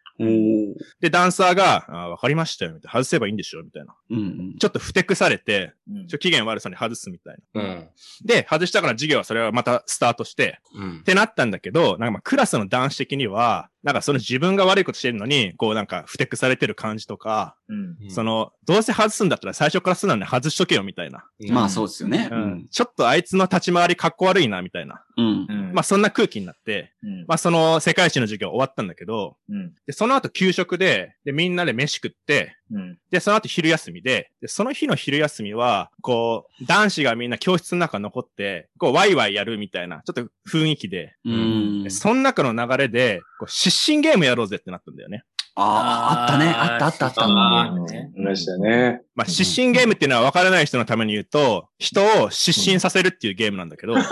[1.01, 3.01] で、ダンサーが、あわかりましたよ、みたいな。
[3.01, 3.95] 外せばいいんでしょ、みたいな。
[4.11, 4.21] うんう
[4.55, 4.59] ん。
[4.59, 7.63] ちょっとふてくされて、うんちょ、機嫌悪さに外すみたいな。
[7.63, 7.89] うん。
[8.25, 11.03] で、外したから授業はそれはまたスタートして、うんっ。
[11.05, 17.75] てなったんだけど、なんかまあクラスの男子的には、なんかその自分が悪いことしてるのに、こうなんかふてくされてる感じとか、う
[18.07, 18.11] ん。
[18.11, 21.25] その、どうせ外すんだったら最初から素直に外しとけよみたいな。
[21.51, 22.29] まあそうですよね。
[22.31, 22.69] ううんん。
[22.69, 25.03] ちょっとあいつの立ち回りかっこ悪いなみたいな。
[25.17, 25.47] うん。
[25.49, 25.73] うん。
[25.73, 27.25] まあそんな空気になって、うん。
[27.27, 29.73] まあその世界史の授業終わったんだけど、うん。
[29.87, 32.99] で、その後給食で、で、みんなで飯食って、うん。
[33.11, 41.91] で、その後昼休みで、で、その日の昼休みは、こう、男子がみんな教室の中残って、こう、ワイワイやるみたいな、ちょっと雰囲気で、うんで。
[41.91, 45.25] その中の流れで、こう、失神ゲームやろうぜってなったんだよね。
[45.57, 46.55] ああ、あったね。
[46.57, 47.25] あったあったあった。
[47.25, 49.03] あーねいましたね。
[49.21, 54.03] まあ、失神ゲームっていうのは分からない人のために言うと、人を失神させるっていうゲームなんだけど、 わ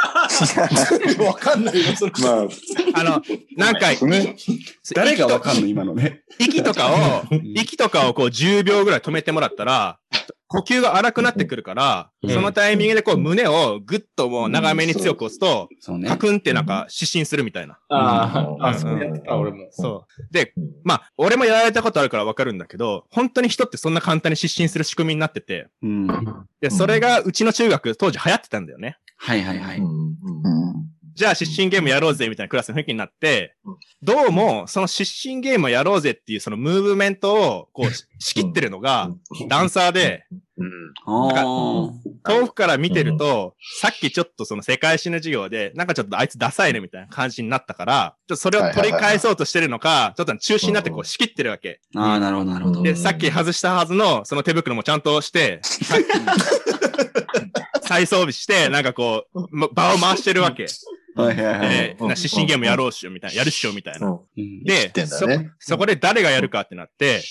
[1.32, 2.12] かんないよ、それ。
[2.18, 3.22] まあ、あの、
[3.56, 4.36] なんか、ね
[4.94, 6.24] 誰がわかんの今のね。
[6.38, 9.98] 息とかを、息とかをこう10秒ぐらい止めてもらったら、
[10.48, 16.16] 呼吸が荒くなってくるから、うんそのタイミングでこう胸をぐっともう長めに強く押すと、そうねカ。
[16.16, 17.78] クンってなんか失神するみたいな。
[17.90, 19.68] ああ、そうやってた、俺も。
[19.70, 20.32] そう。
[20.32, 20.52] で、
[20.82, 26.06] まあ、俺もやられたことあるからわかるんだけど、本当に人ってそんな簡単に失神する仕組みになってて、うん。
[26.60, 28.98] で、それがうちの中学当時流行ってたんだよね。
[29.16, 29.78] はいはいはい。
[29.78, 30.08] うん
[31.18, 33.56] じゃあ失神ゲームやろうぜみたいなクラスの雰囲気になって、
[34.02, 39.10] どうもその失神ゲームをやろうぜっていうそのムーブメントをこうし 仕切ってるのが
[39.48, 40.26] ダンサーで、
[40.58, 42.48] うん。
[42.58, 51.80] から見てると、さっきちょっとその世界史の授業で、なんかちょっとあいつダサいねみたいな感じになったから、ちょっとそれを取り返そうとしてるのか、ちょっと中止になってこう仕切ってるわけ。
[51.94, 52.82] ああ、なるほどなるほど。
[52.82, 55.60] で、さっき外したはずのその手袋もちゃんとして、
[57.82, 60.66] 再装備して、なんかこう、ま場を回してるわけ。
[61.14, 61.68] はいはいはい。
[61.68, 63.36] で、な失神ゲームやろうっしよ、みたいな。
[63.36, 64.08] やるっしよ、みたいな。
[64.08, 64.92] うんで
[65.58, 67.22] そこで誰がやるかってなって、うん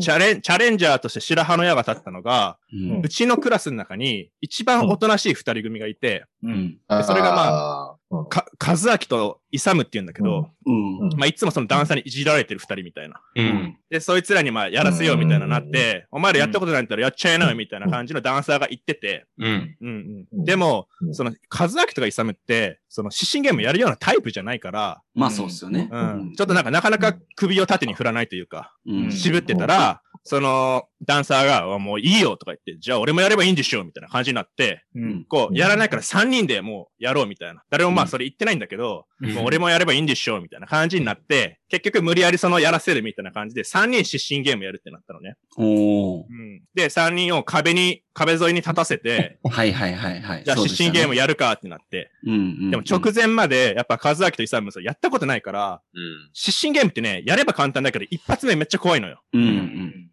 [0.00, 3.00] チャレン、チャレンジャーとして白羽の矢が立ったのが、うん。
[3.02, 6.78] うちのクラスの中に一番おとなしい二人組がいて、うん。
[6.88, 7.87] でそれがまあ
[8.28, 11.08] か、和明と勇って言うんだけど、うん。
[11.16, 13.20] まあ、いつもそのダンサーにいじられてる二人みたいな。
[13.34, 13.78] うん。
[13.90, 19.76] で、そいつらにまあ、やらせようみたいななって、お前らやったことないんだったらやっちゃえなよみたいな感じのダンサーが言ってて、うん。
[19.80, 20.44] うんうん。
[20.44, 25.88] でも、その、和明とか勇って、その、失神ゲームやるようなタイプじゃないから、まあそうっすよね。
[25.90, 26.32] うん。
[26.34, 29.12] ちょっとなんかなかなか首を縦に振らないというか、うん。
[29.12, 35.24] 渋ってたら、その、ダンサーが、あもういいよとか言って、じゃあ俺もやればいいんでしょみたいな感じになって、うん。
[35.24, 37.62] こう、やらないから3人でもうやろうみたいな。
[37.70, 45.34] 誰もまあそれ言ってないんだけど、うんもう俺もやればいいんでしょみたいな感じになって、結局無理やりそのやらせるみたいな感じで3人失神ゲームやるってなったのね。
[45.56, 46.24] おー。
[46.28, 46.62] うん。
[46.74, 50.44] で、3人を壁に、壁沿いに立たせて、 はいはいはいはい。
[50.44, 52.12] じゃあ失神ゲームやるかってなって。
[52.24, 52.36] うんう
[52.66, 52.70] ん。
[52.70, 56.30] でも直前まで、やっぱ和明と勇もそれやったことないから、うん。
[56.32, 59.20] 失神ゲームってね、やれば簡単だけど、一発目めっちゃ怖いのよ。
[59.32, 59.42] うん。
[59.42, 60.08] うん。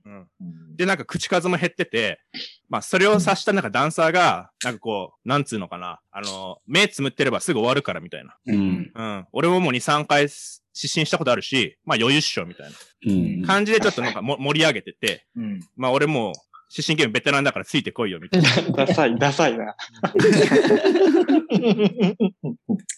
[0.76, 2.20] で、なんか口数も減ってて、
[2.70, 8.38] まあ、それを察したなんかダンサーが、なんかこう、なんつうのかな、あの、目つむってればすぐ終わるからみたいな。
[8.48, 8.92] うん。
[8.94, 9.28] うん。
[9.32, 10.62] 俺ももう2、3回失
[10.94, 12.72] 神したことあるし、まあ余裕っしょ、みたい
[13.08, 13.42] うん。
[13.42, 15.60] な感じでちょっとなんかも盛り上げてて、うん。
[15.76, 16.34] まあ俺も
[16.78, 18.50] う、失神ゲームベテランだからついてこいよ、みたいな。
[18.86, 19.76] ダサい、ダサいな。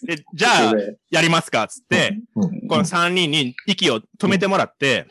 [0.02, 0.74] で、じゃあ、
[1.10, 5.06] やりますか、つって、この3人に息を止めてもらって、はい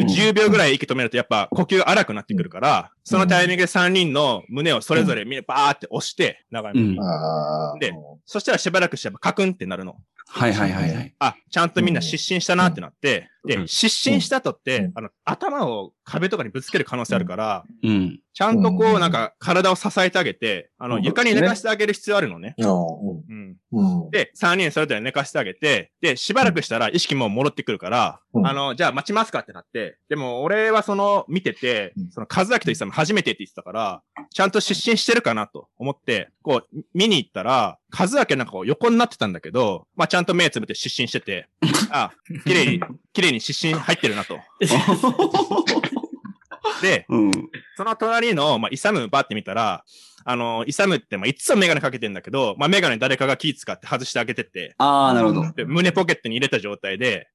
[0.00, 7.76] 10秒ぐらい息止めるとやっぱ呼吸が荒くなってくるから、そのタイミングで3人の胸をそれぞれみんなバーって押して、長いうんあ。
[7.78, 7.92] で
[8.26, 9.96] そしたらしばらくしてカクンってなるの。
[10.26, 11.14] はいはいはいはい。
[11.18, 18.20] あ、ちゃんとみんな失神したなってなって、で、失神した後って、あの、頭を壁とかにぶつける可能性あるから、うん。
[18.32, 22.54] ちゃんとこう、うんなんか、体を支えてあげて、あの、うん床に寝かしてあげる必要あるのね。
[22.58, 23.50] ううん。
[23.50, 23.56] ん。
[23.72, 24.10] うん。
[24.10, 34.02] で、3人それぞれ寝かしてあげて、で、しばらくしたら意識も戻ってくるから、うんあの、じゃあ待ちますかってなって、でも俺はその、見ててうん、その、和明と言ってたの初めてって言ってたから、
[34.32, 41.48] ちゃんと失神してるかなと思って、こう、見に行ったら、和明なんかこう横になってたんだけど、まあちゃんと目つぶって失神してて、
[41.90, 42.12] あ、
[42.46, 42.80] 綺麗に、
[43.12, 44.38] 綺麗に失神入ってるなと。
[46.82, 47.30] で、うん。
[47.76, 49.84] その隣の、まあ、イサムバって見たら、
[50.24, 55.52] あの、イサムって、まあ、いつもメガネかけてんだけど、まあ、メガネ誰かが気使って外してあげてて、ああ、なるほど。
[55.52, 57.28] で、胸ポケットに入れた状態で、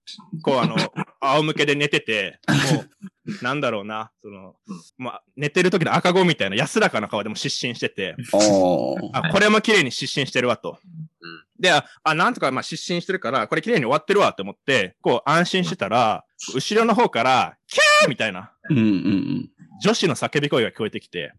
[0.43, 0.75] こう、あの、
[1.19, 2.89] 仰向けで寝てて、もう、
[3.41, 4.55] なんだろうな、その、
[4.97, 8.15] まあ、寝てる時の赤子みたいな安らかな顔でも失神してて。
[9.13, 10.77] あ、これも綺麗に失神してるわと。
[11.59, 16.23] で、あ、あなんとか、まあ、失神してるから、これ綺麗に終わってるわって思って、こう、安心してたら、
[16.53, 19.49] 後ろの方から、キャーみたいな、うんうん
[19.81, 21.33] 女子の叫び声が聞こえてきて。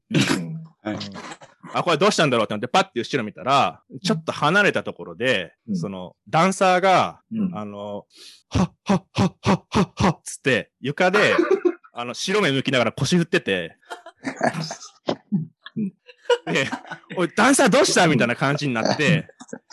[1.72, 5.76] あ、これどうしたんだろうって思って、パッて後ろ見たら、ちょっと離れたところで、うん。
[5.76, 7.56] その、ダンサーが、うん。
[7.56, 8.06] あの、
[8.48, 11.18] はっはっはっはっはっはっつって、床で、
[11.98, 13.74] あの、白目向きながら腰振ってて、
[16.46, 16.68] で、
[17.16, 18.06] おい、ダンサーどうした？
[18.06, 19.28] みたいな感じになって、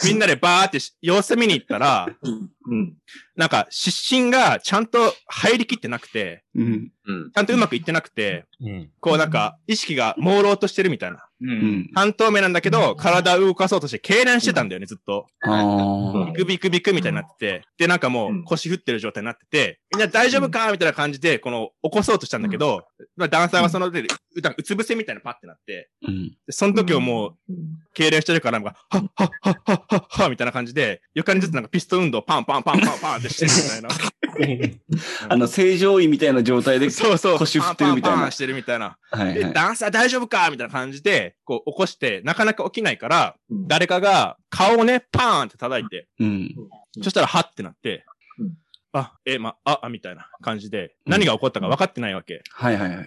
[0.06, 2.08] みんなでバーってし様子見に行ったら、
[2.66, 2.94] うん。
[3.36, 6.92] なんか、失神がちゃんと入りきってなくて、うん。
[7.06, 7.32] うん。
[7.32, 8.90] ちゃんとうまくいってなくて、うん。
[9.02, 11.28] こうなんか、意識が朦朧としてるみたいな。
[11.42, 11.46] う。
[11.46, 11.90] うんん。
[11.94, 15.28] 半透明なんだけど、体を動かそうとして痙攣してたんだよね、ずっと。
[15.42, 22.86] あビクビクビクみたいになってて、で、なんかもう腰振ってる状態になってて、みんな大丈夫かみたいな感じで、この、起こそうとしたんだけど、
[23.18, 26.10] まあダンサーはそので、うつ伏せみたいなパッてなって、あ。
[26.10, 26.30] うん。
[26.30, 27.54] でその時をもう、
[27.96, 33.90] 痙攣してるから、なんか、はっはっはっはっはっはみたいな感じで、床にずつなんかピストン運動パンパンパンパンパンってしてるみたいな。
[35.30, 37.38] あの、正常位みたいな状態で、そうそう。
[37.38, 38.98] 腰振ってるみたいなパンパンパンしてるみたいな。
[39.12, 39.54] で、はいはい。
[39.54, 46.56] ダンサー大丈夫かみたいな感じで、こう起こして、なかなか起きないから、うん誰かが顔をね、パーンって叩いて、うん。
[47.02, 48.04] そしたら、はってなってうん、
[48.96, 52.44] あ、え、ま、あ、あ、みたいな感じで、何が起こったか分かってないわけ。
[52.52, 53.06] はいはいはい。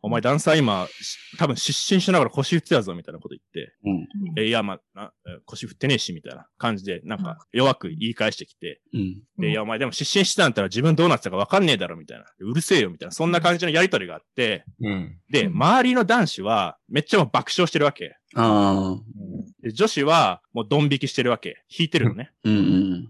[0.00, 4.38] お前ダンサー今、し多分失神しながら腰振ってたぞ、みたいなこと言って、うん。
[4.38, 9.22] え、いや、ま、なえ腰振ってねえし、みたいな感じで、なんか弱く言い返してきて、うん。
[9.38, 12.26] で、いや、お前でも失神してたんだったら自分どうなってたか分かんねえだろ、みたいな。
[12.38, 13.12] うるせえよ、みたいな。
[13.12, 15.18] そんな感じのやりとりがあって、うん。
[15.30, 18.16] で、周りの男子は、めっちゃ爆笑してるわけ。
[18.34, 19.14] ああ。
[19.62, 21.62] で女子は、もうドン引きしてるわけ。
[21.70, 22.32] 弾いてるのね。
[22.44, 23.04] うんうん。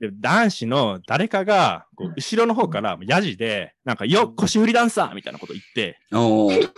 [0.00, 6.70] で、男子の誰かが、こう後ろの方から、ヤジで、なんか、よ、腰振りダンサーみたいなこと言って、おー。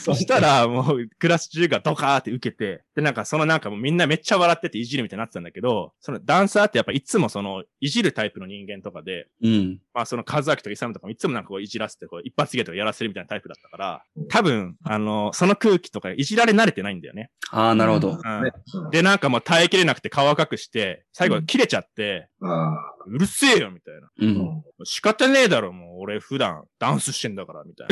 [0.00, 9.78] そしたら、もう、クラス中がドカーって受けて、で、なんか、そのなんかもうみんなめっちゃ笑ってていじるみたいになってたんだけど、そのダンサーってやっぱいつもその、いじるタイプの人間とかで、うん。
[9.94, 17.30] まあその、カズアキとかイサムとかもいつもなんかこういじらせて、こう、一発芸とかやらせるみたいなタイプだったから、多分、あの、その空気とかいじられ慣れてないんだよね。
[17.50, 18.18] ああ、なるほど。
[18.22, 18.90] うん。
[18.90, 24.10] で、なんかもう耐えきれなくて顔赤くして、最後切れちゃって、あうるせえよみたいな。
[24.18, 24.62] うん。
[24.84, 27.88] 仕方ねえだろ、もう俺普段ダンスしてんだから、みたい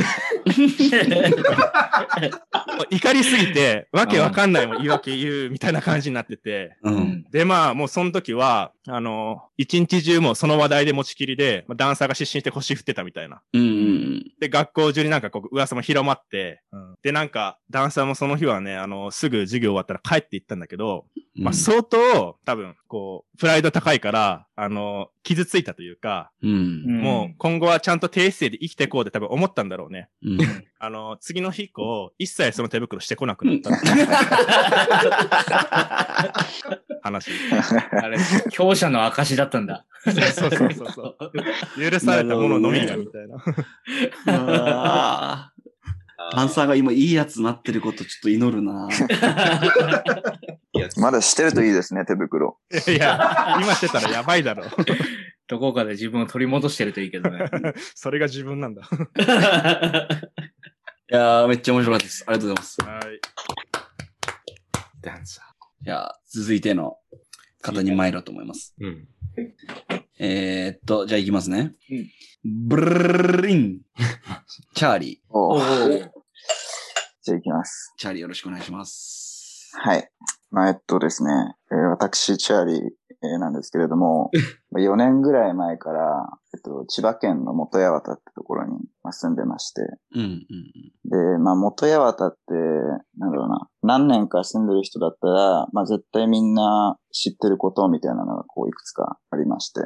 [1.09, 1.29] な。
[2.91, 6.77] 怒りすぎて、わけわかんないもん言い訳言うみたいな感じになってて。
[6.83, 7.25] うん。
[7.31, 13.43] で、まあ、もうその時は、あの、一日中もうその話題で持ちきりで、まあ、ダンサーが失神して腰振ってたみたいな。
[13.53, 14.09] うんうん
[14.41, 16.63] で、学校中になんかこう、噂も広まって、
[17.03, 21.07] で、なんか、ダンサーもその日はね、あの、すぐ授業終わったら帰って行ったんだけど、
[21.37, 21.45] うん。
[21.45, 24.69] まあ、相当、多分、こう、プライド高いから、あ
[24.99, 27.01] の、傷ついたというか、うん。
[27.01, 30.09] もう今後はちゃんと低姿勢で生きていこうって多分思ったんだろうね。
[30.23, 30.39] うん。
[30.79, 33.71] あの、次の日以降、一切その手袋してこなくなった。
[37.03, 37.31] 話。
[38.03, 38.19] あれ、
[38.51, 39.87] 強者の証だったんだ。
[40.05, 41.17] そうそうそうそう。
[41.91, 43.37] 許されたもののみがみたいな。
[44.27, 45.59] あー
[46.31, 48.89] ダンサーが今いいやつになってることちょっと祈るな。
[51.09, 52.59] まだしてるといいですね、手袋。
[52.71, 54.65] いや、今してたらやばいだろ。
[55.49, 57.47] どこかで自分を取り戻してるといいけどね。
[57.97, 58.83] それが自分なんだ。
[61.11, 62.25] いやー、めっちゃ面白かったです。
[62.27, 62.83] ありがとうございます。
[62.83, 63.21] はい。
[65.01, 65.41] ダンサ
[65.81, 66.99] じゃあ、続いての
[67.63, 68.75] 方に参ろうと思います。
[68.79, 68.87] ー。
[68.87, 69.09] うん。
[70.19, 71.73] えー、っと、じゃあ行きますね。
[71.91, 72.07] うん
[72.45, 73.81] ブルルリン。
[74.75, 75.27] チャーリー。
[75.31, 76.11] おうおー
[77.23, 77.95] じゃあ行きます。
[77.97, 79.73] チャーリーよろしくお願いします。
[79.75, 80.11] はい。
[80.51, 81.31] まあ、えっとですね、
[81.71, 82.77] えー私、チャーリー、
[83.21, 84.31] えーなんですけれども、
[84.71, 89.83] まあ4年ぐらい前から、えっと、千葉県の元八幡ってところにまあ住んでまして、
[90.15, 90.41] うん、うん、
[91.11, 92.39] で、まあ、元八幡って、
[93.19, 99.81] なんだろうな、何年か住んでる人だったら、まあ、絶対みんな知ってることみたいなのが、こう、いくつかありまして。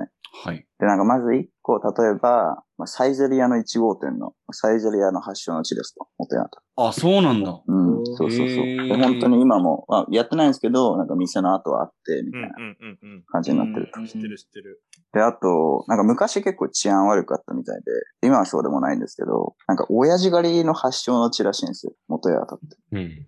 [0.44, 0.66] はい。
[0.83, 6.61] で、なんかまず一個、例えば、まあ、サイゼリアの1号店の、サイゼリアの発祥の地ですと、元ヤタ。
[6.75, 7.61] あ、そうなんだ。
[7.65, 8.67] うん、そうそうそう。
[8.89, 13.23] で本当に今も、まあ、やってないんですけど、なんか店の後はあって、みたいなうんうんうんうん。
[13.29, 14.05] 感じになってると。
[14.05, 14.83] 知ってる知ってる。
[15.13, 17.83] で、あと、なんか昔結構治安悪かったみたいで、
[18.27, 22.77] 今はそうでもないんですけど、なんか親父狩りの発祥の地らしいんですよ、元ヤタって。
[22.91, 23.27] うん。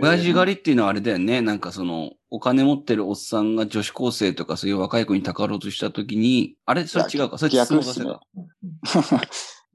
[0.00, 1.40] 親父狩りっていうのはあれだよね。
[1.40, 8.16] なんかその、お金持ってるおっさんが女子高生とかそういう若い子にたかろうとしたときに、あれそれ違うかそれ逆っすね。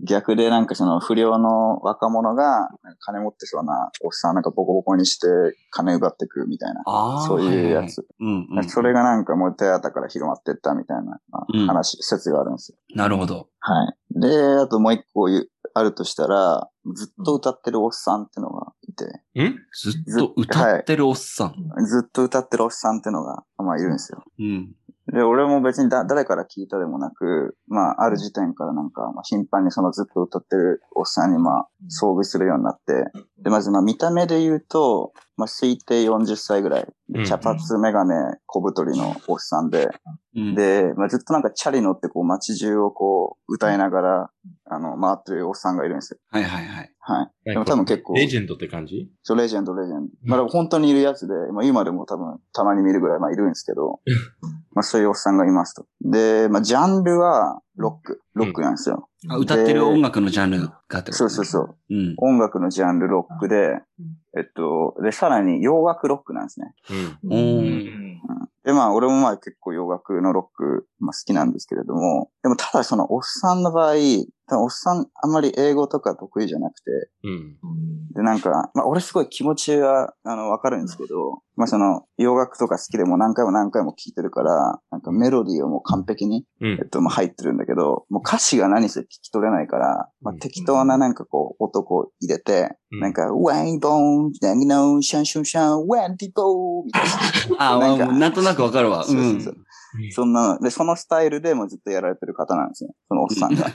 [0.02, 2.69] 逆でなんかその不良の若者が
[2.99, 5.27] 金持ってそうなおっさんなんかボコボコにして
[5.72, 6.84] 金奪ってくみたいな。
[7.27, 8.07] そういうやはいはいつ。
[8.19, 8.64] うんうん。
[8.69, 12.77] それがなんかもう手当から広まってったみたいなまあうん話、説があるんですよ。
[12.95, 13.49] なるほど。
[13.60, 14.19] はい。
[14.19, 15.27] で、あともう一個
[15.73, 19.06] あるとしたら、ずっと歌ってるおっさんってのがいて、
[19.40, 21.45] んずっと歌ってるおっさ
[21.77, 21.86] ん？
[21.86, 24.23] ずっと歌ってるおっさんってのが、まあいるんですよ。
[24.40, 24.76] うん。
[25.11, 33.06] で、俺も別にだ誰から聞いたでもなく、まあ、ある時点からなんか、まあ、頻繁にそのずっと歌ってるおっさんにまあ、遭遇するようになって、
[33.44, 36.88] で、まずまあ、見た目で言うと、まあ、推定40歳ぐらい。
[37.15, 37.26] うん。
[37.26, 38.14] 茶髪、メガネ、
[38.45, 39.90] 小太りのおっさんで、
[40.36, 44.30] うん、で、まあ、ずっとなんかチャリ乗ってこう街中をこう歌いながら、
[44.65, 46.19] あの、回ってるおっさんがいるんですよ。
[46.30, 46.91] はいはいはい。
[47.11, 47.49] はい。
[47.53, 49.10] でも多分結構、レジェンドって感じ？
[49.23, 50.14] そう、レジェンド、レジェンド。
[50.26, 53.99] まあ、でも本当にいるやつで、まあ、今でも多分たまに見るぐらい、まあ、いるんですけど、
[54.73, 55.88] まあ、そういうおっさんがいますと。
[56.02, 59.10] で、まあ、ジャンルはロック、ロックなんですよ。
[59.27, 61.76] あ歌ってる音楽のジャンルがってこと、ね、そうそうそう。
[61.90, 62.14] うん。
[62.18, 63.80] 音楽のジャンルロックで、
[64.38, 66.76] えっと、で、さらに洋楽ロックなんですね。
[67.23, 67.31] うん。
[67.31, 68.10] おー
[68.70, 73.96] で、まあ、俺もまあ結構洋楽のロック、まあ、好きなんですけれども、でもただそのおっさんの場合、
[74.50, 76.91] 多分おっさんあんまり英語とか得意じゃなくて、
[77.24, 77.58] うん。
[78.14, 97.74] で、なんか、まあ、俺すごい気持ちは、あの、わかるんですけど、まあ、その、洋楽とか好きでも何回も何回も聴いてるから、なんかメロディーをもう完璧に、うんえっと、まあ、入ってるんだけど、もう歌詞が何せ聞き取れないから、まあ、適当ななんかこう、音こう入れて、うんなんか、ウェイボーン、ダギノー、シャンシュンシャン、ウェンディボーみたいな。
[97.74, 99.02] あ、まあなんかなんとなくわかるわ。
[99.02, 99.03] う。
[99.06, 102.94] そうそうんそんなの、で、そのスタイルでもうずっとやられてる方なんですよ。
[103.07, 103.72] そのおっさんが。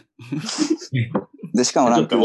[1.54, 2.16] で、しかもなんか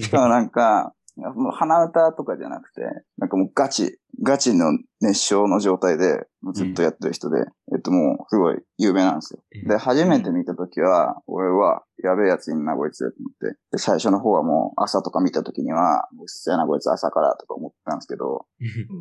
[0.00, 2.82] しかもなんか、もう鼻歌とかじゃなくて、
[3.18, 7.38] なんかもうガチ、ガチの熱唱の状態で、ずっとやってる人で、
[7.72, 9.40] えっともうすごい有名なんですよ。
[9.68, 13.58] で、初めて見たときは、俺は、やべえやついんな、こいつ、と思って。
[13.70, 18.46] で、最初の方はもう朝とか見たときには、うっせえな、こいつ朝からとか思ってたんですけど、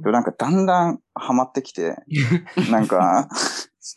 [0.03, 1.95] でもなんかだんだんハマってきて、
[2.71, 3.35] なんか、好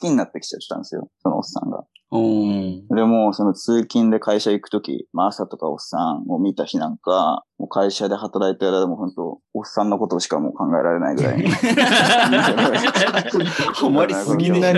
[0.01, 1.85] きになってきちゃったんですよ、そのおっさんが。
[2.95, 11.49] でも、その通勤で会社行くとき、まあ朝とかおっさんを見た日なんか、もう会社で働いてる間でも本当、おっさんのことしかもう考えられないぐらいに。
[13.75, 14.75] ハマりすぎね。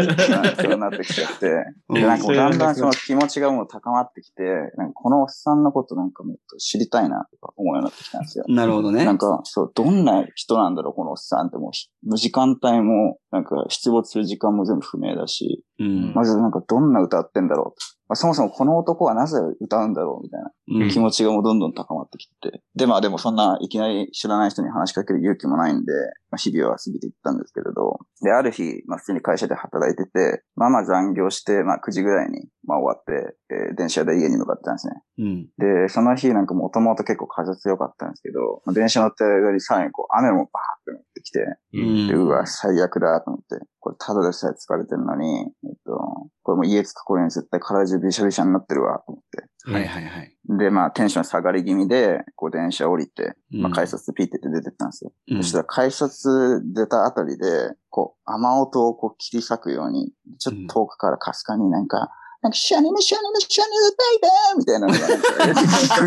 [0.59, 1.51] そうなってきちゃって。
[1.91, 4.43] で、なんかだんだんその気持ちがもう高まってきて、
[4.77, 8.45] なんかこのおっさんのことなんかもっと知りたいな思うようになってきたんですよ。
[8.49, 9.05] なるほどね。
[9.05, 16.13] なんか、そう、どんな人なんだろう、このおっさんってもうひ、無時間帯も、なんか出没する時間も全部不明だし、うん。
[16.15, 17.98] まずなんかどんな歌ってんだろう。
[18.09, 20.51] まあ、そもそもこの男はなぜ歌うんだろうみたいな
[20.85, 22.63] うん気持ちがもうどんどん高まってきて。
[22.75, 25.93] で、まあでもそんないきなり知らない人に話しかける勇気もないんで、
[26.31, 27.99] まあ、日々は過ぎていったんですけれど。
[28.23, 34.95] で、ある日、まあ普通に会社で働いてて、まあまあ残業して、まあ9時ぐらいに、まあ終わって、えー電車で家に向かったんですね。
[35.19, 35.49] うん。
[35.59, 40.51] で、その日なんかもともと結構風強かったんですけど、まあ電車乗ってる間にさらにこう雨もバーっ
[40.85, 41.41] て降ってきて、
[41.75, 43.65] うんで、うわ、最悪だと思って。
[43.81, 49.71] これ、ただでさえ疲れてるのに、えっと、これもう家着く頃に絶対体中びしゃびしゃになってるわ、と思って。
[49.71, 50.33] はいはいはい。
[50.59, 55.13] で、まあ、テンション下がり気味で、こう、電車降りて、まあ、うん改札ピーって出てったんですよ。
[55.31, 62.09] うんそしたら、改札出たあたりで、こう、雨音をこう切り裂くように、ちょっと遠くからかすかになんか、
[62.41, 65.01] なんか、シャニムシャニムシャニムベイベーみたいなのが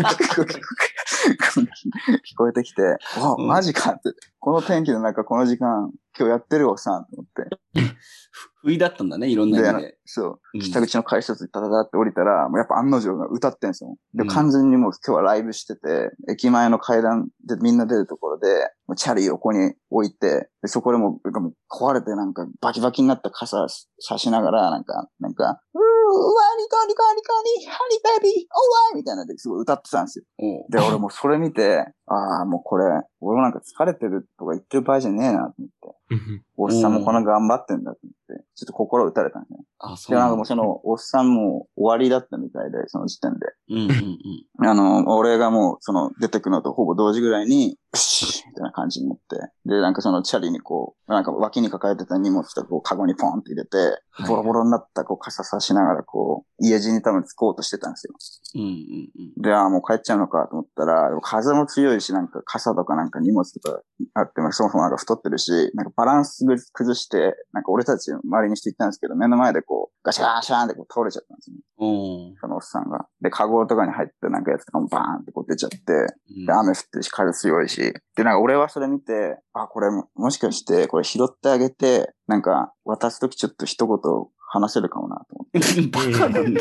[0.00, 0.08] んか
[2.18, 4.10] 聞こえてきて、わ、うんマジかって。
[4.42, 7.96] この天気の中、この時間、今日やってるおっさんと思って。
[8.60, 9.98] 不意だったんだね、いろんな意味で。
[10.04, 13.96] そううん、北口の改札にタタタって降りたら、もうやっぱ案の定が歌ってんすよ。
[14.14, 18.48] で、うん完全にもう今日はライブしてて、駅前の階段でみんな出るところで、
[18.88, 21.28] もうチャリ横に置いて、でそこでもう
[21.70, 23.68] 壊れてなんかバキバキになった傘
[24.00, 25.86] 差しながら、なんか、なんか、うー、ワ
[26.58, 30.24] ニコニコニコニ、ハニベビー、おわいみたいなのですごい歌ってたんですよ。
[30.68, 32.84] で、俺もうそれ見て、ああ、もうこれ、
[33.20, 36.01] 俺もなんか疲れてるとか言ってる場合じゃねえなと思って。
[36.56, 39.58] おっさんもこんな頑張ってんだと思って、ちょっと心打たれたんですね。
[39.78, 43.38] あ、そで、うなんかもうその、おっさんも終わりだったみたいで、その時点で。
[43.70, 43.90] うんうん
[44.60, 44.68] うん。
[44.68, 49.36] あの、俺がもう、その、出てくのとほぼ同時ぐらいに、よしみたたいな感じになって。
[49.66, 53.76] で、なんかそのチャリにこう、なんか脇に抱えてた荷物とかこうカゴにポンって入れて、
[54.10, 58.14] はいボロボロになったこう傘差しながらこう、家路に多分着こうとしてたんですよ。
[58.54, 63.80] うんうんで、ああ、もう帰っちゃうのかと思ったら、風も強いし、なんか傘とかなんか荷物とか
[64.14, 71.62] あって、まあそもそもなんか太ってるし、なんかバランス崩して、なんか俺たち周りに人いたんですけど、目の前でこう、ガシャーシャーンってこう倒れちゃったんですよね。
[71.78, 72.36] うん。
[72.40, 73.06] そのおっさんが。
[73.20, 75.76] で、カゴとかに入ってなんかやつとかもバーンってこう出ちゃって、
[76.36, 77.76] うんで、雨降ってるし、風強いし。
[78.16, 83.96] で、なんか俺はそれ見て、あ、これももしかして、これ拾ってあげて、なんか渡すときちょっと一言
[84.52, 85.80] 話せるかもなと思って。
[85.88, 86.60] バカなんだ。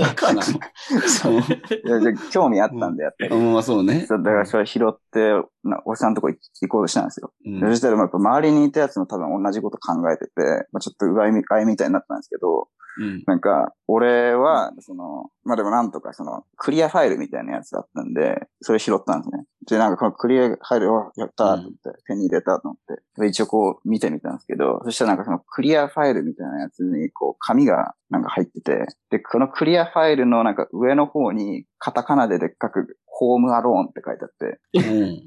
[0.00, 0.54] バカなそ
[1.36, 1.42] う。
[2.30, 3.28] 興味あったんでやって。
[3.28, 3.36] の。
[3.36, 4.06] うん、まあそうね。
[4.08, 5.32] だからそれ拾って、
[5.64, 7.34] なおっさんのとこ行行こうとしたんですよ。
[7.44, 10.32] うんでそしたら、まあやっぱ周りにいたやつも多分同じこと考えてて、
[10.72, 13.22] まあ、ちょっとうがいみ、みたいになったんですけど、うん。
[13.26, 19.44] なんか、俺は、その、まあでもなんとかその、クリアファイルみたいなやつだったんで、それ拾ったんですね。
[19.68, 34.60] で、なんかこのクリアファイルをやったと思って、手に入れたと思って、で一応こう見てみたんですけど、そしたらなんかそのクリアファイルみたいなやつに、こう、紙がなんか入ってて、で、このクリアファイルのなんか上の方に、カタカナででっかく、ホームアローンって書いてあって、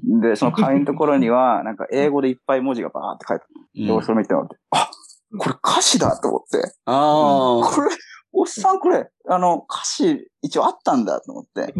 [0.07, 4.90] うんで、その紙のところには、 なんか英語でいっぱい文字がバーって書いてあって、で、俺それ見て、あ、
[5.38, 7.65] これ歌詞だと思って、ああ。
[7.65, 7.90] これ、
[8.34, 11.73] おっさんこれ、あの、歌詞一応あったんだと思って。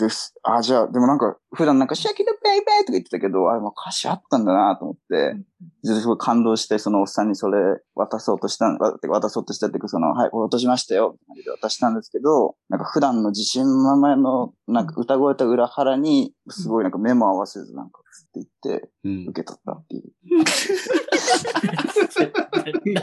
[0.00, 0.34] です。
[0.42, 5.36] あ、じゃあ、でもなんか、普段なんか、シャキドベイベーとか言ってたけど、あれもう歌詞あったんだなと思って、
[5.84, 7.58] ですごい感動して、そのおっさんにそれ
[7.94, 8.66] 渡そうとした
[9.08, 18.00] 渡そうとしたっていうか、その、はい、落としましたよ、って感じで渡したんですけど、なんか普段の自信満々の、なんか歌声と裏腹に、すごいなんか目も合わせず、なんか、
[18.30, 20.12] って言って、うん受け取ったっていう。
[22.92, 23.02] な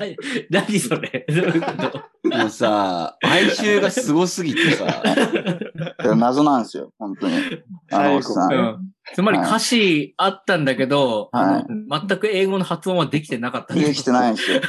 [0.49, 1.25] 何それ？
[1.29, 1.71] どういうこ
[2.23, 2.29] と？
[2.37, 4.85] もうさ、哀愁がすごすぎてさ、
[6.15, 7.35] 謎なんですよ、本当に。
[7.91, 8.91] あのおっさん。
[9.09, 11.65] うんつまり歌詞あったんだけど、はい
[12.07, 13.73] 全く英語の発音はできてなかった。
[13.73, 14.61] できてないんですよ。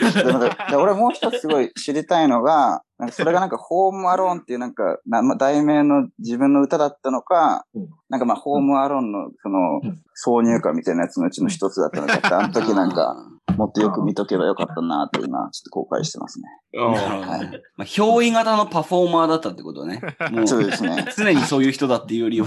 [0.81, 4.98] 俺もう一つすごい知りたいのが、なんかそれがなんかホームアローンっていうなんか、
[5.39, 7.65] 題名の自分の歌だったのか、
[8.09, 9.81] なんかまあホームアローンのその
[10.24, 13.15] 挿入歌みたいなやつのうちの一つだったのかって、 あの時なんか、
[13.56, 16.48] もっとよく見とけばよかったなと今、ちょっと後悔してますね。
[16.73, 20.01] なるほどねまあ、憑依型のパフォーマーだったってことね。
[20.31, 21.06] もう、そうですね。
[21.16, 22.47] 常にそういう人だっていうよりは、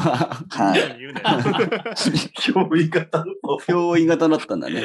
[0.49, 1.80] はい。
[2.39, 3.25] 憑依型の
[3.59, 4.83] 憑依型だったんだね。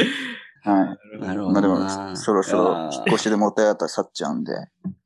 [0.63, 1.21] はい。
[1.21, 4.53] なるほまあでもそろそろ引っ越しでもたやったら去っちゃうんで、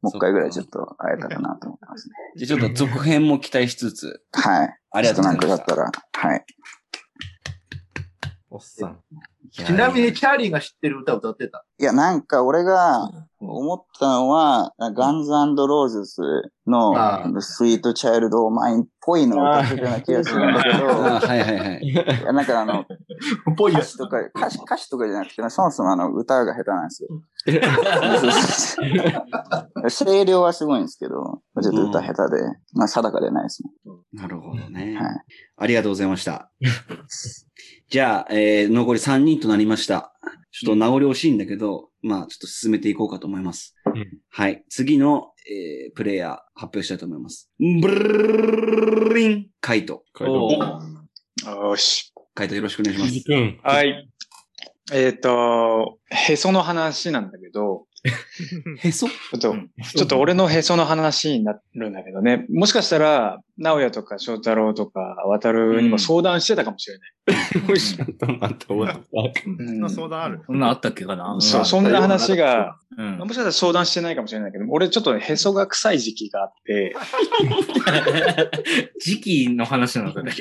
[0.01, 2.15] もう一回ぐらいちょっと会えたらなと思ってますね。
[2.37, 4.79] じゃあちょっと続編も期待しつつ、はい。
[4.93, 6.45] ありがとうございましたちょっとなんかだったら、はい。
[8.51, 8.99] おっさん。
[9.51, 11.65] ちちなみに、チャーリーが知ってる歌歌ってた？
[11.79, 13.11] いや、なんか俺が
[13.41, 16.21] 思ったのは、ガンズローズス
[16.67, 21.83] のあスイートチャイルドマインっぽいのを歌ってたような気がするんだけど、 あはいはいはい。
[21.83, 22.85] いやなんかあの、
[23.57, 27.09] ぽいやつ歌詞とか、歌詞歌詞とかじゃなくて、そもそもあの、歌が下手なんですよ。
[29.89, 32.43] 声量はすごいんですけど、ちょっと歌下手で、
[32.75, 33.71] まあ定かでないですね。
[34.13, 34.97] なるほどね。
[34.97, 35.11] はい
[35.63, 36.51] ありがとうございました。
[37.91, 40.13] じゃあ、えー残り3人となりました。
[40.53, 43.75] ちょっと名残惜しいんだけど、まあ、ちょっと進めていこうかと思います。
[43.85, 44.65] うんはい。
[44.69, 47.51] 次の、えープレイヤー発表したいと思います。
[47.59, 50.05] ブルリンカイト。
[51.45, 52.13] よし。
[52.33, 53.75] カイトよろしくお願いします。
[53.77, 54.09] はい。
[54.93, 57.87] えっ、と、へその話なんだけど、
[58.79, 59.07] へそ？
[59.09, 59.55] ちょっと、
[59.95, 62.47] ちょっと俺のへその話になるんだけどね。
[62.51, 67.11] もしかしたら、直哉とか翔太郎とか渡るにも相談してたかもしれない。
[67.79, 70.41] ちょっと待って、そんな相談ある？
[70.47, 71.37] そんなあったっけかな？
[71.41, 73.19] そう、そんな話が、うん。
[73.19, 76.95] もしかしたら相談してないかもしれないけど、俺ちょっとへそが臭い時期があって、
[79.05, 80.33] 時期の話なのかね。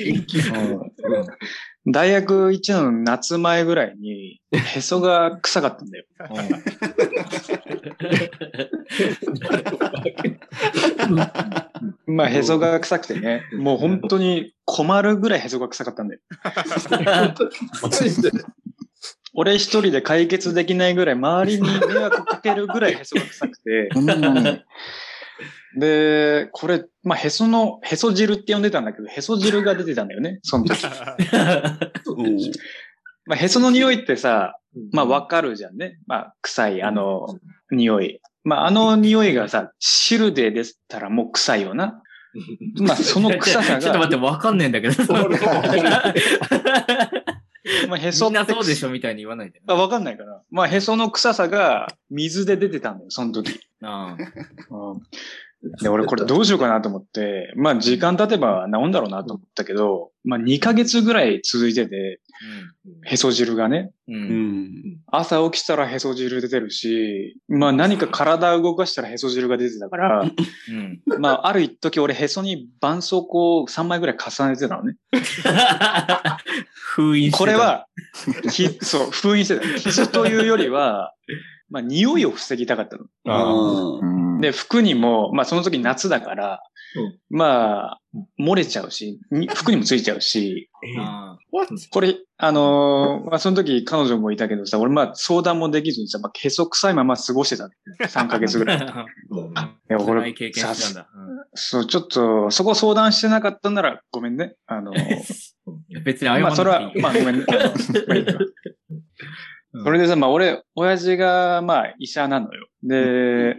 [1.86, 6.04] うん大学1年の夏前ぐらいに、へそが臭かったんだよ。
[12.06, 16.20] まあ、へそが臭くてね、もう本当に困るぐらいへそが臭かったんだよ。
[19.32, 23.88] 俺一人で解決できないぐらい、周りに迷惑かけるぐらいへそが臭くて、
[25.76, 30.84] で、これ、まあ、へその、へそ汁って呼んでたんだけど、へそ汁が出てたんだよね、 その時。
[33.26, 34.58] まあ、へその匂いってさ、
[34.92, 35.98] まあ、わかるじゃんね。
[36.06, 37.38] まあ、臭い、あの、
[37.70, 38.20] 匂い。
[38.42, 42.02] まあ、あの匂いがさ、汁で出たらもう臭いよな。
[42.80, 44.94] まあ、その臭さが、ちょっと待って、わかんねえんだけど。
[47.88, 49.60] まあ、へそってみんなそうでしょみたいに言わないで。
[49.66, 50.40] あ、わかんないかな。
[50.50, 53.60] まあ、へその臭さが水で出てたんだよ、その時。
[53.82, 54.16] あ
[54.70, 55.02] うん
[55.62, 62.20] で、俺これどうしようかなと思って、まあ時間経てば治んだろうなと思ったけど、まあ2ヶ月ぐらい続いてて、
[63.04, 64.12] へそ汁がね、う。
[64.12, 64.70] うんん。
[65.06, 71.20] 朝起きたらへそ汁出てるし、まあ何か体動かしたらへそ汁が出てたから、うん。
[71.20, 74.96] まあある一時俺へそに絆創膏を3枚ぐらい重ねてたのね。
[76.94, 77.86] 封印してたこれ、は、
[78.50, 79.66] きそう、封印してた。
[79.78, 81.12] 傷というよりは、
[81.68, 83.04] まあ匂いを防ぎたかったの。
[84.40, 86.62] で、服にも、まあその時夏だから、
[87.28, 88.00] まあ、
[88.40, 91.38] 漏れちゃうし、に服にもついちゃうし、あ
[91.90, 97.70] これ、あのーまあその時彼女もいたけどさ、俺まあ相談もできずにさ、まあ、へそ臭いまま過ごしてた。
[98.00, 98.78] 3ヶ月ぐらい。
[98.80, 98.82] い
[99.88, 101.08] や、辛俺い経験したんだ。
[101.54, 104.54] そう、ちょっと、そこ相談してなかったならごめんね。
[104.66, 104.96] あのー
[106.04, 107.44] 別に謝らまあそれはなくていい、まあごめんね。
[109.72, 112.68] それでさ、まあ俺、親父がまあ医者なのよ。
[112.82, 113.56] で、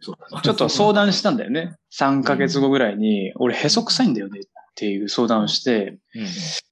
[0.00, 1.76] ちょっと相談したんだよね。
[1.98, 4.42] 3ヶ月後ぐらいに、俺へそ臭いんだよねっ
[4.74, 5.98] ていう相談をして、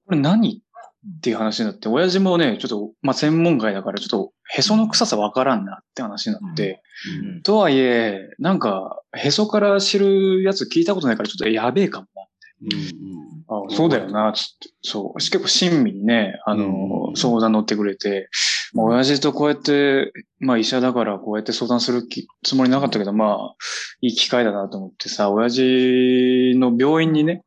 [0.05, 0.61] これ何
[1.17, 6.81] っていう話になって、親父もね、ちょっと、まあ専門外だからちょっとへその臭さわからんなって話になって、
[7.23, 12.21] うんとはいえ、なんか、へそから知るやつ聞いたことないからちょっとやべえかもな。
[13.47, 14.69] あそうだよな、つって。
[14.81, 15.19] そう。
[15.19, 18.29] 結構親身にね、あの、うん相談乗ってくれて、まあ、
[18.77, 23.55] 親父とこうやって、まあ医者だからこうやって相談する気つもりなかったけど、まあ、
[24.01, 27.43] いい機会だなと思ってさ、親父の病院にね、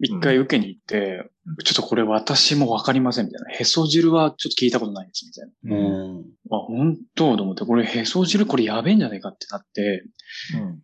[0.00, 1.30] 一回受けに行って、
[1.64, 3.50] ちょっとこれ私もわかりませんみたいな。
[3.52, 5.76] へそ汁はちょっと聞いたことないですみたいな。
[5.76, 5.80] う
[6.18, 6.24] ん。
[6.50, 10.04] あ、本当と思って、これへそ汁これやべえんじゃないかってなって、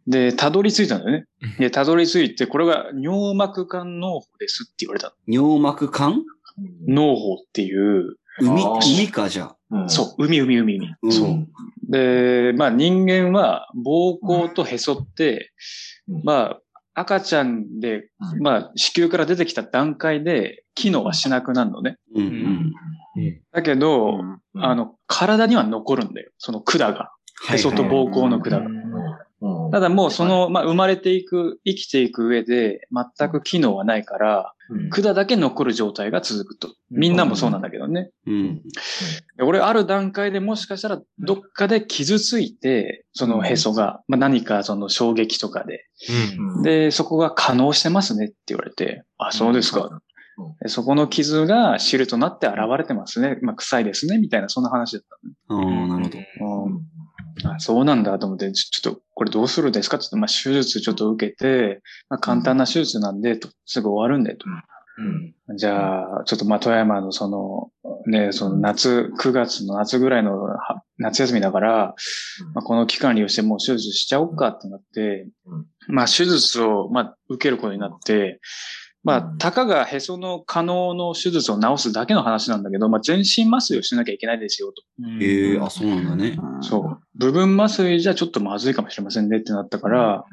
[0.07, 1.27] で、たどり着いたんだよね。
[1.59, 6.13] で、たどり着いて、これが尿膜管脳胞ですって言われた尿膜管？
[6.13, 6.23] の。
[6.89, 9.57] 脳胞っていう、海、海か、じゃあ。
[9.89, 10.95] そう、海海海海。
[11.03, 11.47] うんそう。
[11.91, 15.53] で、まあ人間は膀胱とへそって、
[16.25, 16.61] まあ
[16.95, 21.97] 赤ちゃんで、まあ子宮から出てきた段階で機能はしなくなるのね。
[22.15, 22.73] うんうん。
[23.53, 24.21] だけど、
[24.55, 26.31] あの、体には残るんだよ。
[26.39, 27.11] その管が。
[27.51, 28.71] へそと膀胱の管が。
[29.71, 34.55] ただもうその、まあ生まれていく、生きていく上で全く機能はないから、
[34.91, 36.75] 管だけ残る状態が続くと。
[36.91, 38.11] みんなもそうなんだけどね。
[38.27, 38.63] うん。
[39.37, 45.87] で俺、ある段階でもしかしたらどっかで傷ついて、そのへそが、まあ、何かその衝撃とかで、
[46.63, 50.03] で、そこが可能してますねって言われて、あ、そうですか。
[50.63, 53.39] でそこの傷が汁となって現れてますね。
[53.43, 54.19] まあ、臭いですね。
[54.19, 56.19] みたいな、そんな話だったああ、なるほど。
[56.41, 56.65] の。
[56.65, 56.98] うん
[57.45, 59.97] あそうなんだと思って、ちょっと、これどうするんですか？
[59.97, 64.47] って言って、まあ、手術ちょっと受けて、まあ、簡単な手術なんで、とすぐ終わるんで、と。
[65.57, 67.71] じゃあ、ちょっとまあ、富山のその、
[68.07, 71.95] ね、その夏、9月の夏ぐらいのは夏休みだから、
[72.55, 75.29] まあ、この期間利用してもう手術しちゃおうかってなって、
[75.87, 78.41] まあ、手術を、まあ、受けることになって、
[79.09, 84.83] まあ、たかがへその可能の手術を治すだけの話なんだけど、まあ、全身麻酔をしなきゃいけないですよと。
[85.19, 86.37] ええあ、そうなんだね。
[86.61, 87.01] そう。
[87.15, 90.27] 部分麻酔じゃちょっとまずいかもしれませんねってなったから、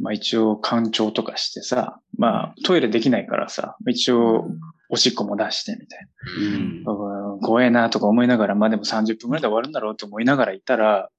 [0.00, 4.48] まあ一応干潮とかしてさ、まあトイレできないからさ、一応
[4.88, 6.08] おしっこも出してみたい
[6.38, 6.84] うん。
[6.84, 6.92] な。
[6.92, 11.10] うん怖えなとか思いながら、まあでも30分くらいで終わるんだろうと思いながらいたら、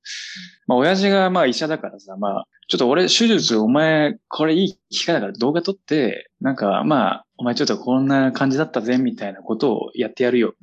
[0.65, 10.53] まあ親父がまあ医者だからさ、まあちょっと俺手術お前これいい機会だから動画撮って、なんかまあお前ちょっとこんな感じだったぜみたいなことをやってやるよ。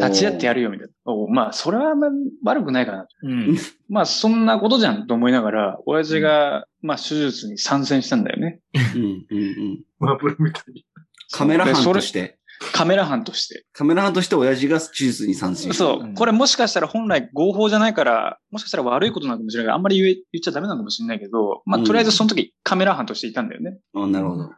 [0.00, 1.12] 立ち会ってやるよみたいな。
[1.12, 2.08] おまあそれはあんま
[2.44, 3.06] 悪くないかな。
[3.22, 3.56] うん。
[3.88, 8.60] まあそんなことじゃんと思いながら、親父がまあ手術に参戦したんだよね。
[8.96, 9.84] うん、うん、うん。
[10.00, 10.84] マーブルみたいに。
[11.32, 12.38] カメラ班として、
[12.72, 13.64] カメラ班として。
[13.72, 15.84] カメラ班として親父が手術に参戦した。
[15.84, 16.14] そう。
[16.14, 23.78] これもしかしたら本来合法じゃないから、もしかしたら悪いことなのかもしれないけど、あんまり言え言っちゃダメなのかもしれないけど、まあうんとりあえずその時カメラ班としていたんだよね。
[23.94, 24.50] あなるほど。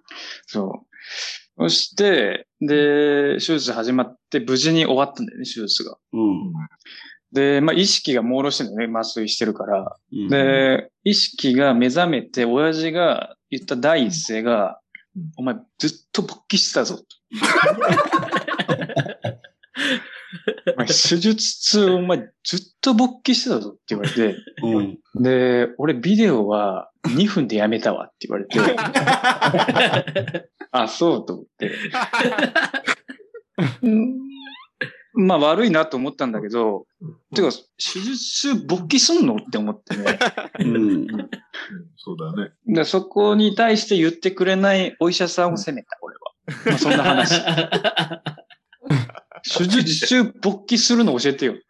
[0.47, 0.93] そう。
[1.59, 5.97] そして、で、手術始まって無事に終わったんだよね、手術が。
[6.13, 6.53] うん。
[7.33, 9.97] で、まあ意識が朦朧してるんだよね、麻酔してるから。
[10.13, 14.81] うん、で、意識が目覚めて、親父が言った第一声が、
[15.37, 17.01] お前ずっと勃起してたぞ。
[20.75, 24.99] お前手術中、お前ずっと勃起してたぞって言われて、うん。
[25.23, 28.59] で、俺ビデオは2分でやめたわって言われて、
[30.73, 31.73] あ、そうと思って。
[35.15, 36.87] うんまあ悪いなと思ったんだけど、
[37.35, 40.19] てか、手術中勃起すんのって思ってね。
[40.61, 41.07] うん。
[41.97, 42.53] そうだね。
[42.67, 46.21] で、そこに対して言ってくれないお医者さんを責めた、俺は。
[46.67, 47.41] まあ、そんな話。
[49.43, 51.63] 手術中勃起するの教えてよって。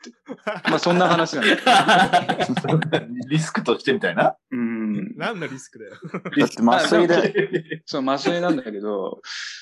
[0.68, 3.06] まあそんな話なんだ。
[3.28, 4.36] リスクとしてみたいな？
[4.50, 4.58] うん。
[4.96, 5.14] うん。
[5.16, 5.92] 何のリスクだよ。
[6.38, 9.20] だって麻酔で、 そう、麻酔なんだけど、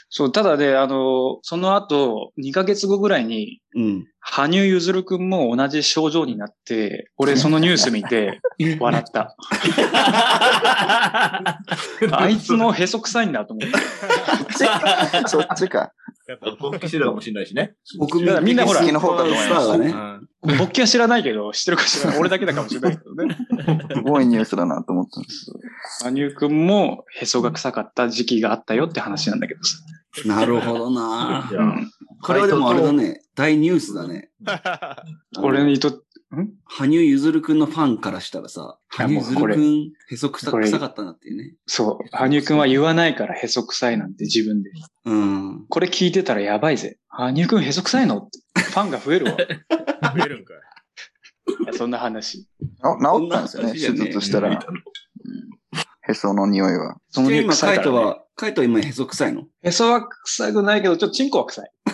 [0.08, 4.06] そう、ただで、あの、その後、2ヶ月後ぐらいに、うん。
[4.20, 8.40] 羽生結弦くんも同じ症状になって、俺そのニュース見て、
[8.78, 9.34] 笑った。
[12.12, 13.78] あいつもへそ臭いんだと思って。
[15.28, 15.92] そっちか。
[16.60, 17.74] 勃起してるかもしれないしね。
[17.98, 18.80] 僕みんなほら。
[20.42, 22.18] 勃起は知らないけど、知ってるか知らない。
[22.18, 23.36] 俺だけだかもしれないけどね。
[23.94, 25.52] すごいニュースだなと思ったんです。
[26.04, 29.76] 羽生くんもへそが臭かった時期があったよって話なんだけどさ。
[30.26, 31.48] なるほどな
[32.22, 33.22] これはでもあれだね。
[33.34, 34.30] 大ニュースだね。
[35.40, 35.98] 俺にとって、
[36.32, 41.54] 羽生結弦くんのファンからしたらさ、羽生結弦くん、へそ臭これ臭かったなっていうね。
[41.66, 44.70] そう、羽生くんは言わないからへそ臭いなんて自分で。
[45.06, 45.66] うん。
[45.68, 46.98] これ聞いてたらやばいぜ。
[47.08, 48.38] 羽生くんへそ臭いのって。
[48.62, 49.32] ファンが増えるわ。
[49.32, 50.56] い増えるんかい。
[51.66, 52.46] やそんな話。
[52.82, 54.52] あ治ったんですよね、手術したら。
[56.08, 56.96] へその匂いは。
[57.10, 57.56] その匂い今。
[57.56, 59.46] カイトは、カイトは今へそ臭いの？
[59.62, 61.70] へそは臭くないけど、ちょっとチンコは臭い。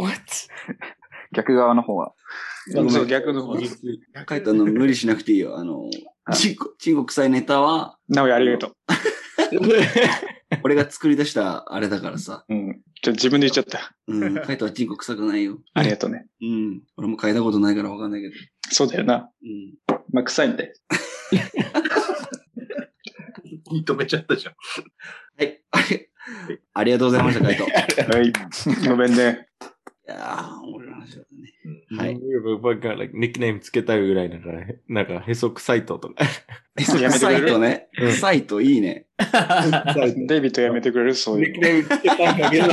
[1.32, 2.12] 逆側の方は。
[2.70, 3.56] そう、逆の方。
[4.26, 5.58] カイトあの、無理しなくていいよ。
[5.58, 5.90] あの、
[6.32, 8.76] チンコ、チンコ臭いネタは、なおやありがとう。
[10.64, 12.44] 俺が作り出したあれだからさ。
[12.48, 12.80] うん。
[13.02, 13.96] ちょ、自分で言っちゃった。
[14.08, 14.34] うん。
[14.34, 15.58] カイトはチンコ臭くないよ。
[15.74, 16.26] ありがとうね。
[16.40, 16.82] うん。
[16.96, 18.34] 俺も嗅いだことないからわかんないけど。
[18.70, 19.30] そうだよな。
[19.42, 19.74] うん。
[20.12, 20.74] まあ、臭いんで。
[23.70, 24.54] 認めちゃったじゃん。
[25.38, 25.62] はい。
[25.70, 26.08] あり
[26.74, 27.64] ありがとうございました、カイト。
[27.64, 27.82] いは
[28.24, 28.32] い。
[28.88, 29.46] ごめんね。
[30.10, 31.24] やー、俺の話だっ
[31.96, 32.18] はい。
[32.62, 36.24] 僕が、like、ニックネームつけたいぐらいだから、なんか、へそくさいととか。
[36.78, 37.46] へそやめてくれる？
[37.46, 37.88] 臭いとね。
[37.98, 39.06] うん臭いといいね。
[40.26, 41.14] デイビッドやめてくれる？
[41.14, 41.68] そういうの。
[41.68, 42.66] ームつけたいんだけど。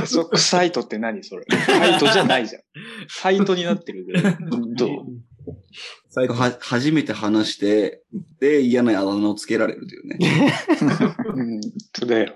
[0.00, 1.44] へそ臭いとって何それ？
[1.48, 2.62] ファイトじゃないじゃん。
[3.08, 4.30] ファイトになってるけど。
[4.74, 4.88] どう？
[6.34, 8.02] は、初めて話して、
[8.40, 10.18] で、嫌なあだ名をつけられるというね。
[11.34, 11.60] うん、
[11.94, 12.34] そうだよ。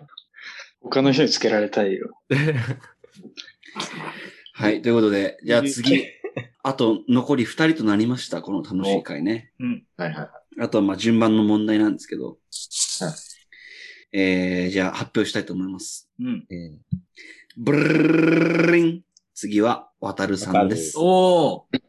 [0.81, 2.11] 他の人につけられたいよ。
[4.57, 4.83] はい。
[4.83, 6.07] ということで、じゃあ次。
[6.63, 8.41] あと、残り二人となりました。
[8.41, 9.51] この楽しい回ね。
[9.97, 10.29] はいはい。
[10.61, 12.29] あとは、まあ、順番の問題なんですけど。
[12.29, 12.37] はい
[14.17, 16.09] えー、じゃあ、発表したいと思います。
[16.21, 16.47] うん。
[17.57, 19.03] ブルルルン
[19.35, 20.95] 次は、渡るさんです。
[20.97, 21.81] おー。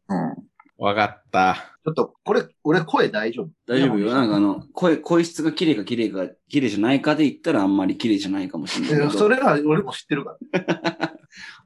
[0.79, 1.77] わかった。
[1.85, 4.11] ちょっと、これ、俺声大丈夫大丈夫よ。
[4.11, 11.14] なんかあの、声、声質が綺麗か綺麗か、綺麗じゃないかで言ったらあんまり綺麗じゃないかもしれないそれは俺も知ってるから。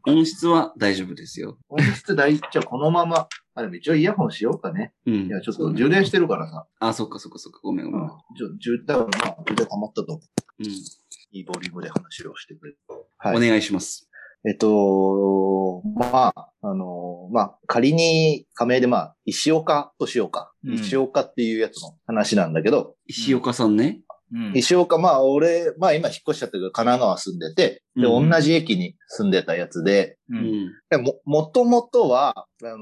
[0.07, 1.57] 音質は大丈夫ですよ。
[1.69, 2.41] 音質大事。
[2.51, 4.93] じゃあこのまま、あ、でも一応イヤホンしようかね。
[5.05, 5.29] うんい。
[5.29, 6.65] や、ちょっと充電してるからさ。
[6.79, 7.59] あ、そっかそっかそっか。
[7.63, 8.01] ごめんごめん。
[8.03, 8.09] うん。
[8.35, 9.07] ちょ、充電、まあ、
[9.45, 10.63] 充電溜まったと思う。
[10.63, 10.65] うん。
[10.65, 12.77] いいボリュームで話をしてくれる。
[13.17, 13.37] はい。
[13.37, 14.09] お願いします。
[14.47, 20.53] えっと、まあ、あの、まあ、仮に仮名でまあ、石岡としようか。
[20.63, 24.01] うん石岡っていうやつの話なんだけど、石岡さんね。
[24.33, 24.53] うん。
[24.55, 30.37] 石岡、まあ、俺、まあ今引っ越しちゃったけど、神奈川住んでて、で、うん同じ駅に住んでたやつで、う。
[30.37, 30.71] うんん。
[30.89, 32.77] でも、もともとは、あの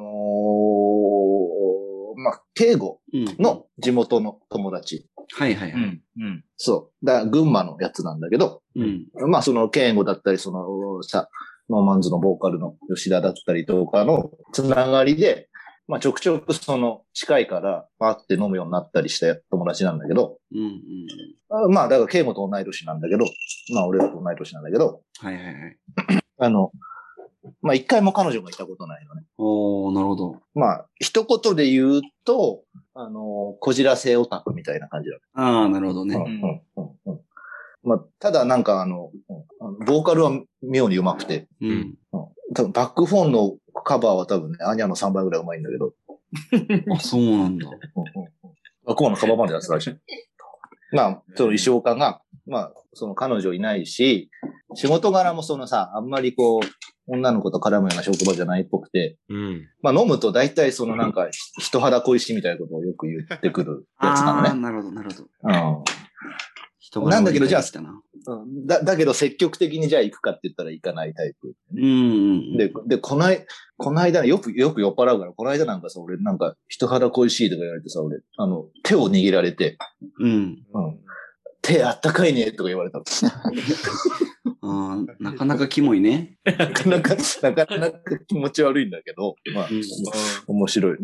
[2.17, 3.25] ーまあ、ケイゴうん。
[3.39, 5.07] の地元の友達。
[5.37, 5.81] はいはいはい。
[5.81, 6.01] うん。
[6.19, 6.43] うん。
[6.55, 7.05] そう。
[7.05, 9.07] だから群馬のやつなんだけど、うん。
[9.29, 11.29] まあ、その、ケイゴだったり、その、さ、
[11.69, 15.46] ノーマンズのボーカルの吉田だったりとかのつながりで、
[15.87, 20.59] まあ、ちょくちょくその、近いから、パーって飲むようになったりした友達なんだけど、うん。
[20.59, 20.75] うん。
[21.49, 23.25] あまあ、だから、ケイゴと同い年なんだけど、
[23.73, 25.77] まあ、俺らと同い年なんだけど、はいはいはい。
[26.39, 26.71] あの、
[27.61, 29.23] まあ、一回も彼女がいたことないのね。
[29.37, 30.41] おー、なるほど。
[30.53, 36.15] まあ、一言で言うと、あの、こじらせオタクみたいな感じだああ、なるほどね。
[36.15, 37.21] うんうんうんうん
[37.83, 39.11] まあ、ただなんかあの
[39.85, 40.31] ボーカルは
[40.61, 41.69] 妙に上手くて、うん。
[41.69, 41.73] う
[42.17, 43.55] ん多分バックフォンの
[43.87, 45.93] カバーは多分ね、アニャの3倍ぐらい上手いんだけど、
[46.93, 47.67] あ、そうなんだ。
[47.67, 48.29] うんうんうん
[48.85, 49.97] バックフォンのカバーまでやってたらしい。
[50.95, 54.29] まあ、その石岡が、まあ、その彼女いないし、
[54.75, 56.67] 仕事柄もそのさ、あんまりこう、
[57.07, 59.67] 女の子と絡むような職場じゃないっぽくて、うん。
[59.81, 64.61] まあ飲むと大体そのなんか、ひ人肌恋しいみたいなことをよく言ってくるやつなのああ、ね。
[64.61, 65.29] なるほど、なるほど。
[65.43, 65.83] うん
[66.87, 67.61] 人柄なんだけどじゃあ
[68.27, 71.53] うんだ、だけど積極的にじゃあ行くかって言ったら行かないタイプ。
[71.75, 71.85] うんう
[72.53, 72.57] ん。
[72.57, 73.45] で、で、こない、
[73.77, 79.77] この間ね、よく、よく酔っ払うから、この間なんかさ、俺なんか人肌恋しいとか言われてさ、俺、あの、手を握られて、
[80.19, 80.31] うん。
[80.31, 80.63] うん。
[81.67, 82.99] 手あったかいねとか言われた
[85.19, 86.37] なかなかキモいね。
[86.45, 89.81] なかなか、なかなか気持ち悪いんだけど、まあ、うん
[90.47, 90.97] 面白いね。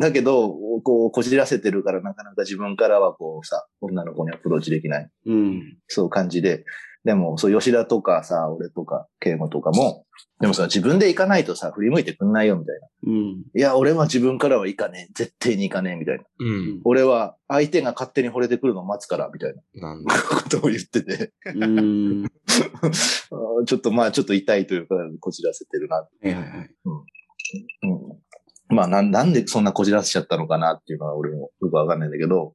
[0.00, 5.10] だけど、こう、こじらせてるから、なかなか自分からはこうさ、女の子にアプローチできない。
[5.26, 5.76] うん。
[5.88, 6.64] そういう感じで。
[7.04, 10.04] でも、そう、吉田とかさ、俺とか、慶吾とかも、
[10.40, 12.88] でもさ、自分で行かないとさ、振り向いてくんないよ、みたいな。
[13.06, 13.44] うん。
[13.54, 15.12] いや、俺は自分からは行かねえ。
[15.14, 16.24] 絶対に行かねえ、みたいな。
[16.38, 16.80] うん。
[16.84, 20.14] 俺は相手が勝手に惚れてくるのを待つから、みたいななんだ。
[20.14, 22.24] ことを言ってて、うん。
[23.66, 25.96] ちょっとまあ、ちょっと痛いというか、こじらせてるな。
[25.96, 26.70] はいはいはい。
[27.84, 28.76] うん。
[28.76, 32.54] まあ、なん、なんでそんなこじらせちゃったのかなっていうのは俺もよくわかんないんだけど、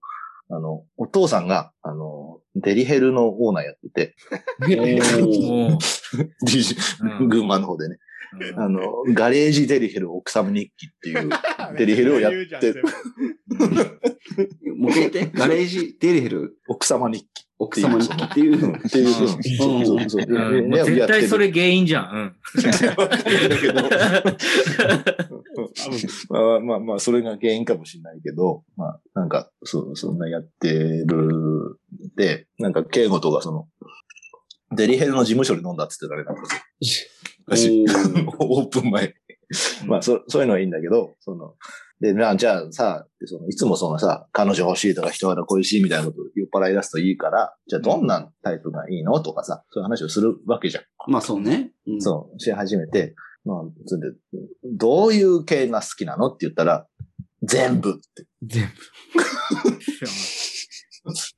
[0.49, 4.15] あの、お父さんが、あの、デリヘルのオーナーやってて、
[7.27, 7.97] 群馬の方でね。
[8.53, 8.59] うん。
[8.59, 11.29] あの、ガレージデリヘル奥様日記っていう
[11.77, 12.73] デリヘルをやって、
[14.75, 19.27] もう一回言って、ガレージデリヘル、奥様日記奥様にっていううんっていう、そう
[19.85, 20.25] そうそう。
[20.27, 20.69] うん。
[20.69, 22.35] もう絶対それ原因じゃん。
[22.97, 23.23] わかん。
[26.29, 31.79] まあまあまあ、それが原因かもしれないけど、まあ、なんか、そう、そんなやってる
[32.15, 33.67] で、なんか、敬語とかその、
[34.75, 36.55] デリヘルの事務所で飲んだって言ってたね、なんか
[37.47, 37.85] 私、
[38.39, 39.13] オープン前。
[39.85, 41.53] まあ、そ、そういうのはいいんだけど、その、
[41.99, 50.83] で、まあ、じゃあさ、そのいつもそのさ、彼女欲しいとか人肌恋しいみたいなことを酔っ払い出すといいから、じゃあどんなタイプがいいのとかさ、そういう話をするわけじゃん。
[51.07, 51.71] まあそうね。
[51.87, 54.17] うんそう、し始めて、まあ、それで、
[54.63, 56.87] どういう系が好きなのって言ったら、
[57.41, 58.25] 全部って。
[58.41, 58.69] 全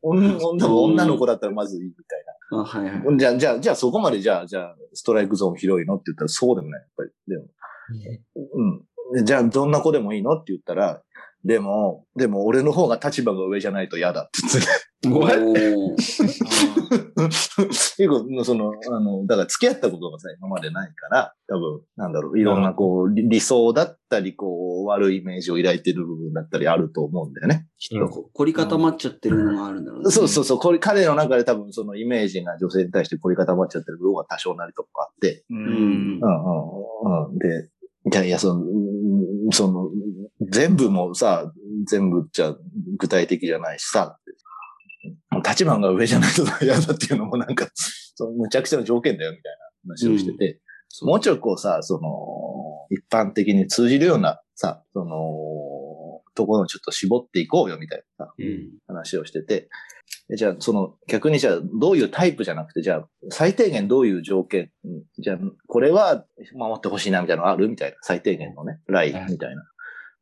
[0.04, 3.16] 女女女の子だったらまずいいみたいあはいはい。
[3.16, 3.18] な。
[3.18, 7.10] じゃあ、じゃあ、じゃあそこまでじゃあ、じゃあ、ストライクゾーン広いのって言ったらそうでもない、やっぱり。
[7.28, 7.46] でも、
[8.54, 8.84] うん。
[9.14, 11.02] でじゃあ、どんな子でもいいのって言ったら、
[11.46, 14.70] でも、でも俺の方が立場が上じゃないと嫌だって言って。
[17.16, 27.68] 結構、その、あの、だから付き合ったことがさ、今までないから、多分、なんだろう、いろんなこう、理理想だったり、こう、悪いイメージを抱いてる部分だったりあると思うんだよね。
[28.10, 30.10] こ凝り固まっちゃってるのがあるんだろうね。
[30.10, 35.54] そうそうそう、これ彼の中で多分そのイメージが女性に対して凝り固まっちゃってる部分は多少なりとかあって、う。
[35.54, 36.20] うんん。
[36.22, 36.44] うん
[37.06, 37.38] うんうん。
[37.38, 37.70] で、
[38.12, 39.90] いやいや、その、うんその、
[40.42, 41.52] 全部もさ、
[41.88, 42.56] 全部じゃ
[42.98, 44.20] 具体的じゃないしさ、
[45.46, 58.72] 立場が上じゃないと 嫌だっていうのもなんか、そのむちゃくちゃな条件だよみたいな話をしてて、そうもうちょいこうさ、その、一般的に通じるようなさ、その、ところをちょっと絞っていこうよみたいなさうん。
[58.88, 59.70] 話をしてて、
[60.28, 65.38] でじゃあ、その、逆にじゃあ、どういうタイプじゃなくて、じゃあ、最低限どういう条件、うんじゃあ、
[65.68, 67.70] これは守ってほしいな、みたいなのある？
[67.70, 67.98] みたいな。
[68.02, 69.64] 最低限のね、ライン、みたいな。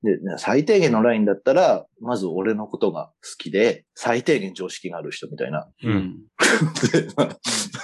[0.04, 5.68] で、最低限のラインだったら、まず俺のことが好きで、最低限常識がある人みたいな。
[5.84, 6.20] うん。
[6.92, 7.24] でま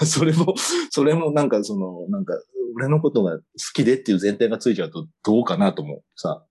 [0.01, 0.53] あそれも、
[0.89, 2.33] それもなんかその、なんか、
[2.75, 3.43] 俺のことが好
[3.73, 6.45] きでっていう前提がついちゃうとどうかなともさ、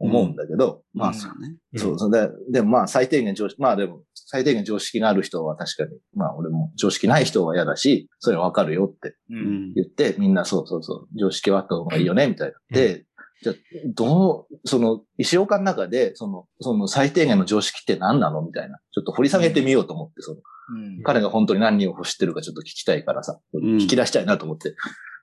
[0.00, 1.56] 思うんだけど、まあ、そうね。
[1.76, 2.10] そう。
[2.10, 9.16] で、でもまあ最低限常識、まあでも最低限常識がある人は確かに、まあ俺も常識ない人は嫌だし、それはわかるよってう。
[9.30, 9.38] うん
[9.70, 9.74] ん。
[9.74, 12.54] 言って、みんなそうそうそう、常識はあった方がいいよね、みたいな。
[12.70, 13.04] で、
[13.42, 13.54] じゃあ、
[13.94, 18.42] どう、その、石岡の中で、その、その最低限の常識って何なの？
[18.42, 18.78] みたいな。
[18.92, 21.02] ちょっと掘り下げてみようと思って、その、うん。
[21.02, 23.76] 彼が本当に何を欲してるかちょっと聞きたいからさ、ん。
[23.78, 24.74] 聞き出したいなと思って、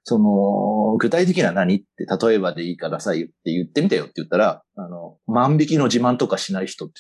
[0.04, 1.76] その、具体的な何？
[1.76, 6.94] って、例えばでいいからさ、言って言ってみてよって言ったら、あの、万引きの自慢とかしない人って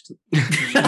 [0.73, 0.88] 言って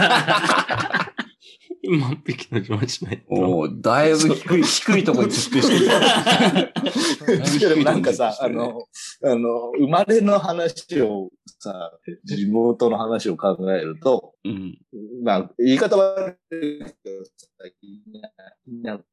[1.87, 3.25] 万引きの自慢しないと。
[3.29, 7.69] おーだいぶ低い、低いところに突っ伏してきた。
[7.69, 8.83] でもなんかさ、あの、
[9.23, 11.29] あの、生まれの話を
[11.59, 11.91] さ、
[12.25, 14.77] 地元の話を考えると、うん。
[15.23, 17.47] まあ、言い方悪いけどさ、
[18.67, 19.03] なんか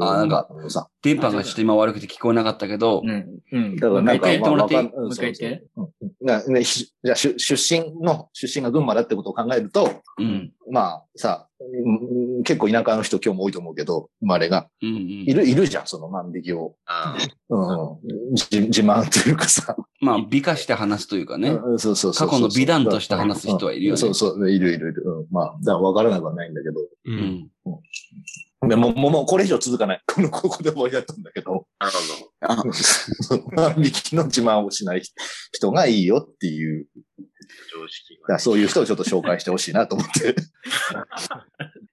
[0.00, 3.40] あなんかさ、電波がちょっと今悪くて聞こえなかったけど、うん。
[3.52, 3.76] うん。
[3.76, 4.82] だからなんか、もう一回言ってもらっていい？
[4.82, 5.64] もう一回言って。
[5.74, 10.52] そうそううんなねしじゃあ出出身の、出身が群馬だってことを考えると、うん。
[10.70, 11.47] まあさ、うん
[12.44, 14.68] 結構田舎の人今日も多いと思うけど、生まれが。
[14.82, 14.88] うん。
[14.88, 16.76] いる、いるじゃん、その万引きを。
[16.86, 17.16] あ
[17.48, 17.98] うん、
[18.32, 19.76] 自 自慢というかさ。
[20.00, 21.50] まあ、美化して話すというかね。
[21.50, 25.02] うんそうそうそう過去の美談として話す人はいるよねそうそう、いるいるいる。
[25.04, 26.80] うん、まあ、だから分からなくはないんだけど。
[26.80, 26.88] う。
[27.06, 27.18] うん
[28.66, 28.68] ん。
[28.68, 30.02] でも、もう、もうこれ以上続かない。
[30.06, 31.66] この、ここで終わりだったんだけど。
[31.78, 31.86] あ。
[32.40, 32.70] なる
[33.28, 33.50] ほど。
[33.56, 35.02] 万引きの自慢をしない
[35.52, 36.86] 人がいいよっていう、
[37.72, 40.34] 常識だからそういう人をちょっと紹介してほしいなと思って。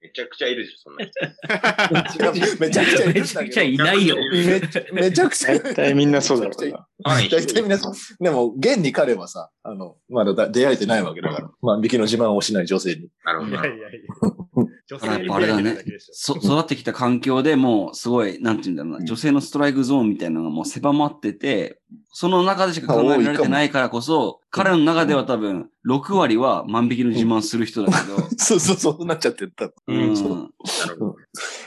[0.00, 1.12] めちゃくちゃいるでしょ、そんな人。
[2.58, 4.16] めちゃくちゃいるめちゃくちゃいないよ。
[4.16, 6.86] めちゃめちゃくちゃ大体みんなそうだろうな。
[7.04, 7.94] はい大体皆さん。
[8.20, 11.50] でも、現に彼はさ、あの、まだだ出会えてないわけだから。
[11.60, 13.08] 万引きの自慢をしない女性に。
[13.22, 13.50] なるほど。
[13.50, 14.66] いやいやいや。
[14.88, 21.80] 女性にあれだね見えてるけでしょそ、育ってきた環境でもう、すごい、なんて言うんだろうな、女性のストライクゾーンみたいなのがもう狭まってて、
[22.12, 29.70] その中でしか考えられてないからこそ、彼の中では多分、6割は万引きの自慢する人だけど、 そうそう、そうなっちゃってた。
[29.86, 30.16] うん。
[30.16, 30.46] そうな
[30.94, 31.16] るほど。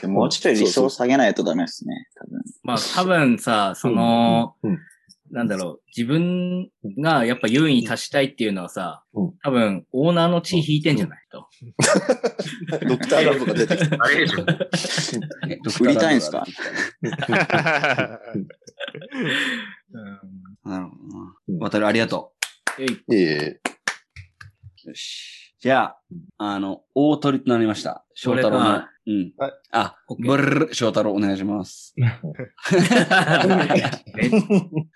[0.00, 2.42] でももうちょっと理想を下げないとダメですね、多分。
[2.64, 4.78] まあ多分さ、その、うんうん
[5.32, 11.18] なんだろう、自分がやっぱ優位に達したいっていうのはさ、うん多分オーナーの血引いてんじゃない？
[11.30, 11.46] と。
[12.88, 13.96] ドクターラブが出てきた。
[14.02, 14.44] あれでしょ。
[15.84, 16.44] 売りたいんすか？
[20.64, 20.90] なるほ
[21.48, 21.68] どな。
[21.70, 22.32] 渡るありがと
[22.78, 23.60] えいいえいえ。
[24.86, 24.88] う。
[24.88, 25.39] よし。
[25.60, 25.98] じゃあ、
[26.38, 28.02] あの、大鳥となりました。
[28.14, 28.82] 翔太郎の。
[29.06, 29.52] うんはい。
[29.72, 31.92] あ、ブルルル翔太郎お願いします。
[31.98, 32.08] め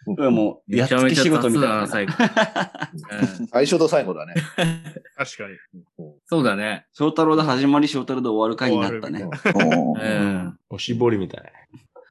[0.07, 1.83] これもう、やっつけ仕事みたいな。
[1.83, 2.91] めちゃめちゃ雑だな
[3.41, 4.35] うん 最初と最後だね。
[5.17, 5.57] 確かに。
[6.25, 6.87] そうだね。
[6.93, 9.25] 翔太郎で始まり、翔太郎で終わる回になったね。
[9.25, 10.59] おうーん。
[10.71, 11.53] おしぼりみたい。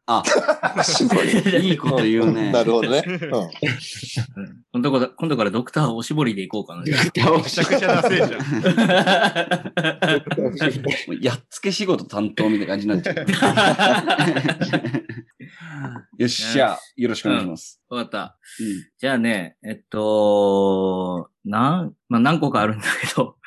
[0.06, 0.22] あ、
[1.62, 2.52] いいこと言うね。
[2.52, 3.04] なるほどね。
[4.74, 6.82] 今度から今度からドクターおしぼりでいこうかな。
[6.82, 7.06] めちゃ
[7.66, 8.32] くちゃダセえじゃん。
[11.24, 13.16] やっつけ仕事担当みたいな感じになっちゃう。
[16.18, 17.82] よっしゃ、よろしくお願いします。
[17.90, 18.38] わかった。
[18.60, 18.66] うん
[18.98, 23.38] じゃあね、えっと、なん、まあ何個かあるんだけど、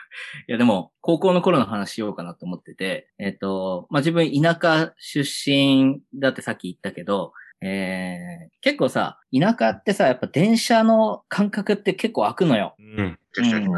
[0.49, 12.75] いやでも、高校の頃の話しようかなと思ってて、えっと、まあ自分田舎出身だってさっき言ったけど、えー、結構さ、田舎ってさ、やっぱ電車の感覚って結構開くのよ。
[12.79, 13.19] うん。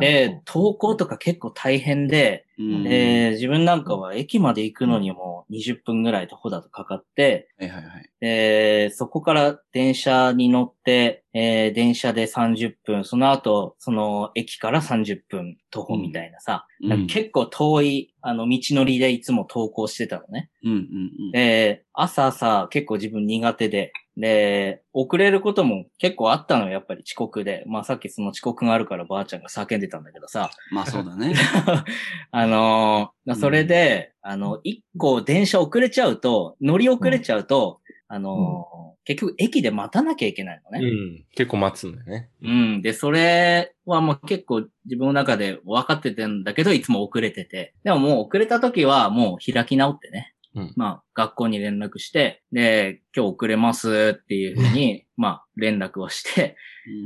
[0.01, 8.11] で、登校とか結構大変で、うんで、自分なんかは駅まで行くのにも20分ぐらい徒歩だとかかって、はいはいはい。
[8.21, 20.51] で、そこから電車に乗って、えー電車で30分、その後、その駅から30分徒歩みたいなさ、うん結構遠い、あの、道のりでいつも登校してたのね。
[20.65, 21.31] うんうんうん。
[21.33, 27.63] で、朝さ、結構自分苦手で、で、遅れることも結構あったのよ、やっぱり遅刻で。
[27.69, 31.35] まあさっきその遅刻があるからばあちゃんが叫んでたんだけどさ、まあそうだね。
[32.33, 40.87] あのーそれで、あの、一個電車遅れちゃうと、乗り遅れちゃうと、あのー結局駅で待たなきゃいけないのね。
[40.87, 41.25] うん。
[41.35, 42.29] 結構待つんだよね。
[42.43, 42.83] うん。
[42.83, 47.73] で、それはもう結構自分の中で分かっててんだけど、いつも遅れてて。
[47.85, 50.35] でももう遅れた時はもう開き直ってね。
[50.55, 50.73] うん。
[50.77, 56.57] まあ、学校に連絡して、で、今日遅れますっていうふうに、 まあ、連絡をして、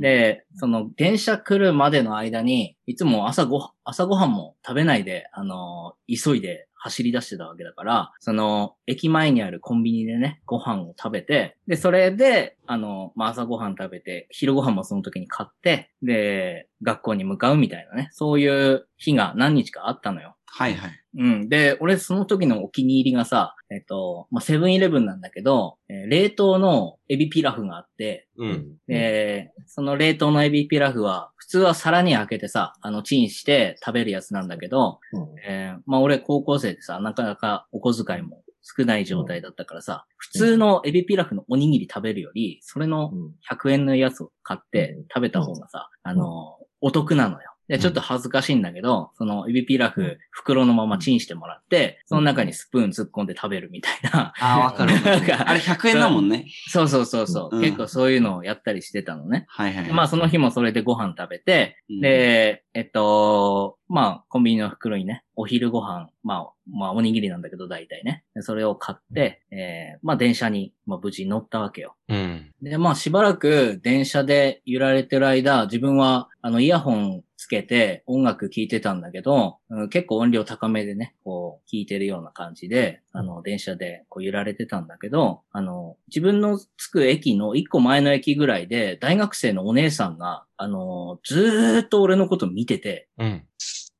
[0.01, 20.35] で、その電車来るまでの間に、いつも朝ご、朝ごはんも食べないで、あのー急いで走り出してたわけだから、その、駅前にあるコンビニでね、ご飯を食べて、で、それで、あの、まあ、朝ごはん食べて、昼ご飯もその時に買って、で、学校に向かうみたいなね、そういう日が何日かあったのよ。
[20.55, 20.91] はいはい。
[21.17, 21.49] うん。
[21.49, 28.75] で、俺その時のお気に入りがさ、えっと、まあ、セブンイレブンなんだけど、えー冷凍のエビピラフがあって、うん。
[28.87, 34.99] で、その冷凍のエビピラフは、普通は皿に開けてさ、あの、チンして食べるやつなんだけど、
[35.47, 43.11] えーまあ俺高校生でさ、なかなかお小遣いも少ない状態だったからさ、普通のエビピラフのおにぎり食べるより、それの
[43.49, 47.49] 100円のやつを買って食べた方がさ、あの、お得なのよ。
[47.67, 54.33] で、ちょっと恥ずかしいんだけど、そのエビピラフ、袋のままチンしてもらって、その中にスプーン突っ込んで食べるみたいな。
[54.39, 55.19] ああ、わかるわかる。
[55.19, 56.47] なんかあれ100円だもんね。
[56.67, 59.45] そうそうそうそう、うん結構そういうのをやったりしてたのね。
[59.47, 59.91] はいはい。
[59.93, 68.25] まあその日もそれでご飯食べて、うんで、えっと、まあコンビニの袋にね、お昼ご飯、まあ、まあおにぎりなんだけど大体ね。
[68.35, 71.95] でそれを買って、えーまあ電車に、まあ無事乗ったわけよ。
[72.09, 72.51] うん。
[72.61, 93.43] で、まあしばらく電車で揺られてる間、自分はあのイヤホンつけて音楽聴いてたんだけど、うん結構音量高めでね、こう聴いてるような感じで、あの電車でこう揺られてたんだけど、あの自分の着く駅の一個前の駅ぐらいで大学生のお姉さんが、あのずーっと俺のこと見てて、うん。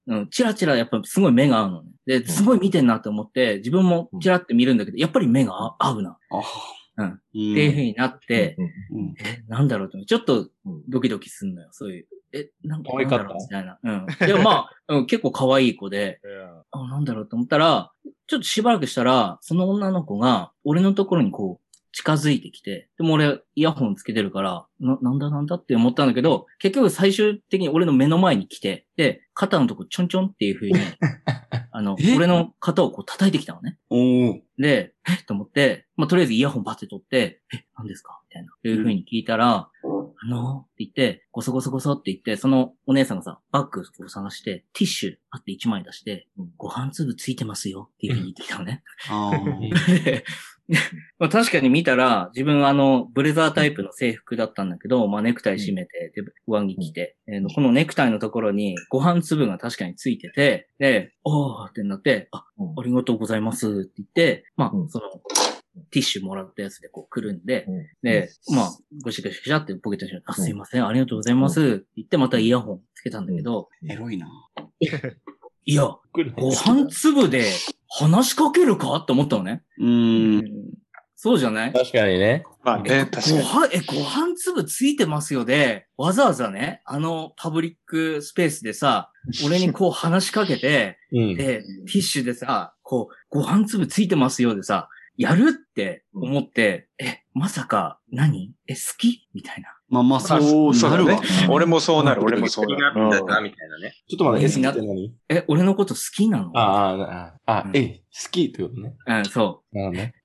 [0.05, 1.91] うん、チラチラやっぱすごい目が合うのね。
[2.05, 6.17] で、すごい見てんなって思って、自分もチラって見るんだけど、やっぱり目が合合うな。
[6.31, 6.43] あうん。
[6.97, 8.55] うんっていう風になって、
[8.91, 10.49] うんえ、なんだろうとちょっと
[10.87, 12.07] ドキドキすんのよ、そういう。
[12.35, 13.35] え、なんか、可愛かった？
[13.35, 13.79] みたいな。
[13.83, 14.05] うん。
[14.27, 16.19] でもまあ、 うん、結構可愛い子で、
[16.71, 17.91] あ、なんだろうと思ったら、
[18.27, 21.63] ちょっとしばらくしたら、その女の子が、俺のところにこう、
[21.95, 30.79] 近づいてきて、でも俺、イヤホンつけてるから、な、なんだなんだって思ったんだけど、結局最終的に俺の目の前に来て、で、肩のとこちょんちょんっていう風に、
[31.71, 32.15] あの、え？
[32.15, 33.77] 俺の肩をこう叩いてきたのね。
[33.91, 33.97] お
[34.31, 34.41] お。
[34.57, 35.13] で、え？
[35.21, 38.19] っと思って、まあ、とりあえずイヤホンバッて取って、え、何ですか？
[38.29, 38.51] みたいな。
[38.63, 39.69] いう風に聞いたら、
[40.25, 46.27] あのって言って、ゴソゴソゴソって言って、そのお姉さんがさ、バッグを探して、ティッシュあって1枚出して、
[46.57, 48.83] ご飯粒ついてますよっていう風に言ってきたのね。
[51.19, 62.45] まあ確かに見たら、自分はあの、ブレザータイプの制服だったんだけど、まあネクタイ締めて、で、上着着て、えーこのネクタイのところにご飯粒が確かについてて、で、おーってなって、あ、
[62.77, 65.09] ありがとうございますって言って、まあ、その、
[65.89, 67.67] ティッシュもらったやつでこうくるんで、
[68.03, 68.71] で、まあ、
[69.03, 74.27] ごしゃごしゃごしゃってポケットにしあ、すいません、ありがとうございますって言って、またイヤホンつけたんだけど、エロいな。
[75.65, 75.83] いや、
[76.35, 77.49] ご飯粒で
[77.89, 79.63] 話しかけるかって思ったのね。
[79.79, 80.43] うーん。
[81.15, 81.73] そうじゃない？
[81.73, 82.43] 確かにね。
[82.63, 83.43] まあね、確かごに。
[83.43, 89.09] 飯、え、ご飯粒ついてますよで、わざわざね、あのパブリックスペースでさ、
[89.45, 91.35] 俺にこう話しかけて、うん。
[91.37, 99.27] で、ティッシュでさ、こう、ご飯粒ついてますよでさ、やるって思って、え、まさか何、え、好き？
[99.33, 99.69] みたいな。
[99.87, 101.21] まあまあ、そうなるわ。
[101.49, 102.81] 俺もそうなる、俺もそうなる。
[102.81, 103.93] なるんだな、みたいなね。
[104.09, 105.15] ちょっと待って、うん S って何？
[105.29, 106.51] え、俺のこと好きなの？
[106.55, 108.95] ああ、あえ、好きってことね。
[109.05, 109.79] うん、そう。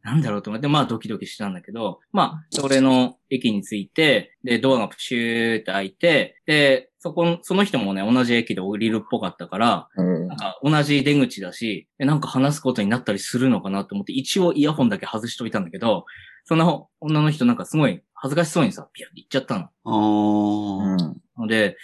[0.04, 16.04] なんだろうと思って、まあドキドキしたんだけど、まあ、俺の駅に着いて、で、ドアがプシューって開いて、で、そこ、その人もね、同じ駅で降りるっぽかったから、うんなんか同じ出口だし、えなんか話すことになったりするのかなと思って、一応イヤホンだけ外しといたんだけど、
[16.44, 19.68] その女の人なんかすごい恥ずかしそうにさ、ピュッて言っちゃったの。
[19.84, 21.76] あーので、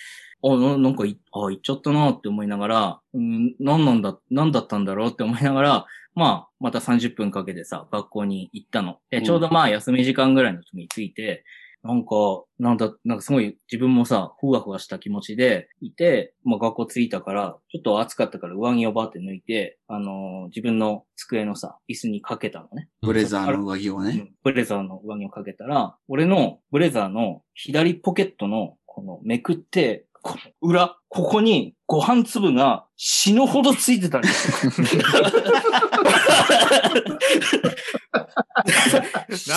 [0.43, 8.99] あ、ななんかい、あ、言っちゃったなって思いながら、うん、何なんだ、何だったんだろうって思いながら、まあ、また30分かけてさ、学校に行ったの。
[9.11, 11.45] で、ちょうどまあ、休み時間ぐらいの時に着いて、
[11.85, 22.89] なんか、なんだ、なんかすごい自分もさ、ふわふわした気持ちでいて、まあ学校着いたから、ちょっと暑かったから上着をバーって抜いて、あのー自分の机のさ、椅子にかけたのね。
[23.03, 24.11] ブレザーの上着をね。
[24.11, 34.73] うんブレザーの上着をかけたら、俺のブレザーの左ポケットの、このめくって、こ裏、ここにご飯粒が死ぬほどついてたんですよ。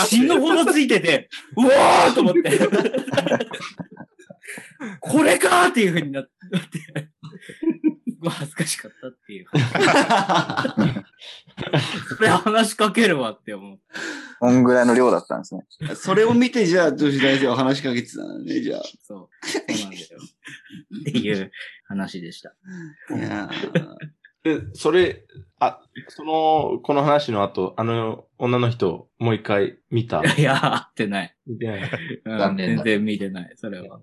[0.06, 2.60] 死ぬほどついてて、うわーと思って。
[5.00, 6.32] これかーっていうふうになって、
[8.24, 9.46] 恥ずかしかったっていう。
[12.16, 13.80] それ話しかけるわって思う。
[14.40, 15.66] こんぐらいの量だったんですね。
[15.96, 19.48] それを見て、じゃあ、女子大生は話しかけてたのね、じゃそう。
[19.48, 20.06] そうなんだよ。
[21.02, 21.52] っていう
[21.88, 22.54] 話でした。
[23.12, 23.16] あ。
[23.16, 23.50] いや
[24.44, 25.26] で、それ、
[25.60, 30.22] あ、その、この話の後、あの女の人、もう一回見た？
[30.22, 31.36] いや、会ってない。
[31.48, 31.92] 見てない。
[32.24, 34.00] うん残念だ全然見てない、それは。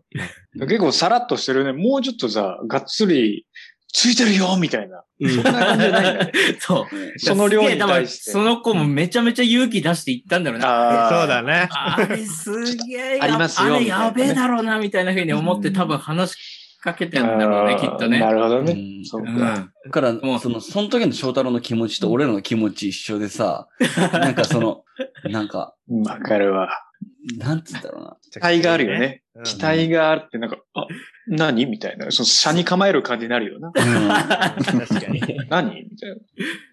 [0.54, 1.72] 結構さらっとしてるね。
[1.72, 3.46] もうちょっとさ、がっつり、
[3.94, 5.04] ついてるよみたいな。
[5.20, 6.32] そんな感じじゃないんだね。
[6.58, 6.86] そう。
[7.18, 10.66] その量に対してその子もめちゃめちゃ勇気出して言ったんだろうね。
[10.66, 11.68] あーそうだね。
[11.70, 18.18] あれすげえやありますよあれやべえだろうな、みたいな風に思って多分話しかけてんだろうね、きっとね。
[18.18, 18.72] なるほどね。
[18.72, 19.30] うんうそうか。
[19.30, 19.36] ん。
[19.36, 23.68] だから、もうその、その時の翔太郎の気持ちと俺らの気持ち一緒でさ、
[24.12, 24.82] なんかその、
[25.30, 26.68] なんか、わかるわ。
[27.38, 28.16] なんつうんだろうな。
[28.30, 29.18] 期待があるよね。
[29.18, 30.86] うん期待があって、なんか、あ、
[31.26, 32.08] 何みたいな。
[32.12, 33.72] その、車に構える感じになるよな。
[33.74, 35.20] 確かに。
[35.50, 36.16] 何みたいな。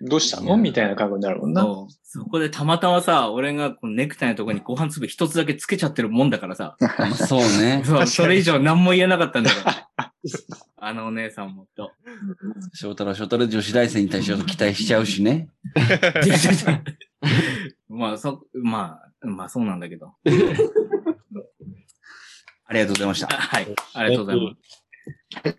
[0.08, 1.66] どうしたのみたいな感じになるもんな。
[2.04, 7.82] そこでたまたまさ、俺がこのネクタイのところにご飯粒一つだけつけちゃってるもんだからさ、まあそうね。
[7.88, 9.56] そうそれ以上何も言えなかったんだよ。
[10.78, 11.92] あのお姉さんもと。
[12.74, 15.50] 翔太郎、翔太郎で女子大生に対して期待しちゃうしね。
[17.90, 20.14] まあ、そ、まあ、まあそうなんだけど。
[22.66, 23.28] ありがとうございました。
[23.36, 23.68] はい。
[23.94, 24.82] ありがとうございます。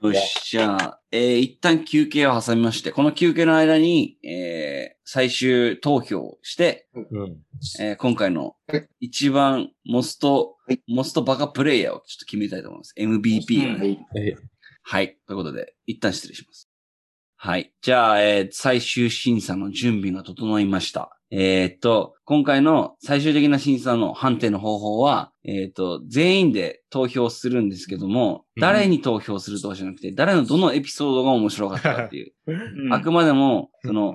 [0.01, 7.37] よし、じゃあ、えー一旦休憩を挟みまして、この休憩の間に、えー最終投票をして、うん。
[7.81, 8.57] えー今回の
[9.01, 10.57] 一番モスト、
[10.87, 12.95] モストバカプレイヤーをちょっと決めたいと思います。
[12.97, 14.07] MVP をね。
[14.17, 14.35] え、
[14.83, 15.19] はい。
[15.27, 16.71] ということで、一旦失礼します。
[17.37, 17.75] はい。
[17.83, 21.19] じゃあ、えー最終審査の準備が整いました。
[21.35, 32.33] えーっと、今回の最終的な審査の判定の方法は、えーっと、全員で投票するんですけども、うん誰に投票するとかじゃなくて、誰のどのエピソードが面白かったかっていう。
[32.47, 34.15] うんあくまでも、その、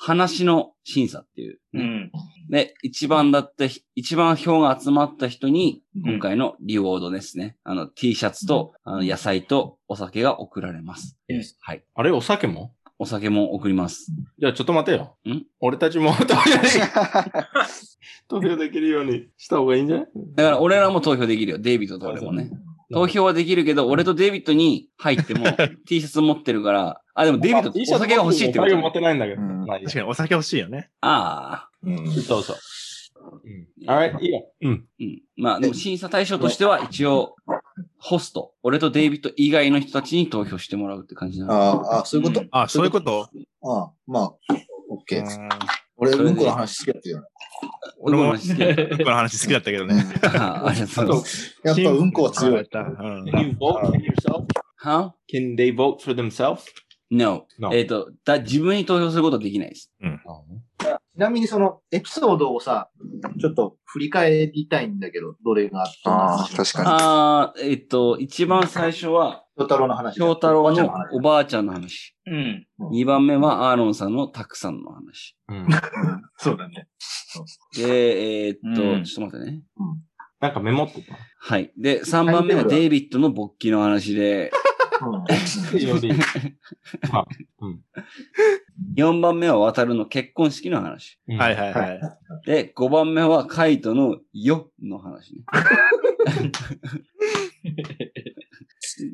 [0.00, 1.60] 話の審査っていう。
[1.74, 2.12] うん。
[2.50, 7.56] で、一番だったひ、一番票が集まった人に、今回のリウォードですね。
[7.64, 11.18] あの、T シャツと、あの、野菜とお酒が送られます。
[11.60, 11.84] はい。
[11.94, 12.72] あれお酒も？
[12.98, 14.10] お酒も送ります。
[14.38, 15.16] じゃあちょっと待てよ。
[15.26, 15.42] ん？
[15.60, 16.78] 俺たちも投票でき
[18.28, 20.06] 投票できるようにした方がいいんじゃない？
[20.34, 21.58] だから、俺らも投票できるよ。
[21.58, 22.50] デイビッドと俺もね。
[22.92, 25.44] 投票はできるけど、俺とデイビッドに入っても
[25.86, 29.42] T シャツ持ってるから、あ、でもデイビッド T シャツお酒が欲しいってこお酒持っとてないんだけど。
[29.66, 30.90] 確かにお酒欲しいよね。
[31.00, 31.70] ああ。
[31.82, 32.56] うんそうそう。
[33.86, 34.46] Alright, いいよ。
[34.62, 34.84] うん。
[35.00, 35.22] うん。
[35.36, 37.36] まあ、でも審査対象としては一応、
[37.98, 41.52] ホスト、俺とデイビッド以外の人たちに投票してもらうって感じなの。
[41.54, 43.28] ああ、あそういうこと、あ、そういうこと？
[43.62, 44.32] ああ、まあ、
[44.90, 45.24] オッケー。
[45.24, 45.48] うん
[46.00, 47.26] 俺、うんこの話好きだったよね。
[47.98, 50.04] 俺も、好きだったこの話好きだったけどね。
[50.22, 51.60] あありがとうございます。
[51.64, 52.60] やっぱうんこは強い。
[52.60, 52.64] うん
[53.24, 54.46] Can you vote for yourself?
[54.80, 55.10] Huh?
[55.28, 56.60] Can they vote for themselves?
[57.10, 57.46] No.
[57.58, 57.74] No.
[57.74, 59.90] えっ、と、だ、自分に投票することはできないです。
[61.18, 62.90] ちなみにそのエピソードをさ、
[63.40, 66.88] ちょっと振り返りたいんだけど、どれがどんなああ、話確かに。
[66.88, 70.16] ああ、えっ、と、一番最初は、京太郎の話。
[70.16, 72.14] 京太郎の話おばあちゃんの話。
[72.24, 72.66] うん。
[72.92, 75.36] 二番目はアーロンさんのたくさんの話。
[75.48, 75.66] うん。
[76.36, 76.86] そうだね。
[77.74, 79.62] で、えっ、と、うんちょっと待ってね。
[80.38, 81.16] なんかメモってた。
[81.40, 81.72] はい。
[81.76, 84.52] で、三番目がデイビッドの勃起の話で、
[85.06, 85.80] うん。
[85.80, 86.12] より
[88.94, 91.20] 四番目は渡るの結婚式の話。
[91.28, 92.00] はいはいはい。
[92.46, 95.42] で、五番目はカイトのよの話ね。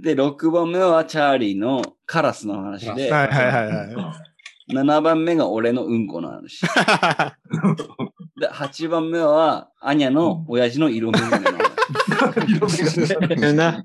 [0.02, 3.96] で、六番目はチャーリーのカラスの話で、はいはいはいはい。
[4.72, 6.60] 7番目が俺のうんこの話。
[8.40, 11.64] で、8番目は、アニャの親父の色眼鏡の話。
[13.54, 13.84] な。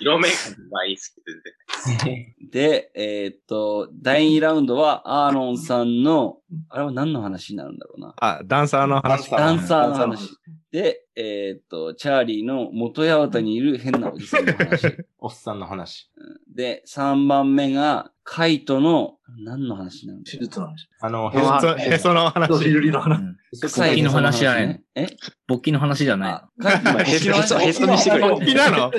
[0.00, 0.34] 色目が
[0.70, 2.34] まあいいっすけど全然。
[2.50, 6.38] で、えーっと、第2ラウンドは、アーロンさんの、
[6.70, 8.14] あれは何の話になるんだろうな。
[8.16, 9.30] あ、ダンサーの話。
[9.30, 10.30] ダンサーの話。
[10.70, 14.86] で、えーっと、チャーリーの元八幡にいる変なおじさんの話。
[15.18, 16.10] おっさんの話。
[16.54, 20.30] で、3番目が、カイトの、何の話になるんだ？
[20.30, 20.88] 手術の話。
[21.00, 22.64] あの、へそへその話。
[22.64, 23.18] ヒルリの話。
[23.62, 24.10] 勃起の？
[24.10, 24.84] 話じゃない。
[24.94, 25.06] え？
[25.46, 26.32] 勃起の話じゃない。
[26.32, 28.90] あカイトのへそへそへそにしてくれ勃起なの？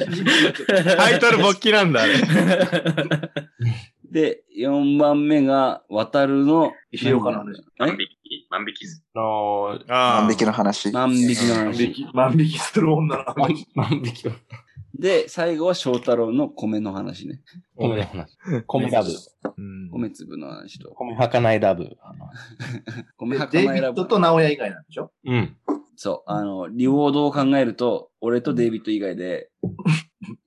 [0.98, 2.14] タイトル勃起なんだ、あれ。
[4.12, 7.62] で、4番目が、渡るの、石岡の話。
[7.82, 7.98] え？
[8.50, 10.92] 万引き万引きすあのあ万引きの話。
[10.92, 11.94] 万引きの万引話。
[11.94, 13.68] き、万引きする女の万話。
[13.76, 14.32] 万引きを。
[15.00, 17.42] で、最後は翔太郎の米の話ね。
[17.76, 18.38] 米の話。
[18.68, 19.10] 米ラブ。
[19.58, 20.92] うん米粒の話と。
[20.92, 21.98] 米はかないラブ。
[23.18, 24.02] 米はかデイビないラブ。
[24.02, 25.12] ッドと直哉以外なんでしょ？
[25.26, 25.56] うん。
[25.96, 29.50] そう、あの、リウォードを考えると、俺とデイビッド以外で、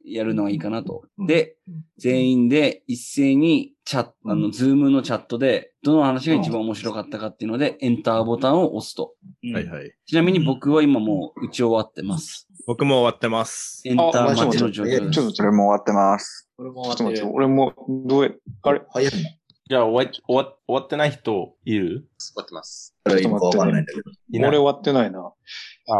[0.04, 1.04] やるのがいいかなと。
[1.26, 1.56] で、
[1.98, 9.14] 全員で一斉にチャット、あの、ズームのチャットで、どの話が一番面白かったかっていうので、エンターボタンを押すと。
[9.52, 9.92] はいはい。
[10.06, 12.48] ちなみに僕は今もう打ち終わってます。
[12.66, 13.82] 僕も終わってます。
[13.84, 15.10] エンター待ちの状況。
[15.10, 16.48] ちょっとそれも終わってます。
[16.58, 17.74] 俺もちょっと待って、俺も、
[18.06, 18.30] どうや、
[18.62, 18.80] あれ？
[18.80, 19.28] ち早いの
[19.68, 22.08] じゃあ終わ終わ終わってない人いる？
[22.18, 22.94] 終わってます。
[23.04, 24.48] これはいいのかわかんないんだけど。
[24.48, 25.18] 俺終わってないな。
[25.20, 25.32] あ、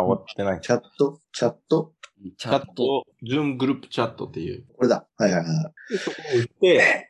[0.00, 0.60] 終わってない。
[0.60, 1.92] チャット、チャット？
[2.38, 3.04] チャット。
[3.28, 4.64] ズームグループチャットっていう。
[4.76, 5.06] これだ。
[5.16, 6.60] はいはいはい。
[6.60, 7.08] で、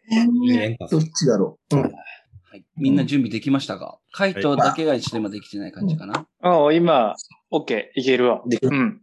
[0.91, 1.77] どっちだろう？
[1.77, 1.83] うん。
[1.83, 2.65] はい。
[2.77, 3.99] みんな準備できましたか？
[4.13, 6.27] 回答だけがちょっと今できてない感じかな？
[6.43, 7.15] ああ、今、
[7.51, 8.43] OK、いけるわ。
[8.47, 9.01] できるうん。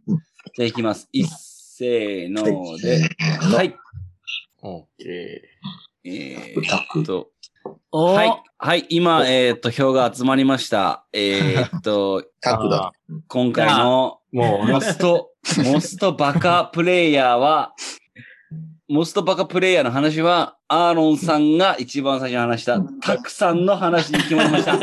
[0.54, 1.08] じゃあいきます。
[1.12, 2.44] 一せーの
[2.78, 3.08] で。
[3.42, 3.76] のはい。
[4.62, 5.42] オッケ
[6.04, 7.28] えターっと。
[7.92, 8.42] おはい。
[8.58, 8.86] はい。
[8.88, 11.04] 今、えーっと、票が集まりました。
[11.12, 12.92] えーっと、 タクだ。
[13.28, 14.36] 今回のー。
[14.36, 15.30] もう、モスト、
[15.64, 17.72] モストバカプレイヤーは、
[18.88, 24.78] モストバカプレイヤーの話は、アーロンさんが一番最初に話した、たくさんの話に決まりました。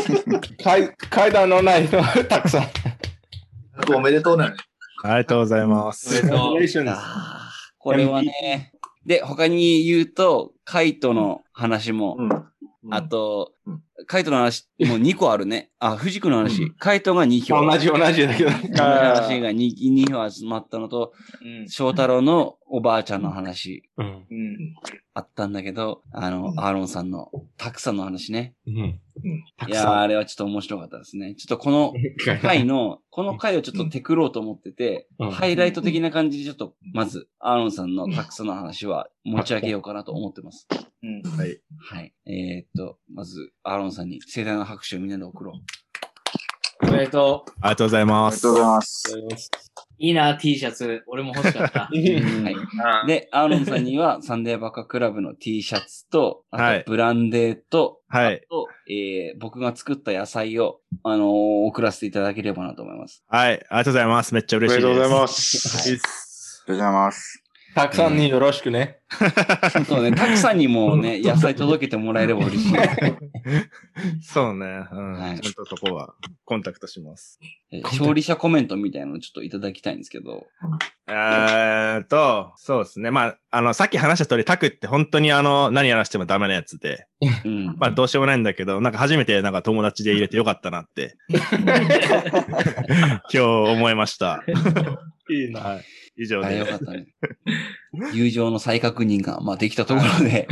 [0.62, 2.66] 階階段のない人たくさん。
[3.94, 4.56] おめでとうなの。
[5.02, 6.22] ありがとうござざいます。
[7.78, 8.72] これはね、
[9.06, 12.46] で、他に言うと、カイトの話も、うん。
[12.90, 13.59] あとうん、
[14.06, 15.70] カイトの話、 もう2個あるね。
[15.78, 17.64] あ、藤君の話、うんカイトが2票。
[17.64, 18.50] 同じ同じだけど。
[18.50, 21.12] の話が 2, 2票集まったのと、
[21.42, 21.68] うん。
[21.68, 24.06] 翔太郎のおばあちゃんの話うん。
[24.06, 24.74] うん。
[25.12, 28.54] あったんだけど、あの、アーロンさんのたくさんの話ね。
[28.66, 29.00] うん。
[29.56, 30.00] たいや。
[30.00, 31.34] あれはちょっと面白かったですね。
[31.34, 31.92] ちょっとこの
[32.40, 40.66] 回の、この回をちょっとテクろうと思ってて、うんハイライト的な感じでちょっと、まず、アーロンさんのたくさんの話は持ち上げようかなと思ってます。
[41.02, 41.22] うん。
[41.22, 41.60] はい。
[41.78, 42.14] はい。
[42.26, 45.52] えー、っと、まず、アーロンさんに盛大な拍手をみんなで送ろ
[46.82, 46.88] う。
[46.88, 47.50] おめでとう。
[47.60, 48.74] ありがとうございますありがとう。
[48.74, 49.50] ございます。
[50.02, 51.02] いいな、T シャツ。
[51.08, 51.80] 俺も欲しかった。
[51.84, 52.56] はい。
[52.82, 61.26] あで、アーロンさんにはサンデーバカクラブの T シャツと、あはいとブランデーと、はいあと、えー、僕が作った野菜を、あのー
[61.66, 63.22] 送らせていただければなと思います。
[63.28, 63.52] はい。
[63.52, 64.32] ありがとうございます。
[64.34, 64.86] めっちゃ嬉しいです。
[64.86, 65.90] おめでとうございまはす。
[65.90, 67.42] いありがとうございます。
[67.74, 68.98] たくさんによろしくね。
[69.86, 72.72] そうね、たくさんにもね、野菜届けてもらえれば嬉しい。
[74.22, 74.66] そうね。
[74.92, 75.12] うん。
[75.14, 76.14] はいちゃんとそこは
[76.44, 77.38] コンタクトします。
[77.72, 80.46] えー勝利者コメントみたいなのちょっといただきたいんですけど。
[81.08, 83.10] えーっと、そうですね。
[83.10, 87.06] まあ、あの、さっき話した通り、タクって本当にあの、何やらしてもダメなやつで、
[87.44, 87.66] うん。
[87.78, 94.44] まあ、どうしようもないんだけど、なんか初めてなんか友達で入れてよかったなって、 今日思いました。
[95.30, 95.60] いいな。
[95.60, 95.84] はい。
[96.22, 97.06] 以上あよでかったね。
[98.12, 100.46] 友情の再確認が、まあ、できたところで、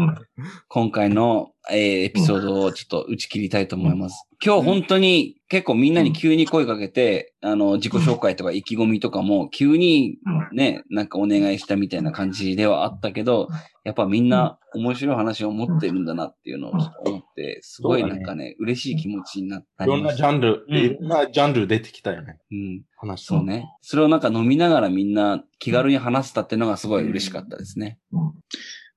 [0.68, 4.26] 今回の、えーエピソードをちょっと打ち切りたいと思います。
[4.44, 10.18] 今日本当に結構みんなに急に声かけて、あの、自己紹介とか意気込みとかも急に
[10.52, 13.48] ね、なんかお願いしたみたいな感じではあったけど、
[13.84, 20.76] やっぱみんな面白い話を持ってるんだなっていうのをちょっと思って、すごいなんかね、嬉しい気持ちになったいろんなジャンル、うん。
[20.76, 22.38] いろんなジャンル出てきたよね。
[22.50, 22.82] うん。
[22.96, 23.66] 話そうね。
[23.82, 27.98] それをなんか飲みながらみんな気軽に話せたっていうのがすごい嬉しかったですね。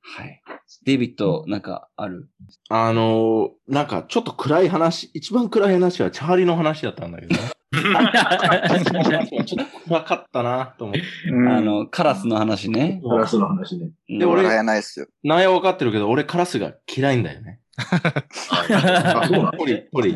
[0.02, 0.42] はい。
[0.86, 2.30] デイビッド、なんかある？
[2.70, 7.42] あのー、なんかちょっと暗い話、一番暗い話はチャーリーの話だったんだけどね。
[9.46, 11.04] ちょっと暗かったなと思って。
[11.30, 13.02] あの、カラスの話ね。
[13.04, 13.90] ガラスの話ね。
[14.10, 15.08] うんで俺ないっすよ。
[15.24, 17.60] 内容わかってるけど、俺カラスが嫌いんだよね。
[17.78, 20.16] あ、そうなの鳥、鳥。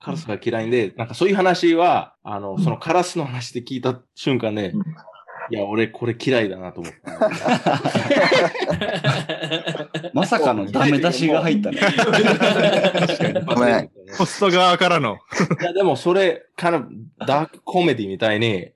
[0.00, 4.84] カラスが嫌いんで、なんかそういう話は、あの、そのカラスの話で聞いた瞬間で、うん
[5.50, 7.80] いや、俺これ嫌いだなと思った。
[10.14, 11.80] まさかのダメ出しが入ったね。
[13.46, 13.90] ごめん。
[14.16, 15.18] ホスト側からの、
[15.60, 16.86] いや、でもそれ、kind of
[17.26, 18.68] ダークコメディみたいに、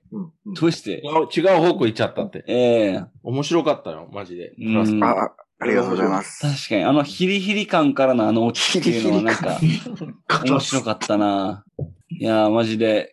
[0.59, 1.01] どうして
[1.35, 2.43] 違う方向行っちゃったって。
[2.47, 2.53] え
[2.97, 4.53] え面白かったよ、マジで。
[4.59, 6.41] うんあ、あありがとうございます。
[6.41, 9.59] 確かに、あのヒリヒリ感からのあの落ちっていうのはなんか、
[10.45, 11.63] 面白かったな。
[12.09, 13.11] いやー、マジで、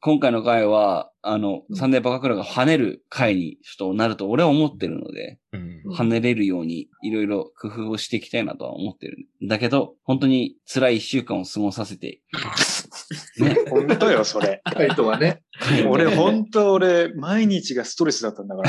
[0.00, 9.28] 今回の回は、あの、サンデーバカクラが跳ねる回にちょっとなると俺は思ってるので、うん跳ねれるようにいろいろ工夫をしていきたいなとは思ってる。
[9.42, 12.20] だけど、本当に辛い一週間を過ごさせて、
[13.38, 13.56] ね。
[13.70, 14.62] 本当よ、それ。
[14.66, 15.42] カイトはね。
[15.88, 18.62] 俺、本当俺、毎日がストレスだったんだか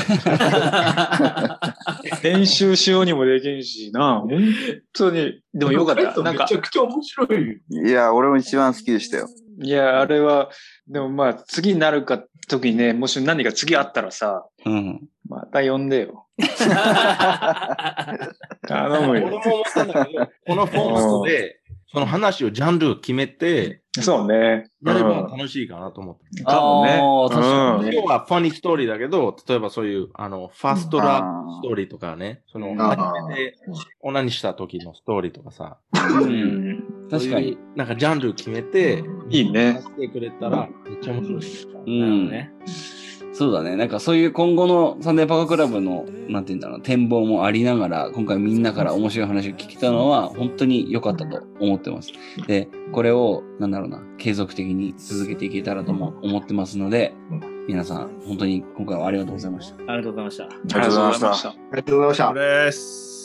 [1.59, 1.73] ら。
[2.23, 4.29] 練習しようにもできんしな、本
[4.93, 5.41] 当に。
[5.53, 6.03] でもよかった。
[6.21, 7.55] なんかめち、ゃくちゃ面白いよ。
[7.85, 9.27] いや、俺も一番好きでしたよ。
[9.59, 10.49] いや、あれは、
[10.87, 15.01] でもまあ、次になるか、時にね、もし何か次あったらさ、うん。
[15.27, 16.27] また呼んでよ。
[18.67, 19.27] 頼むよ。
[19.27, 21.59] 俺も思ったんだけど、このフォーマットで、
[21.91, 24.69] その話をジャンルを決めて、そうね。
[24.85, 26.43] やればうん楽しいかなと思って。
[26.43, 26.99] 多分ね。
[27.93, 33.57] 今日はファニーストーリーだけど、例えばそういう、あの、ファーストラブストーリーとかね、その、あー初めて
[34.01, 35.79] オナニした時のストーリーとかさ、
[36.21, 36.83] うん。
[37.09, 37.57] 確かに。
[37.75, 39.81] なんかジャンル決めて、いいね。
[39.81, 41.39] してくれたら、めっちゃ面白
[41.85, 42.01] い。
[42.01, 42.31] うん。
[43.37, 43.75] そうだね。
[43.75, 52.11] なんかそういう今後のサンデーパカクラブの、なんて言うんだろう、展望もありながら、今回みんなから面白い話を聞けたのは、本当に良かったと思ってます。
[52.47, 57.13] で、これを、なんだろうな、継続的に続けていけたらとも思ってますので、
[57.67, 59.75] 皆さん、本当に今回はありがとうございました。
[59.75, 60.43] ありがとうございました。
[60.45, 61.33] ありがとうございました。
[61.35, 61.49] した。
[61.49, 63.16] ありがとうございました。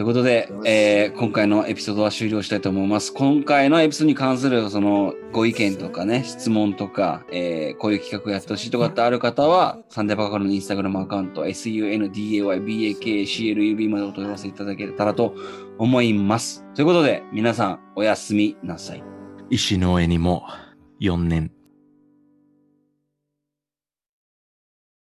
[0.00, 3.12] ということで、えー今回のエピソードは終了したいと思います。
[3.12, 15.34] 今回のエピソードに関するそのご意見とかね、質問とか、えーこういう企画やってほしいとかってある方は、サンデーバカカルのインスタグラムアカウント、sundaybakclub までお問い合わせいただけたらと
[15.76, 16.64] 思います。
[16.74, 19.04] ということで、皆さんおやすみなさい。
[19.50, 20.46] 石の上にも
[21.02, 21.52] 4年